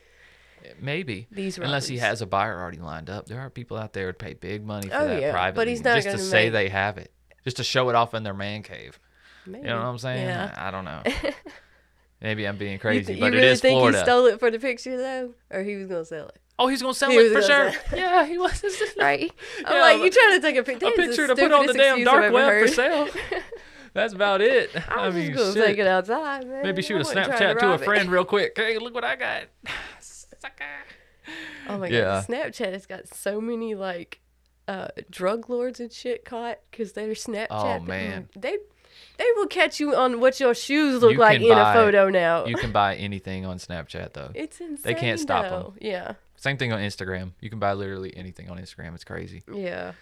Maybe. 0.80 1.26
These 1.30 1.58
Unless 1.58 1.86
he 1.88 1.98
has 1.98 2.22
a 2.22 2.26
buyer 2.26 2.60
already 2.60 2.78
lined 2.78 3.08
up. 3.10 3.26
There 3.26 3.40
are 3.40 3.50
people 3.50 3.76
out 3.76 3.92
there 3.92 4.06
who'd 4.06 4.18
pay 4.18 4.34
big 4.34 4.64
money 4.64 4.88
for 4.88 4.94
Oh, 4.96 5.06
that 5.08 5.20
yeah, 5.20 5.50
but 5.52 5.68
he's 5.68 5.82
not 5.84 5.94
just 5.96 6.06
to 6.06 6.12
gonna 6.12 6.22
say 6.22 6.48
they 6.48 6.68
have 6.68 6.98
it. 6.98 7.12
Just 7.44 7.56
to 7.58 7.64
show 7.64 7.88
it 7.88 7.94
off 7.94 8.14
in 8.14 8.22
their 8.22 8.34
man 8.34 8.62
cave. 8.62 8.98
Maybe. 9.46 9.64
You 9.66 9.70
know 9.70 9.80
what 9.80 9.86
I'm 9.86 9.98
saying? 9.98 10.26
Yeah. 10.26 10.54
I, 10.56 10.70
don't 10.70 10.84
know. 10.84 11.02
Maybe 12.20 12.46
I'm 12.46 12.56
being 12.56 12.74
You, 12.74 12.78
crazy, 12.78 13.06
th- 13.06 13.18
you 13.18 13.20
but 13.24 13.32
really 13.32 13.46
it 13.48 13.50
is 13.50 13.60
think 13.60 13.76
Florida. 13.78 13.98
he 13.98 14.04
stole 14.04 14.26
it 14.26 14.38
for 14.38 14.50
the 14.50 14.58
picture 14.60 14.96
though, 14.96 15.34
or 15.50 15.62
he 15.64 15.74
was 15.76 15.88
gonna 15.88 16.04
sell 16.04 16.28
it? 16.28 16.38
oh, 16.58 16.68
he's 16.68 16.80
gonna 16.80 16.94
sell 16.94 17.10
He 17.10 17.16
it 17.16 17.32
for 17.32 17.42
sure. 17.42 17.72
sell 17.72 17.98
yeah, 17.98 18.24
he 18.24 18.38
was. 18.38 18.62
Right? 18.98 19.32
I'm 19.66 19.74
Yeah, 19.74 19.80
like, 19.80 19.98
you 19.98 20.10
trying 20.10 20.40
to 20.40 20.46
take 20.46 20.56
a, 20.56 20.62
pic- 20.62 20.82
a 20.82 20.90
picture 20.92 21.26
to 21.26 21.34
put 21.34 21.50
on 21.50 21.66
the 21.66 21.72
damn 21.72 22.04
dark 22.04 22.32
web 22.32 22.48
ever 22.48 22.66
for 22.68 22.72
sale. 22.72 23.08
That's 23.94 24.14
about 24.14 24.40
it. 24.40 24.70
I 24.88 25.06
I 25.06 25.10
mean, 25.10 25.32
just 25.32 25.38
gonna 25.38 25.52
shit. 25.54 25.66
take 25.66 25.78
it 25.78 25.86
outside, 25.88 26.46
man. 26.48 26.62
Maybe 26.62 26.80
shoot 26.80 27.00
a 27.00 27.04
Snapchat 27.04 27.58
to 27.58 27.66
a 27.66 27.70
rob 27.70 27.80
it. 27.82 27.84
friend 27.84 28.10
real 28.10 28.24
quick. 28.24 28.52
Hey, 28.56 28.78
look 28.78 28.94
what 28.94 29.04
I 29.04 29.16
got. 29.16 29.42
Sucker. 30.42 30.64
Oh 31.68 31.78
my 31.78 31.86
Yeah. 31.88 32.00
god, 32.00 32.26
Snapchat 32.26 32.72
has 32.72 32.86
got 32.86 33.06
so 33.08 33.40
many 33.40 33.74
like 33.74 34.20
uh, 34.68 34.88
drug 35.10 35.48
lords 35.48 35.80
and 35.80 35.92
shit 35.92 36.24
caught 36.24 36.58
because 36.70 36.92
they're 36.92 37.10
Snapchat. 37.12 37.46
Oh, 37.50 37.78
man. 37.80 38.28
they 38.36 38.56
they 39.18 39.24
will 39.36 39.46
catch 39.46 39.78
you 39.80 39.94
on 39.94 40.20
what 40.20 40.38
your 40.40 40.54
shoes 40.54 41.00
look 41.00 41.12
You 41.12 41.18
like 41.18 41.40
in 41.40 41.48
buy- 41.48 41.70
a 41.72 41.74
photo 41.74 42.10
now. 42.10 42.44
You 42.46 42.56
can 42.56 42.72
buy 42.72 42.96
anything 42.96 43.46
on 43.46 43.58
Snapchat 43.58 44.12
though. 44.14 44.30
it's 44.34 44.60
insane. 44.60 44.78
they 44.82 44.94
can't 44.94 45.18
stop 45.20 45.44
though. 45.48 45.74
Yeah, 45.80 46.14
Same 46.36 46.56
thing 46.56 46.72
on 46.72 46.80
Instagram. 46.80 47.32
You 47.40 47.50
can 47.50 47.58
buy 47.58 47.72
literally 47.74 48.16
anything 48.16 48.50
on 48.50 48.58
Instagram. 48.58 48.94
It's 48.94 49.04
crazy. 49.04 49.42
yeah. 49.52 49.92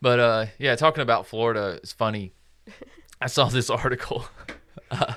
But 0.00 0.18
uh, 0.20 0.46
yeah, 0.58 0.74
talking 0.76 1.02
about 1.02 1.26
Florida 1.26 1.78
is 1.82 1.92
funny. 1.92 2.32
I 3.20 3.26
saw 3.28 3.48
this 3.48 3.70
article. 3.70 4.26
Uh, 4.90 5.14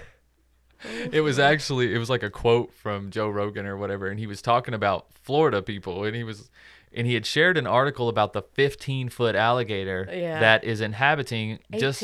it 1.11 1.21
was 1.21 1.39
actually 1.39 1.93
it 1.93 1.97
was 1.97 2.09
like 2.09 2.23
a 2.23 2.29
quote 2.29 2.73
from 2.73 3.09
Joe 3.11 3.29
Rogan 3.29 3.65
or 3.65 3.77
whatever, 3.77 4.07
and 4.07 4.19
he 4.19 4.27
was 4.27 4.41
talking 4.41 4.73
about 4.73 5.07
Florida 5.23 5.61
people, 5.61 6.03
and 6.03 6.15
he 6.15 6.23
was 6.23 6.49
and 6.93 7.05
he 7.05 7.13
had 7.13 7.25
shared 7.25 7.57
an 7.57 7.67
article 7.67 8.09
about 8.09 8.33
the 8.33 8.41
15 8.41 9.09
foot 9.09 9.35
alligator 9.35 10.07
Yeah. 10.11 10.39
that 10.39 10.63
is 10.63 10.79
inhabiting 10.81 11.59
just 11.77 12.03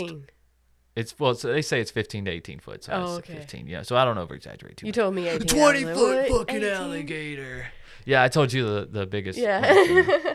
it's 0.96 1.18
well 1.20 1.34
so 1.34 1.52
they 1.52 1.62
say 1.62 1.80
it's 1.82 1.90
15 1.92 2.26
to 2.26 2.32
18 2.32 2.60
foot, 2.60 2.84
so 2.84 2.94
Oh, 2.94 3.18
it's 3.18 3.30
okay. 3.30 3.40
15. 3.40 3.68
Yeah, 3.68 3.82
so 3.84 3.96
I 3.96 4.06
don't 4.06 4.18
over 4.18 4.36
exaggerate 4.36 4.78
too 4.78 4.86
You 4.88 4.90
much. 4.92 4.96
told 4.96 5.16
me 5.16 5.28
18. 5.28 5.60
I 5.60 5.70
was 5.70 5.98
like, 5.98 6.30
what? 6.30 6.50
18? 6.52 6.64
alligator. 6.70 7.66
Yeah, 8.06 8.22
I 8.22 8.28
told 8.28 8.52
you 8.54 8.66
the 8.66 8.86
the 8.92 9.06
biggest. 9.06 9.40
Yeah. 9.40 10.34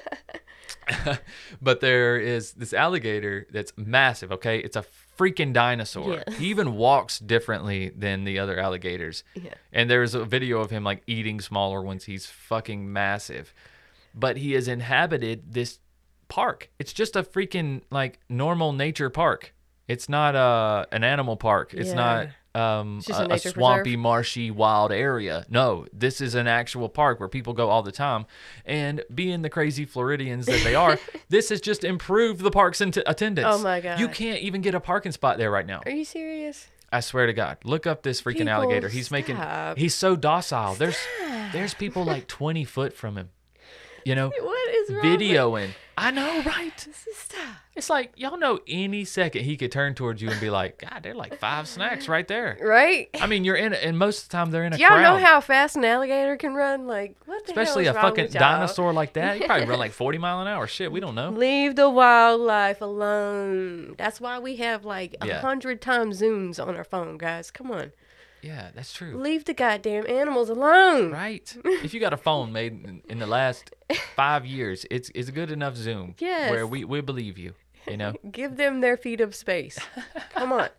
but 1.62 1.81
there 1.81 2.16
is 2.18 2.53
this 2.53 2.72
alligator 2.72 3.46
that's 3.53 3.72
massive, 3.77 4.33
okay? 4.33 4.59
It's 4.59 4.77
a 4.77 4.85
freaking 5.18 5.52
dinosaur. 5.52 6.22
Yeah. 6.26 6.35
He 6.35 6.46
even 6.46 6.76
walks 6.76 7.18
differently 7.18 7.90
than 7.94 8.24
the 8.24 8.38
other 8.38 8.59
alligators. 8.59 9.24
Yeah. 9.35 9.54
And 9.72 9.90
there's 9.90 10.14
a 10.14 10.24
video 10.24 10.61
of 10.61 10.70
him 10.70 10.85
like 10.85 11.02
eating 11.07 11.40
smaller 11.40 11.83
ones. 11.83 12.04
He's 12.04 12.26
fucking 12.26 12.90
massive. 12.92 13.52
But 14.14 14.38
he 14.38 14.52
has 14.52 14.68
inhabited 14.68 15.52
this 15.52 15.81
park. 16.28 16.70
It's 16.78 16.92
just 16.92 17.16
a 17.16 17.22
freaking 17.22 17.83
like 17.90 18.20
normal 18.28 18.72
nature 18.72 19.11
park. 19.11 19.54
It's 19.88 20.09
not 20.09 20.35
uh, 20.35 20.87
an 20.92 21.02
animal 21.02 21.37
park. 21.37 21.74
It's 21.74 21.92
not 21.92 22.28
um, 22.58 23.00
a 23.08 23.12
a, 23.12 23.28
a 23.34 23.38
swampy, 23.38 23.82
preserve? 23.90 24.00
marshy, 24.00 24.50
wild 24.50 24.92
area. 24.92 25.46
No, 25.48 25.86
this 25.92 26.20
is 26.20 26.34
an 26.34 26.46
actual 26.46 26.88
park 26.88 27.20
where 27.20 27.28
people 27.28 27.52
go 27.52 27.68
all 27.68 27.82
the 27.82 27.92
time. 27.92 28.26
And 28.64 29.04
being 29.14 29.42
the 29.42 29.50
crazy 29.50 29.84
Floridians 29.84 30.46
that 30.46 30.62
they 30.64 30.74
are, 30.74 30.98
this 31.28 31.48
has 31.50 31.60
just 31.60 31.84
improved 31.84 32.40
the 32.40 32.50
park's 32.50 32.80
int- 32.80 32.98
attendance. 33.06 33.48
Oh 33.50 33.62
my 33.62 33.80
god! 33.80 34.00
You 34.00 34.08
can't 34.08 34.40
even 34.42 34.60
get 34.60 34.74
a 34.74 34.80
parking 34.80 35.12
spot 35.12 35.38
there 35.38 35.50
right 35.50 35.66
now. 35.66 35.80
Are 35.86 35.92
you 35.92 36.04
serious? 36.04 36.68
I 36.90 37.00
swear 37.00 37.26
to 37.26 37.34
God, 37.34 37.58
look 37.64 37.86
up 37.86 38.02
this 38.02 38.22
freaking 38.22 38.38
People, 38.38 38.48
alligator. 38.50 38.88
He's 38.88 39.10
making. 39.10 39.38
He's 39.76 39.94
so 39.94 40.16
docile. 40.16 40.74
There's 40.74 40.96
there's 41.52 41.74
people 41.74 42.04
like 42.04 42.26
20 42.28 42.64
foot 42.64 42.94
from 42.94 43.16
him. 43.16 43.30
You 44.08 44.14
know, 44.14 44.30
What 44.40 44.74
is 44.74 44.90
wrong? 44.90 45.02
with- 45.02 45.20
videoing. 45.20 45.68
I 45.98 46.10
know, 46.12 46.42
right? 46.46 46.86
Stop. 47.12 47.40
It's 47.76 47.90
like 47.90 48.12
y'all 48.16 48.38
know 48.38 48.60
any 48.66 49.04
second 49.04 49.44
he 49.44 49.56
could 49.56 49.70
turn 49.70 49.94
towards 49.94 50.22
you 50.22 50.30
and 50.30 50.40
be 50.40 50.48
like, 50.48 50.78
God, 50.78 51.00
they're 51.02 51.14
like 51.14 51.38
five 51.38 51.68
snacks 51.74 52.08
right 52.08 52.26
there. 52.26 52.56
Right? 52.62 53.08
I 53.20 53.26
mean, 53.26 53.44
you're 53.44 53.56
in, 53.56 53.74
and 53.74 53.98
most 53.98 54.22
of 54.22 54.28
the 54.28 54.32
time 54.32 54.50
they're 54.50 54.64
in 54.64 54.72
a 54.72 54.76
Do 54.76 54.82
y'all 54.82 54.92
crowd. 54.92 55.02
know 55.02 55.24
how 55.24 55.40
fast 55.40 55.76
an 55.76 55.84
alligator 55.84 56.36
can 56.36 56.54
run? 56.54 56.86
Like, 56.86 57.16
what 57.26 57.44
the 57.44 57.52
Especially 57.52 57.86
a 57.86 57.92
fucking 57.94 58.28
dinosaur 58.28 58.92
like 58.92 59.12
that. 59.14 59.36
He 59.38 59.44
probably 59.44 59.66
run 59.66 59.78
like 59.78 59.92
40 60.04 60.18
mile 60.18 60.40
an 60.40 60.48
hour. 60.48 60.66
Shit, 60.66 60.90
we 60.90 61.00
don't 61.00 61.14
know. 61.14 61.30
Leave 61.30 61.76
the 61.76 61.90
wildlife 61.90 62.80
alone. 62.80 63.94
That's 63.98 64.20
why 64.20 64.38
we 64.38 64.56
have 64.56 64.84
like 64.84 65.16
a 65.20 65.26
Yeah. 65.26 65.40
hundred 65.40 65.80
times 65.82 66.22
zooms 66.22 66.64
on 66.64 66.76
our 66.76 66.84
phone, 66.84 67.18
guys. 67.18 67.50
Come 67.50 67.70
on. 67.70 67.92
Yeah, 68.48 68.70
that's 68.74 68.94
true. 68.94 69.14
Leave 69.14 69.44
the 69.44 69.52
goddamn 69.52 70.06
animals 70.08 70.48
alone. 70.48 71.11
Right? 71.11 71.54
if 71.64 71.92
you 71.92 72.00
got 72.00 72.14
a 72.14 72.16
phone 72.16 72.50
made 72.50 72.72
in, 72.72 73.02
in 73.06 73.18
the 73.18 73.26
last 73.26 73.74
five 74.16 74.46
years, 74.46 74.87
it's 74.90 75.11
it's 75.14 75.28
a 75.28 75.32
good 75.32 75.50
enough 75.50 75.76
zoom. 75.76 76.14
Yes. 76.18 76.50
Where 76.50 76.66
we, 76.66 76.82
we 76.84 77.02
believe 77.02 77.37
you. 77.37 77.52
You 77.87 77.98
know. 77.98 78.14
Give 78.30 78.56
them 78.56 78.80
their 78.80 78.96
feet 78.96 79.20
of 79.20 79.34
space. 79.34 79.78
Come 80.34 80.52
on. 80.52 80.68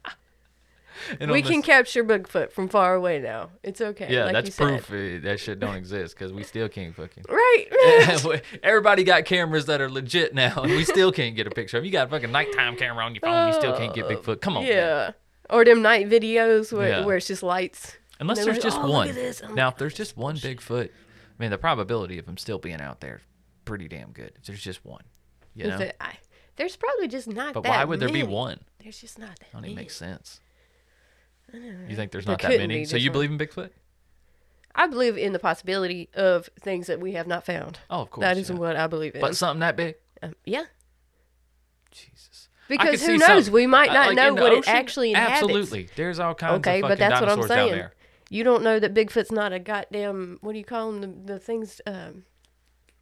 And 1.18 1.32
we 1.32 1.42
on 1.42 1.48
can 1.48 1.58
this- 1.60 1.66
capture 1.66 2.04
Bigfoot 2.04 2.52
from 2.52 2.68
far 2.68 2.94
away 2.94 3.20
now. 3.20 3.52
It's 3.64 3.80
okay. 3.80 4.14
Yeah, 4.14 4.26
like 4.26 4.34
that's 4.34 4.54
proof 4.54 4.92
uh, 4.92 5.24
that 5.24 5.40
shit 5.40 5.58
don't 5.58 5.78
exist 5.78 6.14
because 6.14 6.34
we 6.34 6.44
still 6.44 6.68
can't 6.68 6.94
fucking. 6.94 7.24
Right. 7.30 8.42
Everybody 8.62 9.06
got 9.06 9.24
cameras 9.24 9.68
that 9.68 9.80
are 9.80 9.90
legit 9.90 10.36
now, 10.36 10.62
and 10.62 10.74
we 10.74 10.84
still 10.84 11.14
can't 11.14 11.38
get 11.38 11.48
a 11.48 11.52
picture 11.52 11.78
of. 11.78 11.86
You 11.86 11.92
got 11.92 12.08
a 12.08 12.10
fucking 12.10 12.34
nighttime 12.34 12.76
camera 12.76 13.06
on 13.06 13.16
your 13.16 13.22
phone, 13.22 13.48
you 13.48 13.54
still 13.54 13.78
can't 13.78 13.96
get 13.96 14.10
Bigfoot. 14.10 14.42
Come 14.42 14.58
on. 14.58 14.66
man. 14.66 15.14
Or 15.50 15.66
them 15.66 15.82
night 15.82 16.08
videos 16.10 16.72
where, 16.72 16.90
Yeah. 16.90 17.06
where 17.06 17.18
it's 17.18 17.28
just 17.28 17.44
lights. 17.44 17.98
Unless 18.20 18.38
there's 18.44 18.58
like, 18.58 18.62
just 18.62 18.78
"Oh, 18.78 18.90
one. 18.90 19.08
at 19.08 19.16
this." 19.16 19.42
I'm 19.42 19.56
Now, 19.56 19.70
if 19.70 19.78
there's 19.78 19.94
just 19.94 20.18
one 20.18 20.36
Bigfoot, 20.38 20.90
I 20.90 20.92
mean, 21.42 21.52
the 21.52 21.58
probability 21.58 22.18
of 22.20 22.28
him 22.28 22.38
still 22.38 22.60
being 22.60 22.82
out 22.82 23.00
there, 23.00 23.22
pretty 23.66 23.88
damn 23.88 24.12
good. 24.12 24.34
If 24.36 24.44
there's 24.46 24.62
just 24.62 24.84
one, 24.86 25.04
you 25.56 25.68
know. 25.68 25.78
it- 25.78 25.96
I- 26.02 26.18
there's 26.58 26.76
probably 26.76 27.08
just 27.08 27.28
not 27.28 27.54
But 27.54 27.66
why 27.66 27.84
would 27.86 28.00
there 28.02 28.10
be 28.10 28.24
one? 28.24 28.60
There's 28.84 29.00
just 29.00 29.18
not 29.18 29.40
that 29.40 29.48
I 29.50 29.54
don't 29.54 29.62
many. 29.62 29.74
even 29.74 29.82
make 29.84 29.92
sense. 29.92 30.42
You 31.54 31.96
think 31.96 32.12
there's 32.12 32.26
There 32.26 32.34
not 32.34 32.42
that 32.42 32.58
many? 32.58 32.86
So 32.86 32.98
you 32.98 33.10
believe 33.10 33.32
in 33.32 33.38
Bigfoot? 33.38 33.72
I 34.76 34.86
believe 34.88 35.18
in 35.18 35.34
the 35.34 35.40
possibility 35.40 36.10
of 36.14 36.48
things 36.60 36.88
that 36.88 37.00
we 37.00 37.14
have 37.14 37.26
not 37.26 37.44
found. 37.46 37.80
Oh, 37.90 38.02
of 38.02 38.12
course. 38.12 38.24
that 38.24 38.38
is 38.38 38.50
yeah. 38.50 38.56
what 38.56 38.76
I 38.76 38.86
believe 38.88 39.16
in. 39.16 39.22
But 39.22 39.36
something 39.36 39.62
that 39.62 39.76
big? 39.76 39.96
Um, 40.22 40.36
yeah. 40.46 40.66
Jesus. 41.92 42.29
Because 42.70 43.06
who 43.06 43.18
knows? 43.18 43.46
some- 43.46 43.54
We 43.54 43.68
might 43.68 43.92
not 43.92 44.08
like 44.08 44.16
know 44.16 44.34
what 44.36 44.54
ocean? 44.54 44.64
it 44.64 44.68
actually 44.78 45.10
inhabits. 45.10 45.42
Absolutely. 45.44 45.90
There's 45.98 46.20
all 46.20 46.34
kinds 46.36 46.60
Okay, 46.60 46.78
of 46.78 46.82
fucking 46.84 46.90
but 46.90 47.00
that's 47.00 47.20
what 47.20 47.30
I'm 47.30 47.44
saying. 47.44 47.86
You 48.30 48.44
don't 48.44 48.64
know 48.64 48.80
that 48.80 48.94
Bigfoot's 48.94 49.32
not 49.32 49.52
a 49.54 49.60
goddamn 49.60 50.38
what 50.42 50.54
do 50.54 50.60
you 50.60 50.64
call 50.64 50.92
them? 50.92 51.02
The, 51.26 51.34
the 51.34 51.40
things 51.40 51.82
um, 51.88 52.24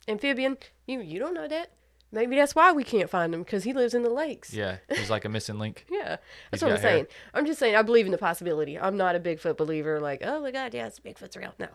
amphibian. 0.08 0.58
You 0.88 1.01
you 1.01 1.19
don't 1.19 1.34
know 1.34 1.47
that. 1.47 1.71
Maybe 2.10 2.38
that's 2.38 2.56
why 2.56 2.71
we 2.71 2.86
can't 2.86 3.10
find 3.10 3.34
him 3.34 3.43
because 3.43 3.65
he 3.65 3.73
lives 3.73 3.93
in 3.93 4.01
the 4.03 4.10
lakes. 4.10 4.53
Yeah, 4.53 4.77
he's 4.89 5.10
like 5.10 5.25
a 5.25 5.30
missing 5.30 5.60
link. 5.60 5.86
Yeah, 5.91 6.12
He's 6.51 6.62
that's 6.62 6.63
what 6.63 6.71
I'm 6.71 6.80
hair. 6.80 6.91
saying. 6.91 7.08
I'm 7.34 7.45
just 7.45 7.60
saying 7.60 7.75
I 7.75 7.82
believe 7.82 8.06
in 8.06 8.13
the 8.13 8.17
possibility. 8.17 8.80
I'm 8.80 8.95
not 8.95 9.15
a 9.15 9.19
Bigfoot 9.19 9.58
believer. 9.58 9.99
Like, 9.99 10.21
oh 10.23 10.39
my 10.41 10.51
god, 10.51 10.73
yes, 10.73 10.99
Bigfoot's 10.99 11.36
real. 11.36 11.53
No, 11.60 11.67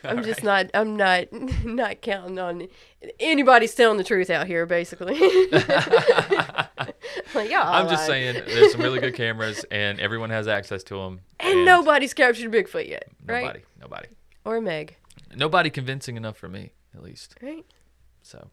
I'm 0.04 0.22
just 0.22 0.42
not. 0.42 0.70
I'm 0.74 0.96
not 0.96 1.32
not 1.64 2.00
counting 2.00 2.38
on 2.38 2.68
anybody's 3.18 3.74
telling 3.74 3.98
the 3.98 4.04
truth 4.04 4.30
out 4.30 4.46
here. 4.46 4.64
Basically, 4.66 5.18
like, 7.34 7.52
I'm 7.52 7.88
just 7.88 8.06
saying, 8.06 8.42
there's 8.46 8.72
some 8.72 8.80
really 8.80 9.00
good 9.00 9.14
cameras, 9.14 9.64
and 9.70 10.00
everyone 10.00 10.30
has 10.30 10.48
access 10.48 10.82
to 10.84 10.94
them. 10.96 11.20
And 11.40 11.64
nobody's 11.64 12.14
captured 12.14 12.50
Bigfoot 12.52 12.88
yet, 12.88 13.08
right? 13.26 13.44
nobody, 13.44 13.60
nobody, 13.80 14.08
Or 14.44 14.60
Meg, 14.60 14.96
nobody 15.34 15.70
convincing 15.70 16.16
enough 16.16 16.36
for 16.36 16.48
me, 16.48 16.72
at 16.94 17.02
least. 17.02 17.34
right? 17.42 17.64
So, 18.22 18.50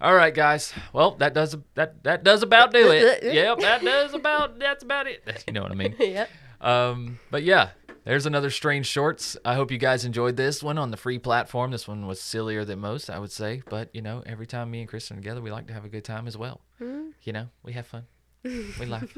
all 0.00 0.14
right, 0.14 0.34
guys. 0.34 0.72
Well, 0.92 1.12
that 1.12 1.34
does 1.34 1.56
that 1.74 2.02
that 2.04 2.24
does 2.24 2.42
about 2.42 2.72
do 2.72 2.90
it. 2.90 3.22
yep, 3.22 3.58
that 3.60 3.82
does 3.82 4.14
about 4.14 4.58
that's 4.58 4.82
about 4.82 5.06
it. 5.06 5.44
You 5.46 5.52
know 5.52 5.62
what 5.62 5.72
I 5.72 5.74
mean? 5.74 5.94
yep. 5.98 6.28
Um, 6.60 7.18
but 7.30 7.42
yeah, 7.42 7.70
there's 8.06 8.24
another 8.24 8.50
strange 8.50 8.86
shorts. 8.86 9.36
I 9.44 9.54
hope 9.56 9.70
you 9.72 9.78
guys 9.78 10.04
enjoyed 10.04 10.36
this 10.36 10.62
one 10.62 10.78
on 10.78 10.92
the 10.92 10.96
free 10.96 11.18
platform. 11.18 11.72
This 11.72 11.88
one 11.88 12.06
was 12.06 12.20
sillier 12.20 12.64
than 12.64 12.78
most, 12.78 13.10
I 13.10 13.18
would 13.18 13.32
say. 13.32 13.62
But 13.68 13.90
you 13.92 14.00
know, 14.00 14.22
every 14.24 14.46
time 14.46 14.70
me 14.70 14.80
and 14.80 14.88
Kristen 14.88 15.16
are 15.16 15.20
together, 15.20 15.42
we 15.42 15.50
like 15.50 15.66
to 15.66 15.74
have 15.74 15.84
a 15.84 15.88
good 15.88 16.04
time 16.04 16.26
as 16.28 16.36
well. 16.36 16.60
You 16.80 17.32
know, 17.32 17.48
we 17.64 17.72
have 17.72 17.86
fun, 17.86 18.04
we 18.44 18.86
laugh. 18.86 19.12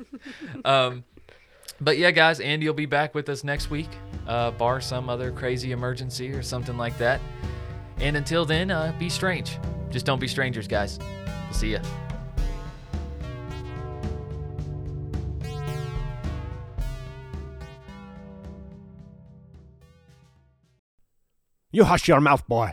um, 0.64 1.04
but 1.80 1.98
yeah, 1.98 2.10
guys, 2.10 2.40
Andy 2.40 2.66
will 2.66 2.74
be 2.74 2.86
back 2.86 3.14
with 3.14 3.28
us 3.28 3.44
next 3.44 3.70
week, 3.70 3.90
uh, 4.26 4.50
bar 4.52 4.80
some 4.80 5.10
other 5.10 5.30
crazy 5.30 5.72
emergency 5.72 6.32
or 6.32 6.42
something 6.42 6.78
like 6.78 6.96
that. 6.98 7.20
And 8.00 8.16
until 8.16 8.44
then, 8.44 8.70
uh, 8.70 8.94
be 8.98 9.10
strange. 9.10 9.58
Just 9.90 10.06
don't 10.06 10.18
be 10.18 10.28
strangers, 10.28 10.66
guys. 10.66 10.98
We'll 10.98 11.52
see 11.52 11.72
ya. 11.72 11.80
You 21.70 21.84
hush 21.84 22.08
your 22.08 22.20
mouth, 22.20 22.46
boy. 22.48 22.72